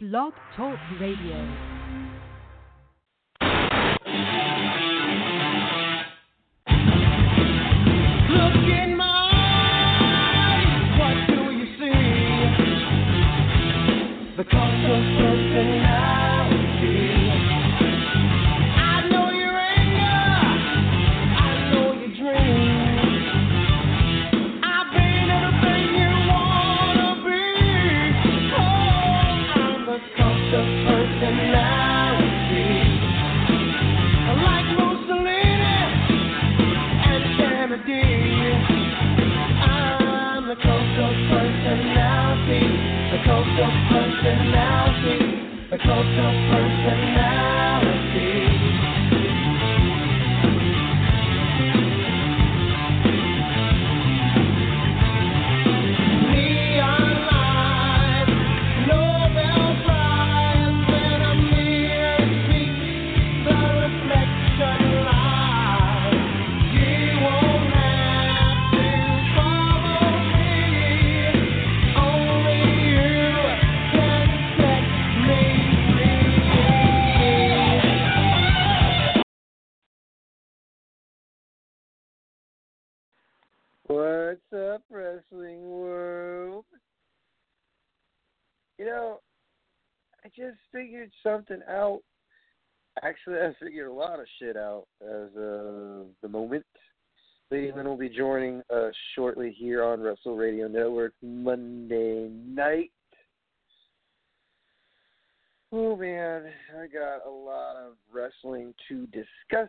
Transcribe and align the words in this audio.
Blog 0.00 0.32
Talk 0.56 0.78
Radio. 1.00 1.34
The 14.36 14.44
cost 14.44 14.84
of 14.86 15.02
personality. 15.18 16.17
Figured 90.72 91.10
something 91.22 91.60
out. 91.68 92.00
Actually, 93.02 93.38
I 93.38 93.54
figured 93.62 93.88
a 93.88 93.92
lot 93.92 94.18
of 94.18 94.26
shit 94.38 94.56
out 94.56 94.86
as 95.02 95.28
of 95.36 96.06
the 96.22 96.28
moment. 96.28 96.66
Leland 97.50 97.88
will 97.88 97.96
be 97.96 98.08
joining 98.08 98.60
us 98.74 98.94
shortly 99.14 99.54
here 99.56 99.82
on 99.82 100.00
Wrestle 100.00 100.36
Radio 100.36 100.68
Network 100.68 101.14
Monday 101.22 102.28
night. 102.28 102.90
Oh 105.70 105.96
man, 105.96 106.44
I 106.78 106.86
got 106.86 107.26
a 107.26 107.30
lot 107.30 107.76
of 107.76 107.94
wrestling 108.12 108.74
to 108.88 109.06
discuss 109.06 109.68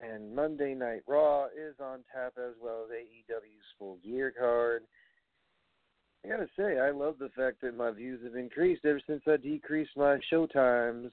and 0.00 0.34
Monday 0.34 0.74
Night 0.74 1.02
Raw 1.06 1.46
is 1.46 1.74
on 1.80 2.00
tap 2.12 2.32
as 2.38 2.54
well 2.62 2.84
as 2.84 2.90
AEW's 2.90 3.64
full 3.78 3.98
gear 4.02 4.32
card. 4.36 4.84
I 6.24 6.28
gotta 6.28 6.48
say, 6.56 6.78
I 6.78 6.90
love 6.90 7.16
the 7.18 7.30
fact 7.30 7.62
that 7.62 7.76
my 7.76 7.90
views 7.90 8.20
have 8.24 8.36
increased 8.36 8.84
ever 8.84 9.00
since 9.06 9.22
I 9.26 9.36
decreased 9.36 9.96
my 9.96 10.18
show 10.28 10.46
times. 10.46 11.10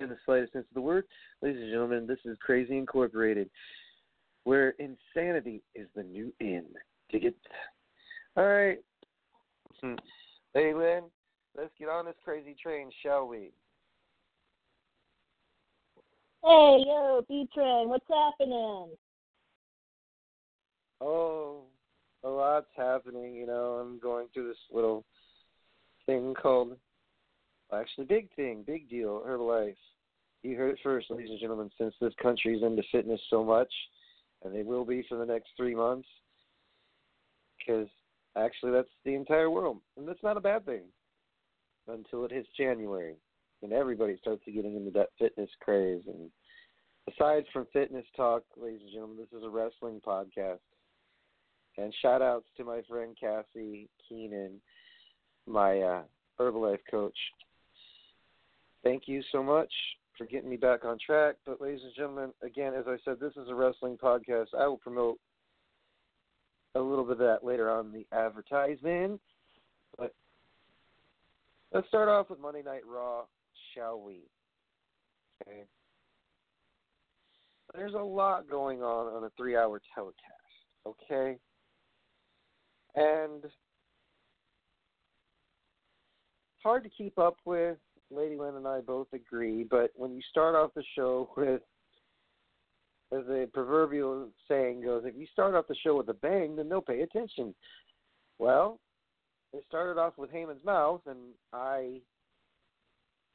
In 0.00 0.08
the 0.08 0.16
slightest 0.24 0.52
sense 0.52 0.66
of 0.70 0.74
the 0.74 0.80
word, 0.80 1.04
ladies 1.42 1.60
and 1.60 1.70
gentlemen, 1.70 2.06
this 2.06 2.18
is 2.24 2.36
Crazy 2.40 2.76
Incorporated, 2.76 3.50
where 4.44 4.74
insanity 4.78 5.62
is 5.74 5.88
the 5.96 6.02
new 6.04 6.32
in. 6.40 6.64
Dig 7.10 7.24
it? 7.24 7.36
All 8.36 8.46
right. 8.46 8.78
Hmm. 9.80 9.94
Hey, 10.54 10.72
Lynn, 10.74 11.04
let's 11.56 11.72
get 11.78 11.88
on 11.88 12.06
this 12.06 12.14
crazy 12.24 12.56
train, 12.60 12.90
shall 13.02 13.26
we? 13.26 13.50
Hey, 16.44 16.84
yo, 16.86 17.24
B-Train, 17.28 17.88
what's 17.88 18.06
happening? 18.08 18.90
Oh, 21.00 21.62
a 22.24 22.28
lot's 22.28 22.66
happening. 22.76 23.34
You 23.34 23.46
know, 23.46 23.78
I'm 23.80 23.98
going 23.98 24.26
through 24.32 24.48
this 24.48 24.56
little 24.72 25.04
thing 26.06 26.34
called, 26.34 26.76
actually, 27.72 28.06
big 28.06 28.28
thing, 28.34 28.64
big 28.66 28.88
deal, 28.88 29.22
Herbalife. 29.26 29.76
You 30.42 30.56
heard 30.56 30.72
it 30.72 30.78
first, 30.82 31.10
ladies 31.10 31.30
and 31.30 31.40
gentlemen. 31.40 31.70
Since 31.78 31.94
this 32.00 32.14
country's 32.20 32.62
into 32.62 32.82
fitness 32.90 33.20
so 33.28 33.44
much, 33.44 33.72
and 34.44 34.54
they 34.54 34.62
will 34.62 34.84
be 34.84 35.04
for 35.08 35.16
the 35.16 35.26
next 35.26 35.48
three 35.56 35.74
months, 35.74 36.08
because 37.58 37.88
actually 38.36 38.72
that's 38.72 38.88
the 39.04 39.14
entire 39.14 39.50
world, 39.50 39.78
and 39.96 40.06
that's 40.06 40.22
not 40.22 40.36
a 40.36 40.40
bad 40.40 40.64
thing 40.64 40.84
until 41.88 42.24
it 42.24 42.32
hits 42.32 42.48
January, 42.56 43.16
and 43.62 43.72
everybody 43.72 44.16
starts 44.20 44.42
getting 44.46 44.76
into 44.76 44.90
that 44.92 45.08
fitness 45.18 45.50
craze. 45.60 46.02
And 46.06 46.30
aside 47.12 47.44
from 47.52 47.66
fitness 47.72 48.06
talk, 48.16 48.42
ladies 48.56 48.80
and 48.82 48.92
gentlemen, 48.92 49.16
this 49.18 49.38
is 49.38 49.44
a 49.44 49.50
wrestling 49.50 50.00
podcast. 50.06 50.58
And 51.78 51.94
shout 52.02 52.22
outs 52.22 52.46
to 52.56 52.64
my 52.64 52.82
friend 52.88 53.16
Cassie 53.18 53.88
Keenan, 54.08 54.60
my 55.46 55.80
uh, 55.80 56.02
Herbalife 56.38 56.80
coach. 56.90 57.16
Thank 58.82 59.04
you 59.06 59.22
so 59.30 59.42
much 59.42 59.72
for 60.16 60.26
getting 60.26 60.50
me 60.50 60.56
back 60.56 60.84
on 60.84 60.98
track. 61.04 61.36
But, 61.46 61.60
ladies 61.60 61.82
and 61.84 61.94
gentlemen, 61.94 62.32
again, 62.42 62.74
as 62.74 62.86
I 62.88 62.96
said, 63.04 63.20
this 63.20 63.32
is 63.36 63.48
a 63.48 63.54
wrestling 63.54 63.96
podcast. 63.96 64.48
I 64.58 64.66
will 64.66 64.78
promote 64.78 65.18
a 66.74 66.80
little 66.80 67.04
bit 67.04 67.12
of 67.12 67.18
that 67.18 67.44
later 67.44 67.70
on 67.70 67.92
the 67.92 68.06
advertisement. 68.16 69.20
But 69.96 70.12
let's 71.72 71.86
start 71.88 72.08
off 72.08 72.28
with 72.28 72.40
Monday 72.40 72.62
Night 72.62 72.82
Raw, 72.86 73.22
shall 73.74 74.00
we? 74.00 74.22
Okay. 75.42 75.62
There's 77.74 77.94
a 77.94 77.98
lot 77.98 78.50
going 78.50 78.82
on 78.82 79.14
on 79.14 79.24
a 79.24 79.30
three 79.36 79.56
hour 79.56 79.80
telecast, 79.94 80.16
okay? 80.86 81.38
And 82.94 83.44
hard 86.62 86.84
to 86.84 86.90
keep 86.90 87.18
up 87.18 87.36
with. 87.44 87.78
Lady 88.10 88.36
Lynn 88.36 88.56
and 88.56 88.66
I 88.66 88.80
both 88.80 89.08
agree, 89.12 89.64
but 89.64 89.90
when 89.94 90.12
you 90.14 90.22
start 90.30 90.54
off 90.54 90.72
the 90.74 90.84
show 90.96 91.30
with, 91.36 91.62
as 93.10 93.24
the 93.26 93.48
proverbial 93.52 94.28
saying 94.48 94.82
goes, 94.82 95.04
if 95.06 95.14
you 95.16 95.26
start 95.32 95.54
off 95.54 95.66
the 95.66 95.74
show 95.82 95.96
with 95.96 96.08
a 96.08 96.14
bang, 96.14 96.56
then 96.56 96.68
they'll 96.68 96.80
pay 96.82 97.00
attention. 97.00 97.54
Well, 98.38 98.78
it 99.52 99.64
started 99.66 99.98
off 99.98 100.18
with 100.18 100.30
Heyman's 100.30 100.64
mouth, 100.64 101.00
and 101.06 101.18
I 101.52 102.00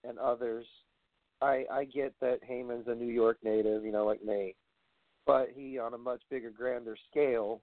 and 0.04 0.20
others, 0.20 0.66
I 1.42 1.66
I 1.72 1.86
get 1.86 2.14
that 2.22 2.40
Heyman's 2.48 2.88
a 2.88 2.94
New 2.94 3.12
York 3.12 3.38
native, 3.44 3.84
you 3.84 3.92
know, 3.92 4.06
like 4.06 4.24
me, 4.24 4.56
but 5.26 5.50
he 5.56 5.80
on 5.80 5.96
a 5.96 5.98
much 5.98 6.22
bigger, 6.30 6.52
grander 6.52 6.96
scale 7.10 7.62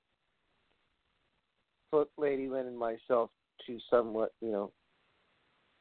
put 1.91 2.11
Lady 2.17 2.49
Lynn 2.49 2.67
and 2.67 2.79
myself 2.79 3.31
to 3.67 3.79
somewhat, 3.91 4.33
you 4.41 4.51
know, 4.51 4.73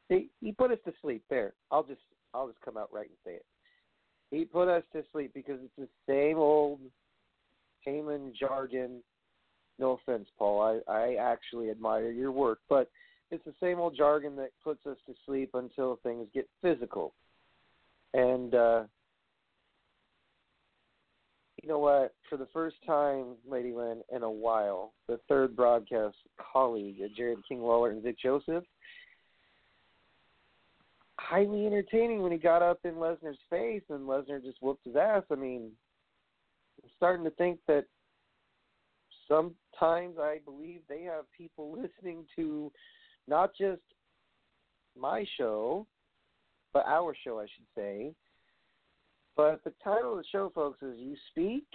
he 0.09 0.29
he 0.41 0.51
put 0.51 0.71
us 0.71 0.79
to 0.85 0.93
sleep. 1.01 1.23
There, 1.29 1.53
I'll 1.71 1.83
just 1.83 2.01
I'll 2.33 2.47
just 2.47 2.61
come 2.61 2.77
out 2.77 2.89
right 2.91 3.07
and 3.07 3.17
say 3.25 3.33
it. 3.33 3.45
He 4.31 4.45
put 4.45 4.67
us 4.67 4.83
to 4.93 5.03
sleep 5.11 5.31
because 5.33 5.59
it's 5.63 5.73
the 5.77 5.87
same 6.07 6.37
old 6.37 6.79
Heyman 7.87 8.33
jargon. 8.35 9.01
No 9.77 9.99
offense, 10.01 10.27
Paul. 10.37 10.81
I 10.87 10.91
I 10.91 11.15
actually 11.15 11.69
admire 11.69 12.11
your 12.11 12.31
work, 12.31 12.59
but 12.69 12.89
it's 13.31 13.45
the 13.45 13.53
same 13.61 13.79
old 13.79 13.95
jargon 13.95 14.35
that 14.37 14.49
puts 14.63 14.85
us 14.85 14.97
to 15.05 15.13
sleep 15.25 15.51
until 15.53 15.99
things 16.01 16.27
get 16.33 16.49
physical. 16.61 17.13
And 18.13 18.55
uh 18.55 18.83
you 21.61 21.69
know 21.69 21.79
what? 21.79 22.13
For 22.29 22.37
the 22.37 22.47
first 22.53 22.77
time, 22.85 23.35
Lady 23.47 23.73
Lynn, 23.73 24.01
in 24.13 24.23
a 24.23 24.31
while, 24.31 24.93
the 25.07 25.19
third 25.27 25.55
broadcast 25.55 26.15
colleague, 26.53 26.97
Jerry 27.15 27.35
King 27.47 27.61
Lawler 27.61 27.91
and 27.91 28.03
Vic 28.03 28.17
Joseph, 28.21 28.63
highly 31.19 31.65
entertaining 31.65 32.21
when 32.21 32.31
he 32.31 32.37
got 32.37 32.61
up 32.61 32.79
in 32.85 32.95
Lesnar's 32.95 33.37
face 33.49 33.83
and 33.89 34.07
Lesnar 34.07 34.41
just 34.41 34.61
whooped 34.61 34.85
his 34.85 34.95
ass. 34.95 35.23
I 35.31 35.35
mean, 35.35 35.71
I'm 36.83 36.89
starting 36.95 37.25
to 37.25 37.31
think 37.31 37.59
that 37.67 37.85
sometimes 39.27 40.17
I 40.19 40.39
believe 40.45 40.81
they 40.87 41.03
have 41.03 41.25
people 41.37 41.71
listening 41.81 42.25
to 42.35 42.71
not 43.27 43.51
just 43.57 43.81
my 44.97 45.25
show, 45.37 45.85
but 46.73 46.85
our 46.87 47.15
show, 47.23 47.39
I 47.39 47.45
should 47.45 47.65
say. 47.75 48.13
But 49.39 49.63
the 49.63 49.71
title 49.81 50.11
of 50.11 50.17
the 50.17 50.25
show, 50.33 50.51
folks, 50.53 50.81
is 50.83 50.99
"You 50.99 51.15
Speak, 51.31 51.65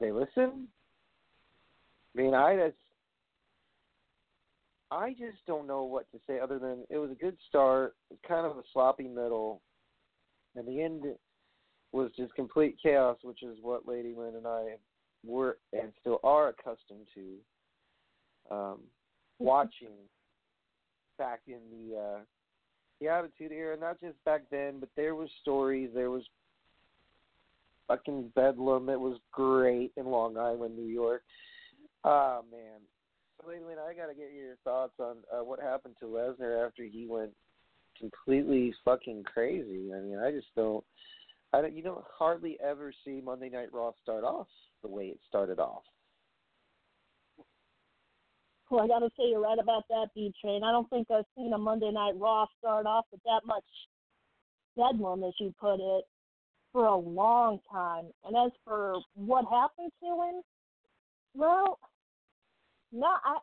They 0.00 0.10
Listen." 0.10 0.66
I 2.16 2.20
mean, 2.20 2.34
I 2.34 2.56
just, 2.56 2.76
I 4.90 5.10
just 5.10 5.38
don't 5.46 5.68
know 5.68 5.84
what 5.84 6.10
to 6.10 6.18
say 6.26 6.40
other 6.40 6.58
than 6.58 6.84
it 6.90 6.98
was 6.98 7.12
a 7.12 7.14
good 7.14 7.36
start, 7.48 7.94
kind 8.26 8.44
of 8.44 8.56
a 8.56 8.62
sloppy 8.72 9.06
middle, 9.06 9.62
and 10.56 10.66
the 10.66 10.82
end 10.82 11.04
was 11.92 12.10
just 12.16 12.34
complete 12.34 12.76
chaos, 12.82 13.18
which 13.22 13.44
is 13.44 13.58
what 13.62 13.86
Lady 13.86 14.12
Lynn 14.12 14.34
and 14.34 14.48
I 14.48 14.78
were 15.24 15.58
and 15.72 15.92
still 16.00 16.18
are 16.24 16.48
accustomed 16.48 17.06
to 17.14 17.36
um, 18.50 18.78
watching 19.38 19.94
back 21.18 21.42
in 21.46 21.60
the 21.70 21.96
uh, 21.96 22.20
the 23.02 23.08
Attitude 23.08 23.52
Era. 23.52 23.76
Not 23.76 24.00
just 24.00 24.22
back 24.24 24.42
then, 24.50 24.78
but 24.80 24.88
there 24.96 25.14
was 25.14 25.28
stories. 25.40 25.90
There 25.94 26.10
was 26.10 26.22
fucking 27.88 28.32
bedlam. 28.34 28.88
It 28.88 29.00
was 29.00 29.18
great 29.32 29.92
in 29.96 30.06
Long 30.06 30.36
Island, 30.36 30.76
New 30.76 30.86
York. 30.86 31.22
Ah 32.04 32.40
man, 32.50 32.80
so 33.40 33.48
Lynn, 33.48 33.78
I 33.78 33.94
gotta 33.94 34.14
get 34.14 34.32
your 34.32 34.56
thoughts 34.64 34.94
on 34.98 35.18
uh, 35.32 35.44
what 35.44 35.60
happened 35.60 35.94
to 36.00 36.06
Lesnar 36.06 36.66
after 36.66 36.84
he 36.84 37.06
went 37.06 37.30
completely 37.98 38.74
fucking 38.84 39.22
crazy. 39.24 39.92
I 39.94 40.00
mean, 40.00 40.18
I 40.18 40.32
just 40.32 40.48
don't. 40.56 40.84
I 41.52 41.60
don't. 41.60 41.76
You 41.76 41.82
don't 41.82 42.04
hardly 42.18 42.58
ever 42.64 42.92
see 43.04 43.20
Monday 43.24 43.50
Night 43.50 43.68
Raw 43.72 43.92
start 44.02 44.24
off 44.24 44.48
the 44.82 44.88
way 44.88 45.04
it 45.06 45.20
started 45.28 45.60
off. 45.60 45.82
Well, 48.72 48.82
I 48.82 48.88
got 48.88 49.00
to 49.00 49.10
say 49.18 49.28
you're 49.28 49.42
right 49.42 49.58
about 49.58 49.84
that, 49.90 50.06
B 50.14 50.32
Train. 50.40 50.64
I 50.64 50.72
don't 50.72 50.88
think 50.88 51.10
I've 51.10 51.26
seen 51.36 51.52
a 51.52 51.58
Monday 51.58 51.90
Night 51.90 52.14
Raw 52.16 52.46
start 52.58 52.86
off 52.86 53.04
with 53.12 53.20
that 53.24 53.42
much 53.44 53.68
bedlam, 54.78 55.22
as 55.24 55.34
you 55.38 55.54
put 55.60 55.74
it, 55.74 56.04
for 56.72 56.86
a 56.86 56.96
long 56.96 57.58
time. 57.70 58.06
And 58.24 58.34
as 58.34 58.50
for 58.64 58.94
what 59.14 59.44
happened 59.44 59.92
to 60.00 60.06
him, 60.06 60.40
well, 61.34 61.80
no, 62.92 63.08
I 63.08 63.36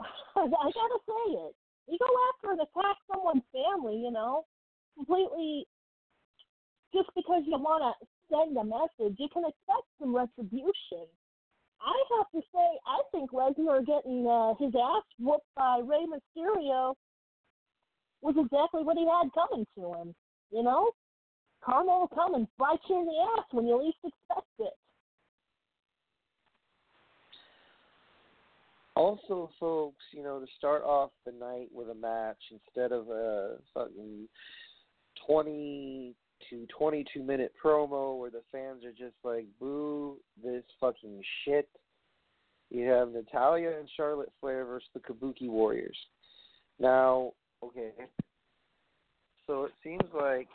I 0.00 0.46
gotta 0.46 1.00
say 1.06 1.32
it. 1.32 1.54
You 1.86 1.98
go 2.00 2.08
after 2.32 2.52
and 2.52 2.60
attack 2.62 2.96
someone's 3.12 3.42
family, 3.52 3.96
you 3.96 4.10
know, 4.10 4.46
completely 4.96 5.66
just 6.94 7.10
because 7.14 7.42
you 7.44 7.58
want 7.58 7.84
to 7.84 8.06
send 8.32 8.56
a 8.56 8.64
message, 8.64 9.18
you 9.18 9.28
can 9.34 9.44
expect 9.44 9.84
some 10.00 10.16
retribution. 10.16 11.04
I 11.86 12.02
have 12.18 12.30
to 12.32 12.40
say, 12.52 12.78
I 12.84 13.00
think 13.12 13.30
Lesnar 13.30 13.86
getting 13.86 14.26
uh, 14.26 14.54
his 14.58 14.74
ass 14.74 15.04
whooped 15.20 15.46
by 15.56 15.80
Rey 15.84 16.04
Mysterio 16.04 16.94
was 18.22 18.34
exactly 18.36 18.82
what 18.82 18.96
he 18.96 19.06
had 19.06 19.30
coming 19.32 19.64
to 19.78 19.94
him. 19.94 20.14
You 20.50 20.64
know, 20.64 20.90
karma 21.64 21.92
will 22.00 22.08
come 22.08 22.34
and 22.34 22.48
bite 22.58 22.80
you 22.88 23.00
in 23.00 23.06
the 23.06 23.12
ass 23.38 23.46
when 23.52 23.66
you 23.66 23.80
least 23.80 23.98
expect 24.04 24.48
it. 24.58 24.72
Also, 28.96 29.50
folks, 29.60 30.02
you 30.12 30.22
know, 30.22 30.40
to 30.40 30.46
start 30.58 30.82
off 30.82 31.10
the 31.24 31.32
night 31.32 31.68
with 31.72 31.90
a 31.90 31.94
match 31.94 32.40
instead 32.50 32.92
of 32.92 33.08
a 33.10 33.58
fucking 33.74 34.26
twenty 35.26 36.14
to 36.50 36.66
twenty-two 36.76 37.22
minute 37.22 37.52
promo 37.62 38.18
where 38.18 38.30
the 38.30 38.42
fans 38.52 38.84
are 38.84 38.92
just 38.92 39.16
like, 39.24 39.46
"Boo 39.60 40.16
this 40.42 40.64
fucking 40.80 41.22
shit." 41.44 41.68
You 42.70 42.88
have 42.88 43.12
Natalya 43.12 43.78
and 43.78 43.88
Charlotte 43.96 44.32
Flair 44.40 44.64
versus 44.64 44.88
the 44.92 45.00
Kabuki 45.00 45.48
Warriors. 45.48 45.96
Now, 46.80 47.32
okay, 47.62 47.92
so 49.46 49.64
it 49.64 49.72
seems 49.82 50.02
like 50.12 50.48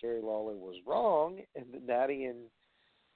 Jerry 0.00 0.20
Lawler 0.20 0.54
was 0.54 0.76
wrong, 0.86 1.40
and 1.56 1.86
Natty 1.86 2.24
and 2.24 2.38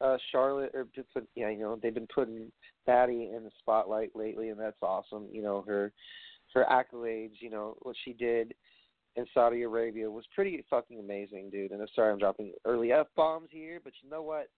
uh, 0.00 0.16
Charlotte 0.32 0.74
are 0.74 0.86
just 0.94 1.08
yeah, 1.34 1.50
you 1.50 1.58
know, 1.58 1.78
they've 1.82 1.94
been 1.94 2.08
putting 2.12 2.50
Natty 2.86 3.30
in 3.34 3.44
the 3.44 3.50
spotlight 3.58 4.16
lately, 4.16 4.48
and 4.48 4.58
that's 4.58 4.82
awesome. 4.82 5.26
You 5.30 5.42
know, 5.42 5.62
her 5.66 5.92
her 6.54 6.64
accolades, 6.70 7.34
you 7.40 7.50
know, 7.50 7.76
what 7.82 7.96
she 8.04 8.14
did 8.14 8.54
in 9.18 9.26
Saudi 9.34 9.62
Arabia 9.62 10.08
was 10.08 10.24
pretty 10.32 10.64
fucking 10.70 11.00
amazing, 11.00 11.50
dude. 11.50 11.72
And 11.72 11.82
I'm 11.82 11.88
sorry 11.94 12.12
I'm 12.12 12.18
dropping 12.18 12.52
early 12.64 12.92
f 12.92 13.08
bombs 13.16 13.48
here, 13.50 13.80
but 13.82 13.92
you 14.00 14.08
know 14.08 14.22
what? 14.22 14.48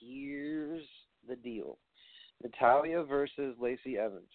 Here's 0.00 0.84
the 1.28 1.34
deal: 1.34 1.78
Natalya 2.42 3.02
versus 3.02 3.56
Lacey 3.60 3.98
Evans. 3.98 4.30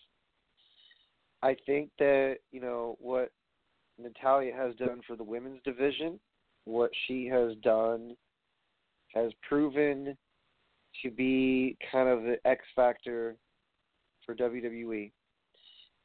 I 1.41 1.55
think 1.65 1.91
that 1.99 2.37
you 2.51 2.59
know 2.59 2.97
what 2.99 3.31
Natalya 3.97 4.53
has 4.53 4.75
done 4.75 5.01
for 5.07 5.15
the 5.15 5.23
women's 5.23 5.61
division, 5.63 6.19
what 6.65 6.91
she 7.07 7.25
has 7.27 7.55
done 7.63 8.17
has 9.15 9.31
proven 9.47 10.17
to 11.01 11.09
be 11.09 11.77
kind 11.89 12.09
of 12.09 12.23
the 12.23 12.35
X 12.45 12.65
factor 12.75 13.37
for 14.25 14.35
WWE. 14.35 15.11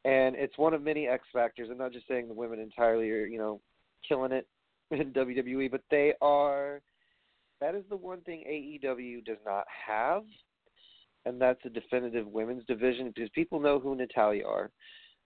And 0.04 0.36
it's 0.36 0.56
one 0.56 0.74
of 0.74 0.82
many 0.82 1.06
X 1.06 1.24
factors. 1.32 1.68
I'm 1.70 1.78
not 1.78 1.92
just 1.92 2.06
saying 2.08 2.28
the 2.28 2.34
women 2.34 2.60
entirely 2.60 3.10
are, 3.10 3.26
you 3.26 3.38
know, 3.38 3.60
killing 4.06 4.32
it 4.32 4.46
in 4.90 5.12
WWE, 5.12 5.70
but 5.70 5.82
they 5.90 6.14
are. 6.20 6.80
That 7.60 7.74
is 7.74 7.84
the 7.90 7.96
one 7.96 8.20
thing 8.20 8.44
AEW 8.48 9.24
does 9.24 9.38
not 9.44 9.64
have, 9.86 10.22
and 11.26 11.40
that's 11.40 11.58
a 11.64 11.70
definitive 11.70 12.26
women's 12.28 12.64
division 12.66 13.10
because 13.12 13.28
people 13.30 13.58
know 13.58 13.80
who 13.80 13.96
Natalya 13.96 14.46
are, 14.46 14.70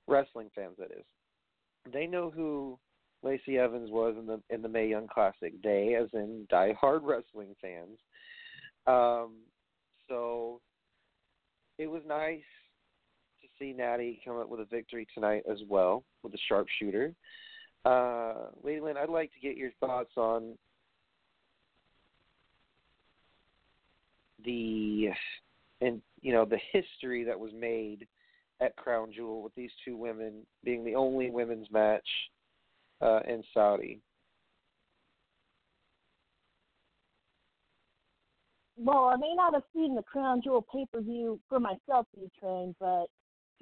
wrestling 0.08 0.48
fans 0.54 0.76
that 0.78 0.92
is. 0.92 1.04
They 1.92 2.06
know 2.06 2.30
who 2.30 2.78
Lacey 3.22 3.58
Evans 3.58 3.90
was 3.90 4.14
in 4.18 4.26
the 4.26 4.40
in 4.48 4.62
the 4.62 4.68
Mae 4.68 4.88
Young 4.88 5.08
Classic. 5.08 5.52
They, 5.62 5.94
as 6.00 6.08
in 6.14 6.46
die-hard 6.48 7.02
wrestling 7.02 7.54
fans. 7.60 7.98
Um, 8.86 9.42
so 10.08 10.60
it 11.78 11.86
was 11.86 12.02
nice 12.06 12.40
see 13.62 13.72
Natty 13.72 14.20
come 14.24 14.38
up 14.38 14.48
with 14.48 14.60
a 14.60 14.64
victory 14.64 15.06
tonight 15.14 15.44
as 15.50 15.58
well 15.68 16.02
with 16.22 16.32
the 16.32 16.38
sharpshooter. 16.48 17.14
Uh, 17.84 18.46
Lady 18.62 18.80
Lynn, 18.80 18.96
I'd 18.96 19.08
like 19.08 19.32
to 19.34 19.40
get 19.40 19.56
your 19.56 19.70
thoughts 19.80 20.12
on 20.16 20.56
the 24.44 25.10
and 25.80 26.02
you 26.20 26.32
know 26.32 26.44
the 26.44 26.58
history 26.72 27.22
that 27.24 27.38
was 27.38 27.52
made 27.52 28.06
at 28.60 28.74
Crown 28.76 29.12
Jewel 29.14 29.42
with 29.42 29.54
these 29.54 29.70
two 29.84 29.96
women 29.96 30.44
being 30.64 30.84
the 30.84 30.96
only 30.96 31.30
women's 31.30 31.70
match 31.70 32.06
uh, 33.00 33.20
in 33.28 33.42
Saudi. 33.54 34.00
Well, 38.76 39.04
I 39.04 39.16
may 39.16 39.34
not 39.36 39.54
have 39.54 39.62
seen 39.72 39.94
the 39.94 40.02
Crown 40.02 40.40
Jewel 40.42 40.66
pay 40.72 40.86
per 40.92 41.00
view 41.00 41.38
for 41.48 41.60
myself, 41.60 42.06
B 42.16 42.28
Train, 42.40 42.74
but 42.80 43.06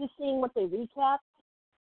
just 0.00 0.12
seeing 0.18 0.40
what 0.40 0.52
they 0.54 0.62
recapped 0.62 1.18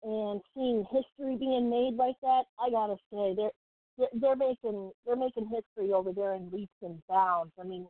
and 0.02 0.40
seeing 0.54 0.84
history 0.90 1.36
being 1.36 1.70
made 1.70 1.94
like 1.96 2.16
that, 2.22 2.42
I 2.60 2.70
gotta 2.70 2.96
say 3.12 3.34
they're 3.36 4.08
they're 4.14 4.36
making 4.36 4.90
they're 5.06 5.16
making 5.16 5.48
history 5.48 5.92
over 5.92 6.12
there 6.12 6.34
in 6.34 6.50
leaps 6.50 6.72
and 6.82 7.00
bounds. 7.08 7.52
I 7.60 7.64
mean, 7.64 7.86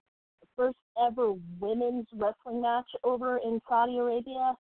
first 0.56 0.76
ever 1.02 1.32
women's 1.58 2.06
wrestling 2.12 2.62
match 2.62 2.88
over 3.04 3.38
in 3.38 3.60
Saudi 3.68 3.98
Arabia. 3.98 4.54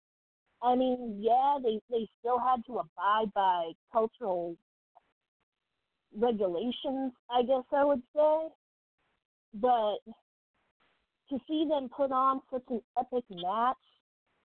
I 0.63 0.75
mean, 0.77 1.19
yeah, 1.21 1.59
they 1.63 1.81
they 1.91 2.09
still 2.21 2.39
had 2.39 2.65
to 2.67 2.79
abide 2.79 3.33
by 3.35 3.73
cultural 3.93 4.57
regulations, 6.17 7.13
I 7.31 7.43
guess 7.43 7.65
I 7.73 7.85
would 7.85 8.03
say. 8.15 8.49
But 9.55 9.97
to 11.31 11.39
see 11.49 11.67
them 11.69 11.89
put 11.89 12.13
on 12.13 12.41
such 12.53 12.65
an 12.71 12.81
epic 12.99 13.25
match 13.31 13.77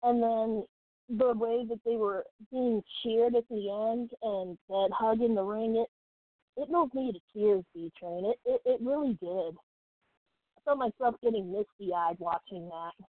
and 0.03 0.23
then 0.23 0.65
the 1.09 1.33
way 1.33 1.65
that 1.67 1.79
they 1.85 1.95
were 1.95 2.23
being 2.51 2.83
cheered 3.01 3.35
at 3.35 3.47
the 3.49 3.91
end 3.91 4.11
and 4.21 4.57
that 4.69 4.89
hug 4.93 5.21
in 5.21 5.35
the 5.35 5.43
ring, 5.43 5.75
it 5.75 5.89
it 6.61 6.69
moved 6.69 6.93
me 6.93 7.11
to 7.11 7.19
tears, 7.33 7.63
B 7.73 7.91
Train. 7.97 8.25
It, 8.25 8.39
it 8.45 8.61
it 8.65 8.81
really 8.81 9.17
did. 9.21 9.55
I 10.57 10.61
felt 10.65 10.77
myself 10.77 11.15
getting 11.23 11.51
misty 11.51 11.93
eyed 11.93 12.17
watching 12.19 12.69
that. 12.69 13.05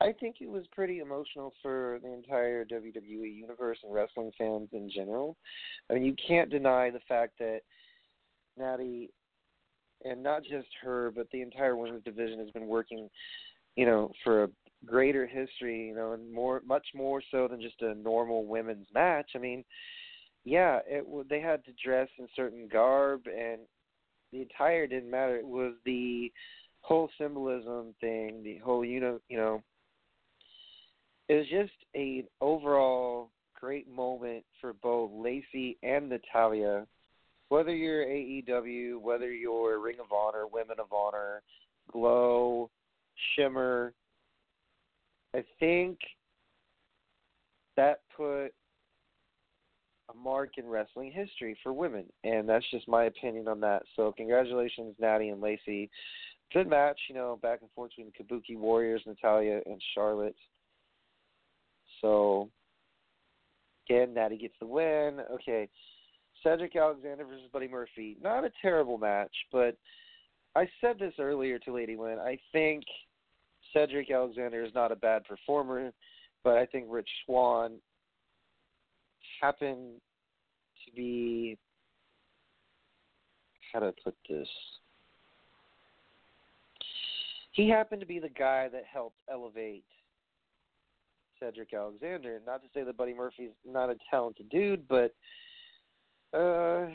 I 0.00 0.12
think 0.12 0.36
it 0.40 0.50
was 0.50 0.64
pretty 0.72 0.98
emotional 0.98 1.54
for 1.62 1.98
the 2.02 2.12
entire 2.12 2.64
WWE 2.64 3.34
universe 3.34 3.78
and 3.82 3.94
wrestling 3.94 4.30
fans 4.36 4.68
in 4.72 4.90
general. 4.90 5.36
I 5.88 5.94
mean, 5.94 6.04
you 6.04 6.14
can't 6.26 6.50
deny 6.50 6.90
the 6.90 7.00
fact 7.08 7.34
that 7.38 7.60
Natty, 8.58 9.10
and 10.04 10.22
not 10.22 10.42
just 10.42 10.68
her, 10.82 11.10
but 11.14 11.28
the 11.32 11.40
entire 11.40 11.76
women's 11.76 12.04
division 12.04 12.38
has 12.40 12.50
been 12.50 12.66
working, 12.66 13.08
you 13.76 13.86
know, 13.86 14.10
for 14.22 14.44
a 14.44 14.48
greater 14.86 15.26
history, 15.26 15.88
you 15.88 15.94
know, 15.94 16.12
and 16.12 16.32
more, 16.32 16.62
much 16.66 16.86
more 16.94 17.22
so 17.30 17.48
than 17.48 17.60
just 17.60 17.82
a 17.82 17.94
normal 17.94 18.46
women's 18.46 18.86
match. 18.94 19.30
I 19.34 19.38
mean, 19.38 19.64
yeah, 20.44 20.80
it 20.86 21.04
they 21.28 21.40
had 21.40 21.64
to 21.64 21.72
dress 21.82 22.08
in 22.18 22.28
certain 22.36 22.68
garb, 22.68 23.22
and 23.26 23.60
the 24.32 24.42
attire 24.42 24.86
didn't 24.86 25.10
matter. 25.10 25.36
It 25.36 25.46
was 25.46 25.74
the 25.84 26.32
whole 26.80 27.10
symbolism 27.18 27.94
thing, 28.00 28.42
the 28.44 28.58
whole, 28.58 28.84
you 28.84 29.00
know, 29.00 29.20
you 29.28 29.36
know 29.36 29.62
it 31.28 31.34
was 31.34 31.46
just 31.48 31.72
a 31.96 32.24
overall 32.40 33.30
great 33.58 33.88
moment 33.88 34.44
for 34.60 34.72
both 34.72 35.10
Lacey 35.12 35.76
and 35.82 36.08
Natalya. 36.08 36.86
Whether 37.48 37.74
you're 37.74 38.04
AEW, 38.04 39.00
whether 39.00 39.32
you're 39.32 39.80
Ring 39.80 39.96
of 40.00 40.12
Honor, 40.12 40.46
Women 40.46 40.76
of 40.78 40.92
Honor, 40.92 41.42
Glow, 41.90 42.70
Shimmer, 43.34 43.92
I 45.36 45.44
think 45.60 45.98
that 47.76 48.00
put 48.16 48.48
a 50.08 50.14
mark 50.16 50.52
in 50.56 50.66
wrestling 50.66 51.12
history 51.12 51.58
for 51.62 51.72
women, 51.74 52.04
and 52.24 52.48
that's 52.48 52.64
just 52.70 52.88
my 52.88 53.04
opinion 53.04 53.46
on 53.48 53.60
that. 53.60 53.82
So 53.96 54.12
congratulations, 54.16 54.94
Natty 54.98 55.28
and 55.28 55.42
Lacey. 55.42 55.90
Good 56.54 56.68
match, 56.68 56.98
you 57.08 57.14
know, 57.14 57.38
back 57.42 57.58
and 57.60 57.70
forth 57.72 57.90
between 57.90 58.12
the 58.16 58.24
Kabuki 58.24 58.56
Warriors, 58.56 59.02
Natalya 59.04 59.60
and 59.66 59.82
Charlotte. 59.94 60.36
So 62.00 62.48
again, 63.88 64.14
Natty 64.14 64.38
gets 64.38 64.54
the 64.58 64.66
win. 64.66 65.20
Okay. 65.32 65.68
Cedric 66.42 66.76
Alexander 66.76 67.24
versus 67.24 67.48
Buddy 67.52 67.68
Murphy. 67.68 68.16
Not 68.22 68.44
a 68.44 68.52
terrible 68.62 68.96
match, 68.96 69.34
but 69.50 69.76
I 70.54 70.68
said 70.80 70.98
this 70.98 71.14
earlier 71.18 71.58
to 71.60 71.74
Lady 71.74 71.96
Lynn. 71.96 72.18
I 72.18 72.38
think 72.52 72.84
Cedric 73.72 74.10
Alexander 74.10 74.64
is 74.64 74.72
not 74.74 74.92
a 74.92 74.96
bad 74.96 75.24
performer, 75.24 75.92
but 76.44 76.56
I 76.56 76.66
think 76.66 76.86
Rich 76.88 77.08
Swann 77.24 77.74
happened 79.40 80.00
to 80.84 80.92
be 80.94 81.58
how 83.72 83.80
to 83.80 83.92
put 84.02 84.14
this. 84.28 84.48
He 87.52 87.68
happened 87.68 88.00
to 88.00 88.06
be 88.06 88.18
the 88.18 88.28
guy 88.28 88.68
that 88.68 88.84
helped 88.92 89.16
elevate 89.30 89.84
Cedric 91.40 91.72
Alexander. 91.72 92.40
Not 92.46 92.62
to 92.62 92.68
say 92.74 92.84
that 92.84 92.96
Buddy 92.96 93.14
Murphy's 93.14 93.50
not 93.66 93.90
a 93.90 93.96
talented 94.10 94.48
dude, 94.50 94.86
but 94.88 95.14
uh 96.34 96.86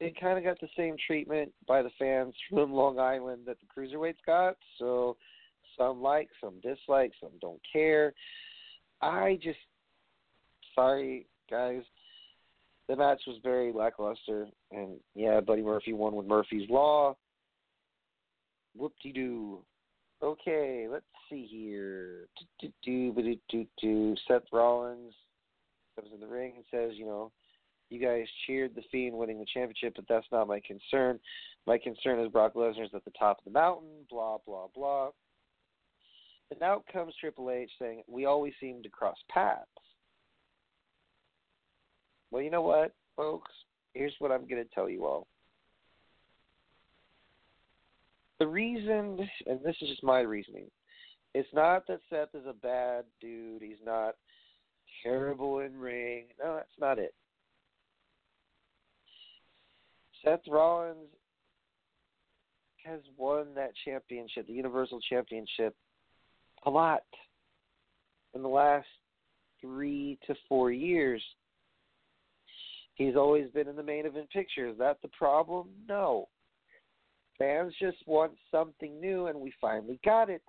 it 0.00 0.18
kind 0.20 0.38
of 0.38 0.44
got 0.44 0.60
the 0.60 0.68
same 0.76 0.96
treatment 1.06 1.52
by 1.66 1.82
the 1.82 1.90
fans 1.98 2.34
from 2.50 2.72
Long 2.72 2.98
Island 2.98 3.42
that 3.46 3.56
the 3.60 3.66
cruiserweights 3.66 4.24
got. 4.24 4.56
So 4.78 5.16
some 5.78 6.02
like, 6.02 6.28
some 6.42 6.60
dislike, 6.62 7.12
some 7.20 7.32
don't 7.40 7.60
care. 7.72 8.12
I 9.00 9.38
just 9.42 9.58
sorry 10.74 11.26
guys. 11.50 11.82
The 12.88 12.96
match 12.96 13.20
was 13.26 13.36
very 13.42 13.70
lackluster, 13.70 14.48
and 14.72 14.98
yeah, 15.14 15.40
Buddy 15.40 15.62
Murphy 15.62 15.92
won 15.92 16.14
with 16.14 16.26
Murphy's 16.26 16.68
Law. 16.70 17.16
Whoop 18.74 18.94
de 19.02 19.12
doo. 19.12 19.58
Okay, 20.22 20.86
let's 20.90 21.04
see 21.30 21.46
here. 21.50 22.28
Do, 22.60 22.68
do, 22.82 23.38
do, 23.50 23.66
do. 23.80 24.16
Seth 24.26 24.42
Rollins 24.52 25.12
comes 25.94 26.10
in 26.14 26.20
the 26.20 26.26
ring 26.26 26.54
and 26.56 26.64
says, 26.70 26.96
you 26.96 27.04
know, 27.04 27.30
you 27.90 28.00
guys 28.00 28.26
cheered 28.46 28.74
the 28.74 28.82
Fiend 28.90 29.16
winning 29.16 29.38
the 29.38 29.46
championship, 29.52 29.94
but 29.96 30.06
that's 30.08 30.26
not 30.32 30.48
my 30.48 30.60
concern. 30.66 31.18
My 31.66 31.78
concern 31.78 32.20
is 32.20 32.32
Brock 32.32 32.54
Lesnar's 32.54 32.90
at 32.94 33.04
the 33.04 33.12
top 33.18 33.38
of 33.38 33.44
the 33.44 33.50
mountain, 33.50 34.06
blah, 34.10 34.38
blah, 34.46 34.66
blah. 34.74 35.10
And 36.50 36.62
out 36.62 36.84
comes 36.92 37.14
Triple 37.20 37.50
H 37.50 37.70
saying, 37.78 38.02
we 38.08 38.24
always 38.24 38.54
seem 38.60 38.82
to 38.82 38.88
cross 38.88 39.18
paths. 39.28 39.66
Well, 42.30 42.42
you 42.42 42.50
know 42.50 42.62
what, 42.62 42.94
folks? 43.16 43.50
Here's 43.94 44.14
what 44.18 44.32
I'm 44.32 44.46
going 44.48 44.62
to 44.62 44.74
tell 44.74 44.88
you 44.88 45.04
all. 45.04 45.26
The 48.38 48.46
reason, 48.46 49.28
and 49.46 49.60
this 49.64 49.76
is 49.80 49.88
just 49.88 50.04
my 50.04 50.20
reasoning, 50.20 50.70
it's 51.34 51.48
not 51.52 51.86
that 51.88 52.00
Seth 52.08 52.34
is 52.34 52.46
a 52.46 52.52
bad 52.52 53.04
dude. 53.20 53.62
He's 53.62 53.76
not 53.84 54.14
terrible 55.02 55.60
in 55.60 55.76
ring. 55.76 56.26
No, 56.42 56.56
that's 56.56 56.68
not 56.80 56.98
it. 56.98 57.14
Seth 60.24 60.40
Rollins 60.48 61.08
has 62.84 63.00
won 63.16 63.48
that 63.54 63.72
championship, 63.84 64.46
the 64.46 64.52
Universal 64.52 65.00
Championship, 65.08 65.74
a 66.68 66.70
lot 66.70 67.02
in 68.34 68.42
the 68.42 68.48
last 68.48 68.86
three 69.58 70.18
to 70.26 70.34
four 70.48 70.70
years. 70.70 71.22
He's 72.94 73.16
always 73.16 73.50
been 73.50 73.68
in 73.68 73.76
the 73.76 73.82
main 73.82 74.04
event 74.04 74.28
picture. 74.30 74.68
Is 74.68 74.76
that 74.78 74.98
the 75.00 75.08
problem? 75.08 75.68
No. 75.88 76.28
Fans 77.38 77.72
just 77.80 77.96
want 78.06 78.32
something 78.50 79.00
new, 79.00 79.28
and 79.28 79.40
we 79.40 79.52
finally 79.60 79.98
got 80.04 80.28
it 80.28 80.42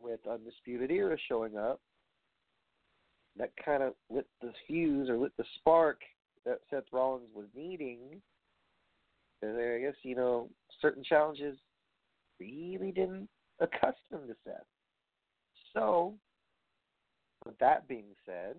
with 0.00 0.20
Undisputed 0.30 0.90
Era 0.90 1.16
showing 1.28 1.58
up. 1.58 1.80
That 3.36 3.50
kind 3.62 3.82
of 3.82 3.92
lit 4.10 4.26
the 4.40 4.52
fuse 4.66 5.10
or 5.10 5.18
lit 5.18 5.32
the 5.36 5.44
spark 5.56 6.00
that 6.46 6.60
Seth 6.70 6.84
Rollins 6.92 7.28
was 7.34 7.46
needing. 7.54 7.98
And 9.42 9.58
I 9.58 9.80
guess, 9.80 9.96
you 10.02 10.16
know, 10.16 10.48
certain 10.80 11.04
challenges 11.04 11.58
really 12.40 12.92
didn't 12.92 13.28
accustom 13.62 14.26
to 14.26 14.34
Seth. 14.44 14.66
So, 15.72 16.14
with 17.46 17.58
that 17.58 17.88
being 17.88 18.14
said, 18.26 18.56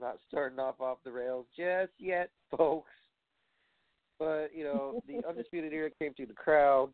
not 0.00 0.18
starting 0.28 0.58
off 0.58 0.80
off 0.80 0.98
the 1.04 1.12
rails 1.12 1.46
just 1.56 1.92
yet, 1.98 2.30
folks. 2.56 2.90
But 4.18 4.48
you 4.54 4.64
know, 4.64 5.02
the 5.08 5.26
undisputed 5.26 5.72
era 5.72 5.90
came 5.98 6.14
through 6.14 6.26
the 6.26 6.34
crowd. 6.34 6.90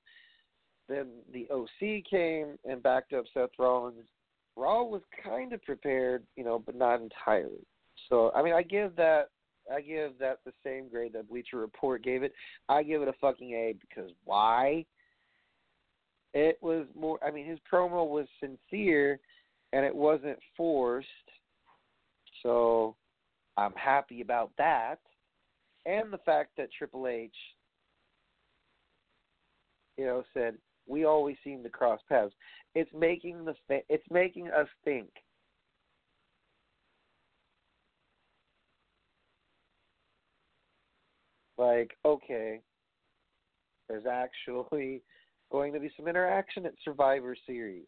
Then 0.88 1.08
the 1.32 1.48
OC 1.50 2.04
came 2.10 2.58
and 2.64 2.82
backed 2.82 3.12
up 3.12 3.24
Seth 3.32 3.50
Rollins. 3.58 4.04
Raw 4.56 4.82
was 4.82 5.02
kind 5.24 5.52
of 5.52 5.62
prepared, 5.62 6.24
you 6.36 6.44
know, 6.44 6.58
but 6.58 6.74
not 6.74 7.00
entirely. 7.00 7.64
So 8.08 8.32
I 8.34 8.42
mean, 8.42 8.54
I 8.54 8.62
give 8.62 8.96
that 8.96 9.28
I 9.72 9.80
give 9.80 10.18
that 10.18 10.38
the 10.44 10.52
same 10.64 10.88
grade 10.88 11.12
that 11.12 11.28
Bleacher 11.28 11.58
Report 11.58 12.02
gave 12.02 12.22
it. 12.22 12.32
I 12.68 12.82
give 12.82 13.02
it 13.02 13.08
a 13.08 13.12
fucking 13.20 13.52
A 13.52 13.74
because 13.80 14.10
why? 14.24 14.84
It 16.32 16.58
was 16.62 16.86
more. 16.98 17.18
I 17.24 17.30
mean, 17.30 17.46
his 17.46 17.58
promo 17.70 18.08
was 18.08 18.26
sincere, 18.38 19.18
and 19.72 19.84
it 19.84 19.94
wasn't 19.94 20.38
forced. 20.56 21.08
So 22.42 22.94
I'm 23.56 23.72
happy 23.72 24.20
about 24.20 24.52
that, 24.58 25.00
and 25.86 26.12
the 26.12 26.18
fact 26.18 26.50
that 26.56 26.68
Triple 26.76 27.08
H, 27.08 27.34
you 29.98 30.06
know, 30.06 30.22
said 30.32 30.54
we 30.86 31.04
always 31.04 31.36
seem 31.44 31.62
to 31.62 31.68
cross 31.68 32.00
paths. 32.08 32.32
It's 32.74 32.90
making 32.96 33.44
the 33.44 33.54
it's 33.88 34.06
making 34.10 34.48
us 34.48 34.68
think. 34.84 35.08
Like, 41.58 41.98
okay, 42.06 42.60
there's 43.88 44.06
actually 44.06 45.02
going 45.50 45.72
to 45.72 45.80
be 45.80 45.90
some 45.96 46.08
interaction 46.08 46.66
at 46.66 46.74
Survivor 46.84 47.36
Series. 47.46 47.86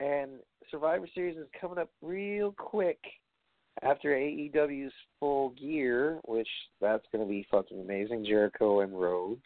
And 0.00 0.40
Survivor 0.70 1.08
Series 1.14 1.36
is 1.36 1.46
coming 1.58 1.78
up 1.78 1.90
real 2.02 2.52
quick 2.52 2.98
after 3.82 4.10
AEW's 4.10 4.92
full 5.20 5.50
gear, 5.50 6.18
which 6.24 6.48
that's 6.80 7.04
going 7.12 7.24
to 7.24 7.28
be 7.28 7.46
fucking 7.50 7.80
amazing. 7.80 8.24
Jericho 8.24 8.80
and 8.80 8.98
Rhodes. 8.98 9.42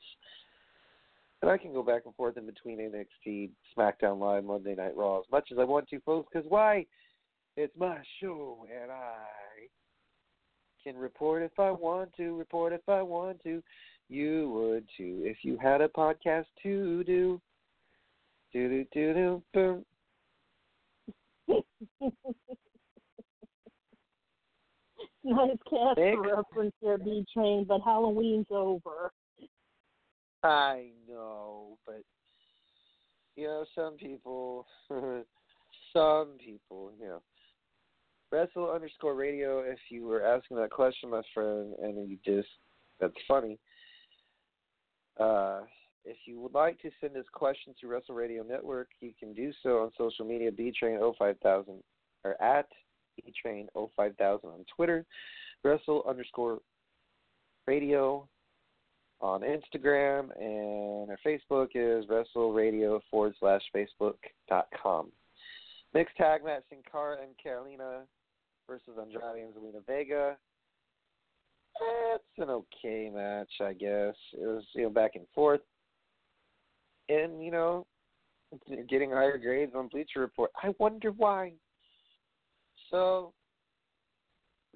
And 1.42 1.50
I 1.50 1.56
can 1.56 1.72
go 1.72 1.82
back 1.82 2.02
and 2.04 2.14
forth 2.14 2.36
in 2.36 2.46
between 2.46 2.78
NXT, 2.78 3.50
SmackDown 3.76 4.20
Live, 4.20 4.44
Monday 4.44 4.74
Night 4.74 4.96
Raw 4.96 5.20
as 5.20 5.24
much 5.32 5.48
as 5.50 5.58
I 5.58 5.64
want 5.64 5.88
to, 5.88 6.00
folks, 6.00 6.28
because 6.32 6.48
why? 6.48 6.86
It's 7.56 7.76
my 7.78 7.98
show, 8.20 8.66
and 8.70 8.90
I 8.92 9.16
can 10.84 10.96
report 10.96 11.42
if 11.42 11.58
I 11.58 11.70
want 11.70 12.14
to, 12.16 12.36
report 12.36 12.72
if 12.72 12.86
I 12.88 13.02
want 13.02 13.42
to. 13.44 13.62
You 14.10 14.50
would 14.50 14.84
too 14.96 15.22
if 15.24 15.38
you 15.42 15.56
had 15.56 15.80
a 15.80 15.86
podcast 15.86 16.46
to 16.64 17.04
do. 17.04 17.40
Do 18.52 18.68
do 18.68 18.84
do 18.92 19.14
do 19.14 19.42
boom. 19.54 19.84
nice 25.22 25.56
cast 25.70 26.00
reference 26.18 26.74
there, 26.82 26.98
B 26.98 27.24
Train, 27.32 27.64
but 27.68 27.82
Halloween's 27.82 28.48
over. 28.50 29.12
I 30.42 30.88
know, 31.08 31.78
but 31.86 32.02
you 33.36 33.46
know, 33.46 33.64
some 33.76 33.94
people, 33.94 34.66
some 35.92 36.30
people, 36.44 36.90
you 36.98 37.06
know, 37.06 37.22
wrestle 38.32 38.72
underscore 38.72 39.14
radio. 39.14 39.60
If 39.60 39.78
you 39.88 40.04
were 40.04 40.24
asking 40.24 40.56
that 40.56 40.70
question, 40.70 41.10
my 41.10 41.22
friend, 41.32 41.74
and 41.80 42.10
you 42.10 42.18
just 42.24 42.48
that's 43.00 43.14
funny. 43.28 43.56
Uh, 45.20 45.60
if 46.04 46.16
you 46.24 46.40
would 46.40 46.54
like 46.54 46.80
to 46.80 46.90
send 47.00 47.16
us 47.16 47.26
questions 47.32 47.76
to 47.80 47.86
Wrestle 47.86 48.14
Radio 48.14 48.42
Network, 48.42 48.88
you 49.00 49.12
can 49.18 49.34
do 49.34 49.52
so 49.62 49.80
on 49.80 49.90
social 49.98 50.24
media, 50.24 50.50
btrain05000 50.50 51.64
or 52.24 52.42
at 52.42 52.66
btrain05000 53.46 54.44
on 54.44 54.64
Twitter, 54.74 55.04
Wrestle 55.62 56.04
underscore 56.08 56.60
radio 57.66 58.26
on 59.20 59.42
Instagram, 59.42 60.30
and 60.40 61.10
our 61.10 61.18
Facebook 61.26 61.68
is 61.74 62.06
Wrestle 62.08 62.52
Radio 62.52 63.00
forward 63.10 63.34
slash 63.38 63.62
Facebook 63.76 64.16
dot 64.48 64.68
com. 64.82 65.12
Mixed 65.92 66.16
tag 66.16 66.44
match 66.44 66.62
Sin 66.70 66.78
Cara 66.90 67.18
and 67.22 67.36
Carolina 67.42 68.02
versus 68.66 68.96
Andrade 68.98 69.44
and 69.44 69.54
Zelina 69.54 69.84
Vega. 69.86 70.36
It's 71.80 72.24
an 72.38 72.50
okay 72.50 73.10
match, 73.12 73.50
I 73.60 73.72
guess. 73.72 74.14
It 74.32 74.46
was 74.46 74.64
you 74.74 74.84
know 74.84 74.90
back 74.90 75.12
and 75.14 75.26
forth, 75.34 75.60
and 77.08 77.42
you 77.42 77.50
know 77.50 77.86
getting 78.88 79.10
higher 79.10 79.38
grades 79.38 79.72
on 79.74 79.88
Bleacher 79.88 80.20
Report. 80.20 80.50
I 80.62 80.74
wonder 80.78 81.12
why. 81.12 81.52
So, 82.90 83.32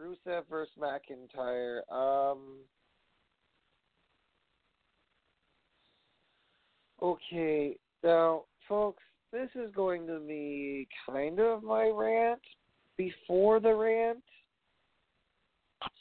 Rusev 0.00 0.42
versus 0.48 0.72
McIntyre. 0.80 1.80
Um, 1.92 2.58
okay, 7.02 7.76
now, 8.02 8.44
folks, 8.68 9.02
this 9.32 9.48
is 9.56 9.72
going 9.74 10.06
to 10.06 10.20
be 10.20 10.86
kind 11.06 11.40
of 11.40 11.62
my 11.64 11.90
rant 11.92 12.40
before 12.96 13.58
the 13.58 13.74
rant. 13.74 14.22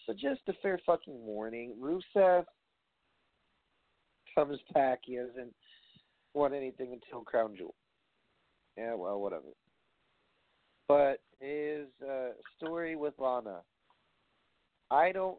So, 0.05 0.13
just 0.13 0.41
a 0.47 0.53
fair 0.61 0.79
fucking 0.85 1.25
warning. 1.25 1.75
Rusev 1.79 2.45
comes 4.35 4.59
back. 4.73 4.99
He 5.03 5.15
hasn't 5.15 5.53
won 6.33 6.53
anything 6.53 6.93
until 6.93 7.23
Crown 7.23 7.55
Jewel. 7.57 7.75
Yeah, 8.77 8.95
well, 8.95 9.19
whatever. 9.19 9.43
But 10.87 11.21
his 11.39 11.87
uh, 12.07 12.29
story 12.57 12.95
with 12.95 13.13
Lana, 13.17 13.61
I 14.91 15.11
don't 15.11 15.37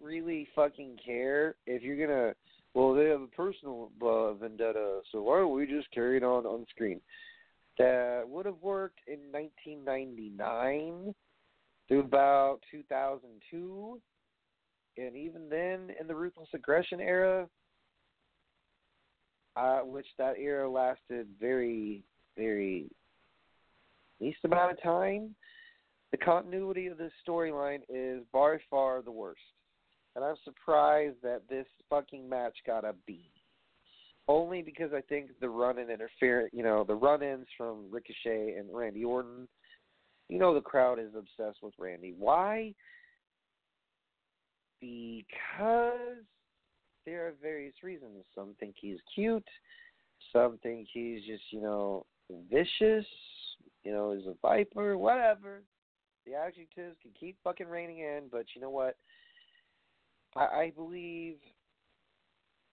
really 0.00 0.48
fucking 0.54 0.98
care 1.04 1.54
if 1.66 1.82
you're 1.82 2.06
gonna. 2.06 2.34
Well, 2.74 2.94
they 2.94 3.06
have 3.06 3.22
a 3.22 3.26
personal 3.28 3.90
uh, 4.02 4.34
vendetta, 4.34 5.00
so 5.10 5.22
why 5.22 5.38
don't 5.38 5.54
we 5.54 5.66
just 5.66 5.90
carry 5.92 6.18
it 6.18 6.22
on 6.22 6.44
on 6.44 6.66
screen? 6.70 7.00
That 7.78 8.24
would 8.26 8.46
have 8.46 8.60
worked 8.60 9.00
in 9.06 9.32
1999 9.32 11.14
through 11.88 12.00
about 12.00 12.58
2002, 12.70 14.00
and 14.98 15.16
even 15.16 15.48
then, 15.48 15.94
in 16.00 16.06
the 16.06 16.14
ruthless 16.14 16.48
aggression 16.54 17.00
era, 17.00 17.46
uh, 19.56 19.80
which 19.80 20.06
that 20.18 20.34
era 20.38 20.68
lasted 20.68 21.26
very, 21.40 22.02
very 22.36 22.90
least 24.20 24.38
amount 24.44 24.72
of 24.72 24.82
time. 24.82 25.34
The 26.12 26.18
continuity 26.18 26.86
of 26.86 26.98
this 26.98 27.12
storyline 27.26 27.80
is 27.88 28.22
by 28.32 28.56
far 28.70 29.02
the 29.02 29.10
worst, 29.10 29.40
and 30.14 30.24
I'm 30.24 30.36
surprised 30.44 31.16
that 31.22 31.42
this 31.48 31.66
fucking 31.90 32.28
match 32.28 32.56
got 32.66 32.84
a 32.84 32.94
B. 33.06 33.30
Only 34.28 34.60
because 34.60 34.92
I 34.92 35.02
think 35.02 35.30
the 35.40 35.48
run-in 35.48 35.88
interference, 35.88 36.50
you 36.52 36.64
know, 36.64 36.84
the 36.84 36.94
run-ins 36.94 37.46
from 37.56 37.84
Ricochet 37.90 38.56
and 38.58 38.68
Randy 38.72 39.04
Orton. 39.04 39.46
You 40.28 40.38
know, 40.38 40.54
the 40.54 40.60
crowd 40.60 40.98
is 40.98 41.14
obsessed 41.16 41.58
with 41.62 41.74
Randy. 41.78 42.14
Why? 42.16 42.74
Because 44.80 46.24
there 47.04 47.26
are 47.26 47.34
various 47.40 47.74
reasons. 47.82 48.24
Some 48.34 48.54
think 48.58 48.74
he's 48.78 48.98
cute. 49.14 49.46
Some 50.32 50.58
think 50.62 50.88
he's 50.92 51.24
just, 51.24 51.44
you 51.50 51.60
know, 51.60 52.04
vicious. 52.50 53.06
You 53.84 53.92
know, 53.92 54.10
is 54.12 54.26
a 54.26 54.34
viper. 54.42 54.98
Whatever. 54.98 55.62
The 56.26 56.34
adjectives 56.34 56.96
can 57.00 57.12
keep 57.18 57.36
fucking 57.44 57.68
raining 57.68 58.00
in, 58.00 58.24
but 58.32 58.46
you 58.54 58.60
know 58.60 58.70
what? 58.70 58.96
I, 60.34 60.40
I 60.40 60.72
believe 60.74 61.36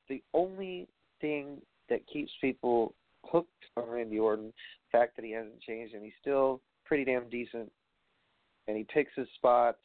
the 0.10 0.24
only 0.34 0.88
thing 1.22 1.62
that 1.90 2.08
keeps 2.12 2.32
people 2.42 2.96
hooked 3.26 3.50
on 3.78 3.88
Randy 3.88 4.18
Orton, 4.18 4.48
the 4.48 4.98
fact 4.98 5.16
that 5.16 5.26
he 5.26 5.32
hasn't 5.32 5.62
changed 5.62 5.94
and 5.94 6.04
he's 6.04 6.14
still 6.20 6.62
pretty 6.86 7.06
damn 7.06 7.30
decent, 7.30 7.72
and 8.68 8.78
he 8.78 8.86
picks 8.86 9.12
his 9.16 9.28
spots 9.36 9.78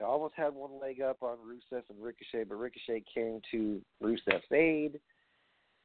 they 0.00 0.06
almost 0.06 0.34
had 0.34 0.54
one 0.54 0.80
leg 0.80 1.02
up 1.02 1.22
on 1.22 1.36
Rusev 1.36 1.82
and 1.90 2.02
Ricochet, 2.02 2.44
but 2.44 2.54
Ricochet 2.54 3.04
came 3.14 3.40
to 3.50 3.82
Rusev's 4.02 4.50
aid. 4.50 4.98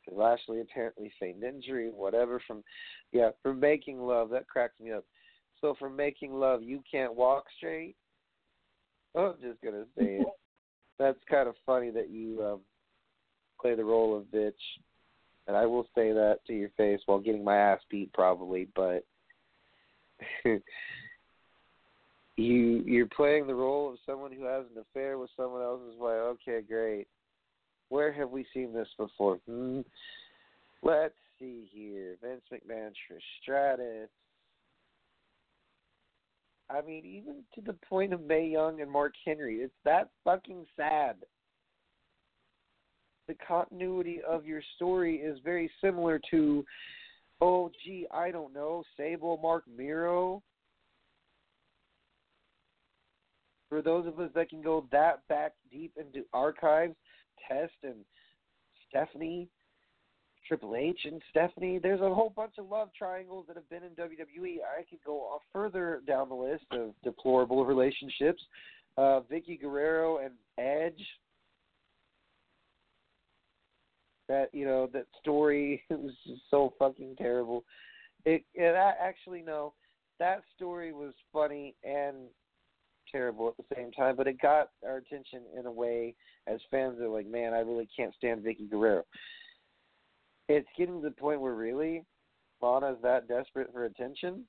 Lashley 0.09 0.61
apparently 0.61 1.11
feigned 1.19 1.43
injury, 1.43 1.89
whatever. 1.93 2.41
From 2.47 2.63
yeah, 3.11 3.31
from 3.43 3.59
making 3.59 3.99
love 3.99 4.29
that 4.29 4.47
cracks 4.47 4.79
me 4.79 4.93
up. 4.93 5.03
So 5.59 5.75
from 5.77 5.95
making 5.95 6.33
love, 6.33 6.63
you 6.63 6.81
can't 6.89 7.13
walk 7.13 7.45
straight. 7.57 7.95
Oh, 9.15 9.33
I'm 9.35 9.41
just 9.41 9.61
gonna 9.61 9.85
say 9.97 10.19
it. 10.19 10.27
That's 10.99 11.19
kind 11.29 11.49
of 11.49 11.55
funny 11.65 11.89
that 11.89 12.09
you 12.09 12.41
um, 12.41 12.59
play 13.59 13.75
the 13.75 13.83
role 13.83 14.15
of 14.17 14.25
bitch, 14.25 14.53
and 15.47 15.55
I 15.55 15.65
will 15.65 15.87
say 15.95 16.11
that 16.11 16.39
to 16.47 16.53
your 16.53 16.69
face 16.77 16.99
while 17.05 17.19
getting 17.19 17.43
my 17.43 17.57
ass 17.57 17.79
beat, 17.89 18.11
probably. 18.13 18.67
But 18.75 19.05
you 20.45 20.61
you're 22.37 23.07
playing 23.07 23.47
the 23.47 23.55
role 23.55 23.89
of 23.89 23.99
someone 24.05 24.31
who 24.31 24.45
has 24.45 24.65
an 24.75 24.81
affair 24.81 25.17
with 25.17 25.29
someone 25.37 25.61
else's 25.61 25.95
wife. 25.99 26.35
Okay, 26.47 26.61
great. 26.67 27.07
Where 27.89 28.11
have 28.11 28.31
we 28.31 28.45
seen 28.53 28.73
this 28.73 28.87
before? 28.97 29.39
Hmm. 29.47 29.81
Let's 30.81 31.13
see 31.39 31.67
here. 31.71 32.17
Vince 32.21 32.41
McMahon, 32.51 32.89
Trish 32.89 33.19
Stratus. 33.41 34.09
I 36.69 36.81
mean, 36.81 37.05
even 37.05 37.43
to 37.53 37.61
the 37.61 37.77
point 37.87 38.11
of 38.11 38.21
Mae 38.21 38.47
Young 38.47 38.81
and 38.81 38.89
Mark 38.89 39.13
Henry, 39.23 39.57
it's 39.57 39.73
that 39.83 40.09
fucking 40.23 40.65
sad. 40.75 41.15
The 43.27 43.35
continuity 43.47 44.21
of 44.27 44.45
your 44.45 44.61
story 44.75 45.17
is 45.17 45.39
very 45.43 45.69
similar 45.81 46.19
to, 46.31 46.63
oh, 47.41 47.71
gee, 47.83 48.05
I 48.11 48.31
don't 48.31 48.53
know, 48.53 48.83
Sable, 48.97 49.39
Marc 49.41 49.63
Mero. 49.67 50.43
for 53.75 53.81
those 53.81 54.07
of 54.07 54.19
us 54.21 54.29
that 54.35 54.49
can 54.49 54.61
go 54.61 54.85
that 54.93 55.27
back 55.27 55.51
deep 55.69 55.91
into 55.97 56.25
archives, 56.33 56.95
Test 57.45 57.73
and 57.83 58.05
Stephanie, 58.87 59.49
Triple 60.47 60.75
H 60.77 60.99
and 61.03 61.21
Stephanie, 61.29 61.79
there's 61.79 61.99
a 61.99 62.13
whole 62.13 62.31
bunch 62.33 62.53
of 62.57 62.69
love 62.69 62.89
triangles 62.97 63.45
that 63.47 63.57
have 63.57 63.69
been 63.69 63.83
in 63.83 63.89
WWE. 63.89 64.59
I 64.61 64.83
could 64.89 64.99
go 65.05 65.39
further 65.51 66.01
down 66.07 66.29
the 66.29 66.35
list 66.35 66.65
of 66.71 66.93
deplorable 67.03 67.65
relationships. 67.65 68.41
Uh, 68.97 69.19
Vickie 69.29 69.59
Guerrero 69.59 70.19
and 70.19 70.35
Edge. 70.57 71.03
That 74.27 74.49
you 74.53 74.65
know 74.65 74.89
that 74.93 75.05
story 75.21 75.83
was 75.89 76.13
just 76.25 76.41
so 76.49 76.73
fucking 76.79 77.15
terrible. 77.17 77.63
It, 78.25 78.43
it 78.55 78.75
actually 78.75 79.43
no, 79.43 79.73
that 80.19 80.41
story 80.55 80.93
was 80.93 81.13
funny 81.31 81.75
and 81.83 82.15
terrible 83.11 83.49
at 83.49 83.57
the 83.57 83.75
same 83.75 83.91
time, 83.91 84.15
but 84.15 84.27
it 84.27 84.41
got 84.41 84.69
our 84.85 84.97
attention 84.97 85.41
in 85.57 85.65
a 85.65 85.71
way 85.71 86.15
as 86.47 86.59
fans 86.71 86.99
are 86.99 87.07
like, 87.07 87.27
man, 87.27 87.53
I 87.53 87.59
really 87.59 87.87
can't 87.95 88.13
stand 88.15 88.43
Vickie 88.43 88.69
Guerrero. 88.69 89.03
It's 90.47 90.67
getting 90.77 91.01
to 91.01 91.07
the 91.07 91.15
point 91.15 91.41
where 91.41 91.53
really 91.53 92.03
Lana's 92.61 92.97
that 93.03 93.27
desperate 93.27 93.71
for 93.71 93.85
attention. 93.85 94.43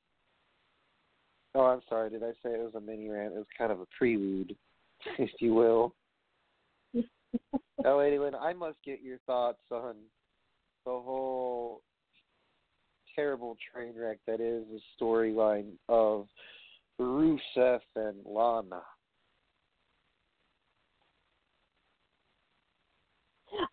Oh, 1.55 1.65
I'm 1.65 1.81
sorry. 1.89 2.11
Did 2.11 2.23
I 2.23 2.33
say 2.43 2.51
it 2.51 2.63
was 2.63 2.75
a 2.75 2.81
mini 2.81 3.09
rant? 3.09 3.35
It 3.35 3.39
was 3.39 3.47
kind 3.57 3.73
of 3.73 3.81
a 3.81 3.87
prelude, 3.97 4.55
if 5.19 5.31
you 5.41 5.55
will. 5.55 5.95
oh, 7.85 7.99
Lady 7.99 8.19
Lynn, 8.19 8.35
I 8.35 8.53
must 8.53 8.79
get 8.85 9.03
your 9.03 9.19
thoughts 9.27 9.63
on 9.71 9.95
the 10.85 10.93
whole 10.93 11.83
terrible 13.15 13.57
train 13.73 13.95
wreck 13.99 14.19
that 14.27 14.41
is 14.41 14.65
the 14.71 14.81
storyline 15.01 15.73
of 15.89 16.27
Rusev 17.01 17.81
and 17.97 18.17
Lana. 18.25 18.83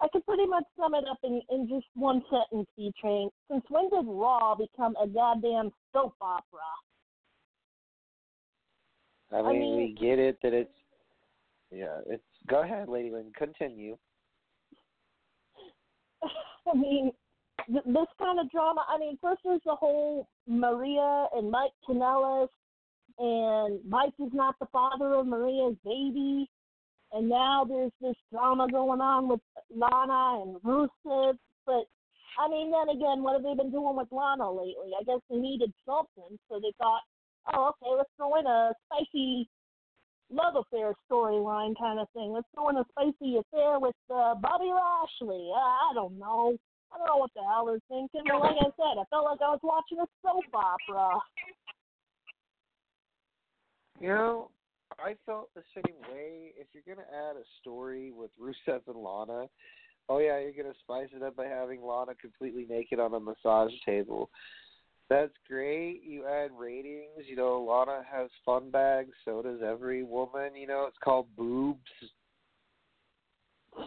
I 0.01 0.07
could 0.11 0.25
pretty 0.25 0.45
much 0.45 0.63
sum 0.79 0.93
it 0.95 1.03
up 1.09 1.17
in, 1.23 1.41
in 1.49 1.67
just 1.67 1.87
one 1.95 2.23
sentence, 2.29 2.67
B 2.77 2.93
Train. 2.99 3.29
Since 3.51 3.63
when 3.69 3.89
did 3.89 4.05
Raw 4.07 4.55
become 4.55 4.95
a 5.01 5.07
goddamn 5.07 5.71
soap 5.91 6.15
opera? 6.21 6.61
I 9.31 9.41
mean, 9.41 9.45
I 9.45 9.53
mean 9.53 9.77
we 9.77 9.97
get 9.99 10.19
it 10.19 10.37
that 10.43 10.53
it's 10.53 10.69
yeah, 11.71 11.99
it's 12.05 12.23
go 12.47 12.62
ahead, 12.63 12.89
Lady 12.89 13.12
Lynn, 13.12 13.32
continue. 13.38 13.97
I 16.23 16.75
mean, 16.75 17.12
th- 17.67 17.86
this 17.86 18.08
kind 18.19 18.39
of 18.39 18.49
drama. 18.51 18.86
I 18.88 18.97
mean, 18.97 19.17
first 19.21 19.41
there's 19.43 19.62
the 19.65 19.75
whole 19.75 20.27
Maria 20.47 21.27
and 21.36 21.51
Mike 21.51 21.71
Kanellis 21.88 22.49
and 23.19 23.79
Mike 23.88 24.13
is 24.19 24.32
not 24.34 24.56
the 24.60 24.65
father 24.71 25.13
of 25.15 25.27
Maria's 25.27 25.75
baby. 25.84 26.49
And 27.12 27.29
now 27.29 27.63
there's 27.63 27.91
this 28.01 28.15
drama 28.32 28.67
going 28.71 28.99
on 28.99 29.27
with 29.27 29.39
Lana 29.69 30.41
and 30.41 30.56
Rusev. 30.63 31.38
But 31.65 31.86
I 32.39 32.49
mean, 32.49 32.71
then 32.71 32.89
again, 32.89 33.21
what 33.21 33.34
have 33.34 33.43
they 33.43 33.53
been 33.53 33.71
doing 33.71 33.95
with 33.95 34.08
Lana 34.12 34.49
lately? 34.49 34.91
I 34.99 35.03
guess 35.03 35.19
they 35.29 35.38
needed 35.38 35.71
something, 35.86 36.39
so 36.49 36.60
they 36.60 36.73
thought, 36.79 37.01
oh, 37.53 37.69
okay, 37.69 37.95
let's 37.95 38.10
throw 38.17 38.39
in 38.39 38.47
a 38.47 38.73
spicy 38.86 39.47
love 40.33 40.55
affair 40.55 40.93
storyline 41.09 41.73
kind 41.79 41.99
of 41.99 42.07
thing. 42.13 42.33
Let's 42.33 42.47
throw 42.53 42.69
in 42.69 42.77
a 42.77 42.85
spicy 42.91 43.37
affair 43.37 43.79
with 43.79 43.95
uh, 44.09 44.35
Bobby 44.35 44.71
Lashley. 44.73 45.51
Uh, 45.53 45.59
I 45.59 45.91
don't 45.93 46.17
know. 46.17 46.57
I 46.93 46.97
don't 46.97 47.07
know 47.07 47.17
what 47.17 47.31
the 47.35 47.41
hell 47.41 47.65
they're 47.65 47.79
thinking. 47.89 48.21
But 48.27 48.39
like 48.39 48.57
I 48.59 48.69
said, 48.75 48.99
I 48.99 49.05
felt 49.09 49.25
like 49.25 49.41
I 49.41 49.49
was 49.49 49.59
watching 49.63 49.99
a 49.99 50.07
soap 50.21 50.45
opera. 50.53 51.19
You 53.99 54.09
know, 54.09 54.49
I 54.99 55.15
felt 55.25 55.49
the 55.55 55.63
same 55.73 55.95
way. 56.11 56.53
If 56.57 56.67
you're 56.73 56.95
gonna 56.95 57.07
add 57.07 57.35
a 57.35 57.45
story 57.61 58.11
with 58.11 58.31
Rusev 58.39 58.81
and 58.87 58.97
Lana, 58.97 59.47
oh 60.09 60.19
yeah, 60.19 60.39
you're 60.39 60.51
gonna 60.51 60.75
spice 60.83 61.09
it 61.15 61.23
up 61.23 61.35
by 61.35 61.45
having 61.45 61.81
Lana 61.81 62.13
completely 62.19 62.65
naked 62.69 62.99
on 62.99 63.13
a 63.13 63.19
massage 63.19 63.71
table. 63.85 64.29
That's 65.13 65.34
great. 65.47 66.02
You 66.04 66.26
add 66.26 66.49
ratings. 66.58 67.28
You 67.28 67.36
know, 67.36 67.62
Lana 67.62 68.02
has 68.12 68.32
fun 68.43 68.71
bags. 68.71 69.12
So 69.23 69.43
does 69.43 69.60
every 69.63 70.02
woman. 70.02 70.56
You 70.56 70.65
know, 70.65 70.86
it's 70.88 70.97
called 71.04 71.28
boobs. 71.38 71.80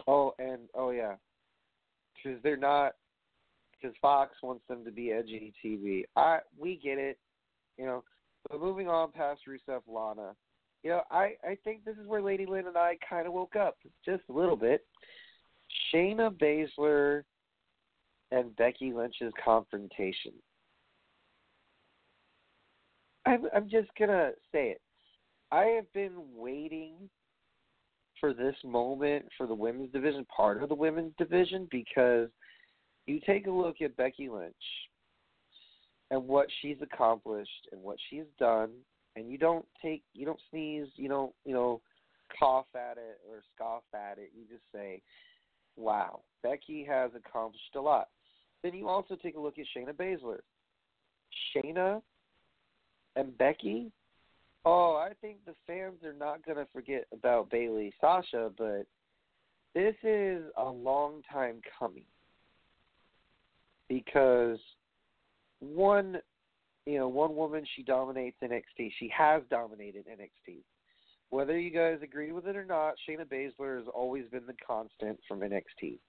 Oh, 0.07 0.33
and 0.39 0.69
oh 0.73 0.91
yeah, 0.91 1.15
because 2.15 2.41
they're 2.43 2.55
not. 2.55 2.93
Because 3.73 3.93
Fox 4.01 4.37
wants 4.41 4.63
them 4.69 4.85
to 4.85 4.91
be 4.91 5.11
edgy 5.11 5.53
TV. 5.63 6.03
I 6.15 6.39
we 6.57 6.79
get 6.81 6.97
it. 6.97 7.17
You 7.77 7.85
know, 7.87 8.03
but 8.49 8.61
moving 8.61 8.87
on 8.87 9.11
past 9.11 9.41
Rusev 9.49 9.81
Lana, 9.85 10.33
you 10.81 10.91
know, 10.91 11.01
I 11.11 11.33
I 11.43 11.57
think 11.65 11.83
this 11.83 11.97
is 11.97 12.07
where 12.07 12.21
Lady 12.21 12.45
Lynn 12.45 12.67
and 12.67 12.77
I 12.77 12.97
kind 13.07 13.27
of 13.27 13.33
woke 13.33 13.57
up 13.57 13.75
just 14.05 14.23
a 14.29 14.33
little 14.33 14.55
bit. 14.55 14.85
Shayna 15.93 16.31
Baszler 16.31 17.23
and 18.31 18.55
Becky 18.55 18.93
Lynch's 18.93 19.33
confrontation. 19.43 20.31
I'm 23.27 23.47
I'm 23.53 23.69
just 23.69 23.89
gonna 23.99 24.31
say 24.51 24.69
it. 24.69 24.81
I 25.51 25.65
have 25.75 25.91
been 25.93 26.13
waiting 26.33 26.93
for 28.21 28.33
this 28.33 28.55
moment 28.63 29.25
for 29.37 29.45
the 29.47 29.53
women's 29.53 29.91
division, 29.91 30.25
part 30.35 30.63
of 30.63 30.69
the 30.69 30.75
women's 30.75 31.13
division, 31.17 31.67
because 31.69 32.29
you 33.05 33.19
take 33.25 33.47
a 33.47 33.51
look 33.51 33.81
at 33.81 33.97
Becky 33.97 34.29
Lynch 34.29 34.55
and 36.09 36.25
what 36.25 36.47
she's 36.61 36.77
accomplished 36.81 37.67
and 37.71 37.81
what 37.81 37.97
she's 38.09 38.25
done, 38.39 38.69
and 39.15 39.29
you 39.29 39.37
don't 39.37 39.65
take, 39.81 40.03
you 40.13 40.25
don't 40.25 40.39
sneeze, 40.49 40.87
you 40.95 41.09
don't, 41.09 41.33
you 41.45 41.53
know, 41.53 41.81
cough 42.39 42.67
at 42.75 42.97
it 42.97 43.19
or 43.29 43.43
scoff 43.53 43.83
at 43.93 44.17
it. 44.17 44.31
You 44.33 44.45
just 44.49 44.63
say, 44.73 45.01
"Wow, 45.75 46.21
Becky 46.43 46.85
has 46.85 47.11
accomplished 47.13 47.75
a 47.75 47.81
lot." 47.81 48.07
Then 48.63 48.73
you 48.73 48.87
also 48.87 49.17
take 49.17 49.35
a 49.35 49.39
look 49.39 49.59
at 49.59 49.65
Shayna 49.75 49.93
Baszler. 49.93 50.39
Shayna 51.53 52.01
and 53.17 53.37
Becky. 53.37 53.91
Oh, 54.65 54.95
I 54.95 55.13
think 55.21 55.37
the 55.45 55.55
fans 55.65 56.03
are 56.03 56.13
not 56.13 56.45
going 56.45 56.57
to 56.57 56.67
forget 56.71 57.05
about 57.11 57.49
Bayley 57.49 57.93
Sasha, 57.99 58.51
but 58.57 58.85
this 59.73 59.95
is 60.03 60.43
a 60.57 60.65
long 60.65 61.21
time 61.31 61.61
coming 61.77 62.03
because 63.89 64.59
one, 65.59 66.17
you 66.85 66.97
know, 66.97 67.07
one 67.07 67.35
woman 67.35 67.65
she 67.75 67.83
dominates 67.83 68.37
NXT. 68.43 68.91
She 68.99 69.11
has 69.15 69.41
dominated 69.49 70.05
NXT. 70.07 70.57
Whether 71.29 71.59
you 71.59 71.71
guys 71.71 71.99
agree 72.03 72.31
with 72.31 72.47
it 72.47 72.55
or 72.55 72.65
not, 72.65 72.95
Shayna 73.07 73.25
Baszler 73.25 73.77
has 73.77 73.87
always 73.93 74.25
been 74.29 74.45
the 74.45 74.55
constant 74.65 75.19
from 75.27 75.41
NXT. 75.41 75.99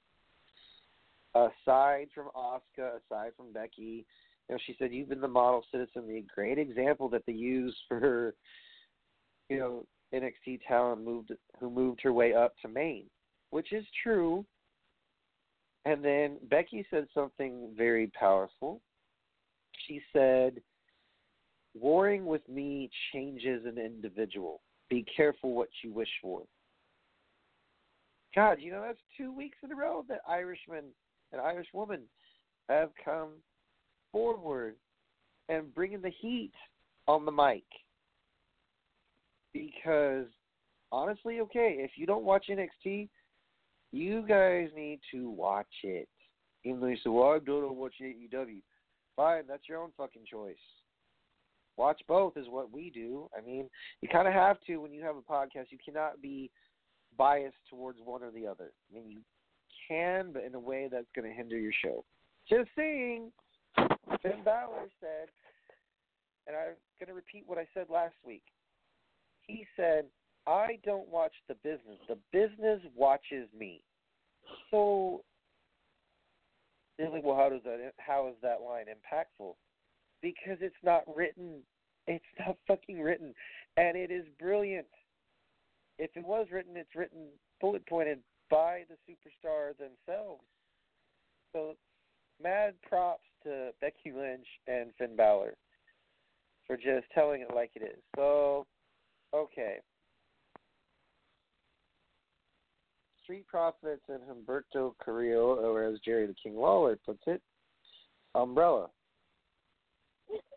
Aside 1.35 2.09
from 2.15 2.29
Asuka, 2.37 2.97
aside 2.97 3.33
from 3.37 3.53
Becky, 3.53 4.07
you 4.49 4.55
know, 4.55 4.59
she 4.67 4.77
said 4.79 4.93
you've 4.93 5.09
been 5.09 5.21
the 5.21 5.29
model 5.29 5.65
citizen, 5.71 6.09
the 6.09 6.25
great 6.35 6.59
example 6.59 7.09
that 7.11 7.23
they 7.27 7.33
use 7.33 7.77
for, 7.89 8.35
you 9.49 9.59
know, 9.59 9.85
NXT 10.15 10.61
talent 10.67 11.05
moved 11.05 11.33
who 11.61 11.71
moved 11.71 12.01
her 12.03 12.13
way 12.13 12.35
up 12.35 12.55
to 12.63 12.69
main, 12.69 13.05
which 13.51 13.73
is 13.73 13.85
true. 14.03 14.45
And 15.85 16.05
then 16.05 16.39
Becky 16.51 16.87
said 16.91 17.07
something 17.15 17.73
very 17.77 18.11
powerful 18.19 18.81
she 19.89 20.03
said, 20.13 20.61
Warring 21.75 22.27
with 22.27 22.47
me 22.49 22.91
changes 23.13 23.65
an 23.65 23.79
individual. 23.79 24.61
Be 24.89 25.05
careful 25.17 25.55
what 25.55 25.69
you 25.83 25.93
wish 25.93 26.09
for. 26.23 26.43
God, 28.35 28.59
you 28.61 28.73
know, 28.73 28.83
that's 28.83 28.99
two 29.17 29.33
weeks 29.33 29.59
in 29.63 29.73
a 29.73 29.77
row 29.77 30.05
that 30.09 30.21
Irishman 30.29 30.85
and 31.33 31.41
Irish 31.41 31.69
woman 31.73 32.03
have 32.69 32.91
come 33.05 33.31
forward 34.13 34.75
and 35.49 35.75
bringing 35.75 36.03
the 36.03 36.13
heat 36.21 36.53
on 37.07 37.25
the 37.25 37.33
mic. 37.33 37.65
Because 39.53 40.27
honestly, 40.93 41.41
okay, 41.41 41.77
if 41.79 41.93
you 41.97 42.07
don't 42.07 42.25
watch 42.25 42.47
NXT, 42.51 43.09
you 43.93 44.25
guys 44.29 44.69
need 44.77 45.01
to 45.13 45.31
watch 45.31 45.67
it. 45.83 46.09
Even 46.65 46.81
though 46.81 46.89
you 46.89 46.97
say, 46.97 47.11
well, 47.11 47.31
I 47.31 47.39
don't 47.39 47.77
watch 47.77 47.95
AEW. 48.03 48.61
Fine, 49.17 49.45
that's 49.49 49.69
your 49.69 49.79
own 49.79 49.91
fucking 49.97 50.25
choice. 50.31 50.57
Watch 51.77 52.01
both 52.09 52.37
is 52.37 52.47
what 52.49 52.73
we 52.73 52.91
do. 52.91 53.31
I 53.37 53.41
mean, 53.41 53.71
you 54.01 54.09
kind 54.09 54.29
of 54.29 54.35
have 54.35 54.59
to 54.67 54.79
when 54.79 54.93
you 54.93 55.03
have 55.05 55.17
a 55.17 55.21
podcast. 55.21 55.67
You 55.71 55.79
cannot 55.83 56.21
be 56.21 56.51
biased 57.17 57.57
towards 57.71 57.99
one 58.05 58.23
or 58.23 58.31
the 58.31 58.47
other. 58.47 58.73
I 58.91 58.95
mean, 58.95 59.09
you 59.09 59.21
can, 59.87 60.33
but 60.33 60.45
in 60.45 60.55
a 60.55 60.61
way 60.61 60.89
that's 60.91 61.07
going 61.15 61.29
to 61.29 61.35
hinder 61.35 61.59
your 61.59 61.73
show. 61.83 62.05
Just 62.49 62.69
saying. 62.77 63.31
Finn 64.23 64.43
Balor 64.45 64.89
said, 65.01 65.29
and 66.47 66.57
I'm 66.57 66.75
going 66.99 67.09
to 67.09 67.15
repeat 67.15 67.45
what 67.47 67.59
I 67.59 67.67
said 67.75 67.87
last 67.91 68.15
week. 68.25 68.43
He 69.47 69.67
said, 69.77 70.05
I 70.47 70.79
don't 70.85 71.09
watch 71.09 71.33
the 71.49 71.55
business. 71.63 71.99
The 72.09 72.19
business 72.33 72.81
watches 72.97 73.49
me. 73.59 73.83
So 74.71 75.23
they're 76.97 77.11
like, 77.11 77.25
well, 77.25 77.37
how 77.37 77.49
does 77.49 77.63
that? 77.65 77.93
How 77.99 78.29
is 78.29 78.35
that 78.43 78.63
line 78.63 78.87
impactful? 78.87 79.55
Because 80.23 80.59
it's 80.61 80.75
not 80.83 81.03
written. 81.15 81.61
It's 82.07 82.25
not 82.39 82.57
fucking 82.67 83.01
written, 83.01 83.35
and 83.77 83.97
it 83.97 84.11
is 84.11 84.25
brilliant. 84.41 84.87
If 85.99 86.11
it 86.15 86.25
was 86.27 86.47
written, 86.51 86.77
it's 86.77 86.95
written 86.97 87.27
bullet 87.61 87.87
pointed 87.87 88.21
by 88.51 88.85
the 88.89 88.95
superstar 89.05 89.73
themselves. 89.77 90.43
So, 91.53 91.75
mad 92.43 92.75
props 92.89 93.25
to 93.45 93.71
Becky 93.81 94.13
Lynch 94.17 94.47
and 94.67 94.91
Finn 94.99 95.17
Balor 95.17 95.55
for 96.67 96.77
just 96.77 97.07
telling 97.15 97.43
it 97.43 97.55
like 97.55 97.71
it 97.75 97.83
is. 97.83 97.99
So, 98.17 98.67
okay. 99.35 99.79
Street 103.23 103.47
Profits 103.47 104.03
and 104.09 104.21
Humberto 104.23 104.95
Carrillo, 105.05 105.57
or 105.57 105.85
as 105.85 105.99
Jerry 106.05 106.27
the 106.27 106.35
King 106.43 106.57
Lawler 106.57 106.97
puts 107.05 107.23
it, 107.27 107.43
Umbrella. 108.35 108.89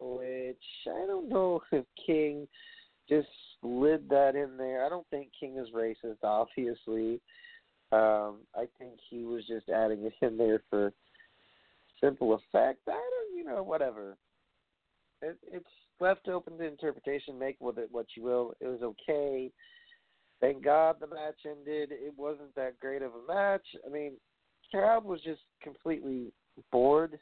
Which 0.00 0.56
I 0.86 1.06
don't 1.06 1.28
know 1.28 1.60
if 1.70 1.84
King 2.04 2.48
just 3.08 3.28
slid 3.60 4.08
that 4.08 4.34
in 4.34 4.56
there. 4.56 4.84
I 4.84 4.88
don't 4.88 5.06
think 5.10 5.28
King 5.38 5.58
is 5.58 5.68
racist, 5.74 6.24
obviously. 6.24 7.20
Um, 7.92 8.38
I 8.54 8.66
think 8.78 8.94
he 9.10 9.24
was 9.24 9.46
just 9.46 9.68
adding 9.68 10.02
it 10.04 10.14
in 10.22 10.38
there 10.38 10.62
for 10.70 10.92
simple 12.02 12.34
effect. 12.34 12.80
I 12.88 12.92
don't, 12.92 13.36
you 13.36 13.44
know, 13.44 13.62
whatever. 13.62 14.16
It, 15.20 15.38
it's 15.52 15.64
left 16.00 16.26
open 16.28 16.56
to 16.58 16.64
interpretation. 16.64 17.38
Make 17.38 17.60
with 17.60 17.78
it 17.78 17.88
what 17.92 18.06
you 18.16 18.22
will. 18.22 18.54
It 18.60 18.66
was 18.66 18.82
okay. 18.82 19.50
Thank 20.40 20.64
God 20.64 20.96
the 21.00 21.06
match 21.06 21.38
ended. 21.46 21.90
It 21.92 22.14
wasn't 22.16 22.54
that 22.56 22.80
great 22.80 23.02
of 23.02 23.12
a 23.12 23.32
match. 23.32 23.66
I 23.86 23.90
mean, 23.90 24.12
crowd 24.72 25.04
was 25.04 25.20
just 25.22 25.42
completely 25.62 26.32
bored. 26.72 27.18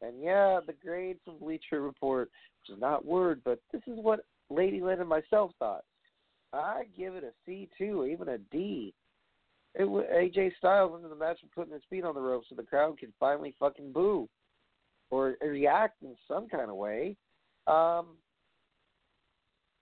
And 0.00 0.22
yeah, 0.22 0.60
the 0.66 0.74
grade 0.84 1.18
from 1.24 1.38
Bleacher 1.38 1.82
Report, 1.82 2.30
which 2.60 2.74
is 2.74 2.80
not 2.80 3.04
word, 3.04 3.42
but 3.44 3.60
this 3.72 3.82
is 3.86 3.98
what 4.00 4.24
Lady 4.50 4.80
Lynn 4.80 5.00
and 5.00 5.08
myself 5.08 5.52
thought. 5.58 5.84
I 6.52 6.84
give 6.96 7.14
it 7.14 7.24
a 7.24 7.32
C 7.44 7.68
two, 7.76 8.06
even 8.06 8.28
a 8.28 8.38
D. 8.38 8.94
It 9.78 9.88
was 9.88 10.04
AJ 10.12 10.56
Styles 10.58 10.96
into 10.96 11.08
the 11.08 11.14
match 11.14 11.38
and 11.40 11.52
putting 11.52 11.72
his 11.72 11.84
feet 11.88 12.04
on 12.04 12.16
the 12.16 12.20
rope 12.20 12.42
so 12.48 12.56
the 12.56 12.64
crowd 12.64 12.98
could 12.98 13.12
finally 13.20 13.54
fucking 13.60 13.92
boo 13.92 14.28
or 15.10 15.36
react 15.40 16.02
in 16.02 16.16
some 16.26 16.48
kind 16.48 16.68
of 16.68 16.74
way. 16.76 17.16
Um, 17.68 18.16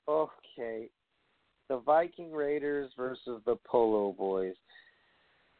okay. 0.06 0.90
The 1.70 1.78
Viking 1.78 2.30
Raiders 2.30 2.92
versus 2.94 3.40
the 3.46 3.56
Polo 3.66 4.12
Boys. 4.12 4.54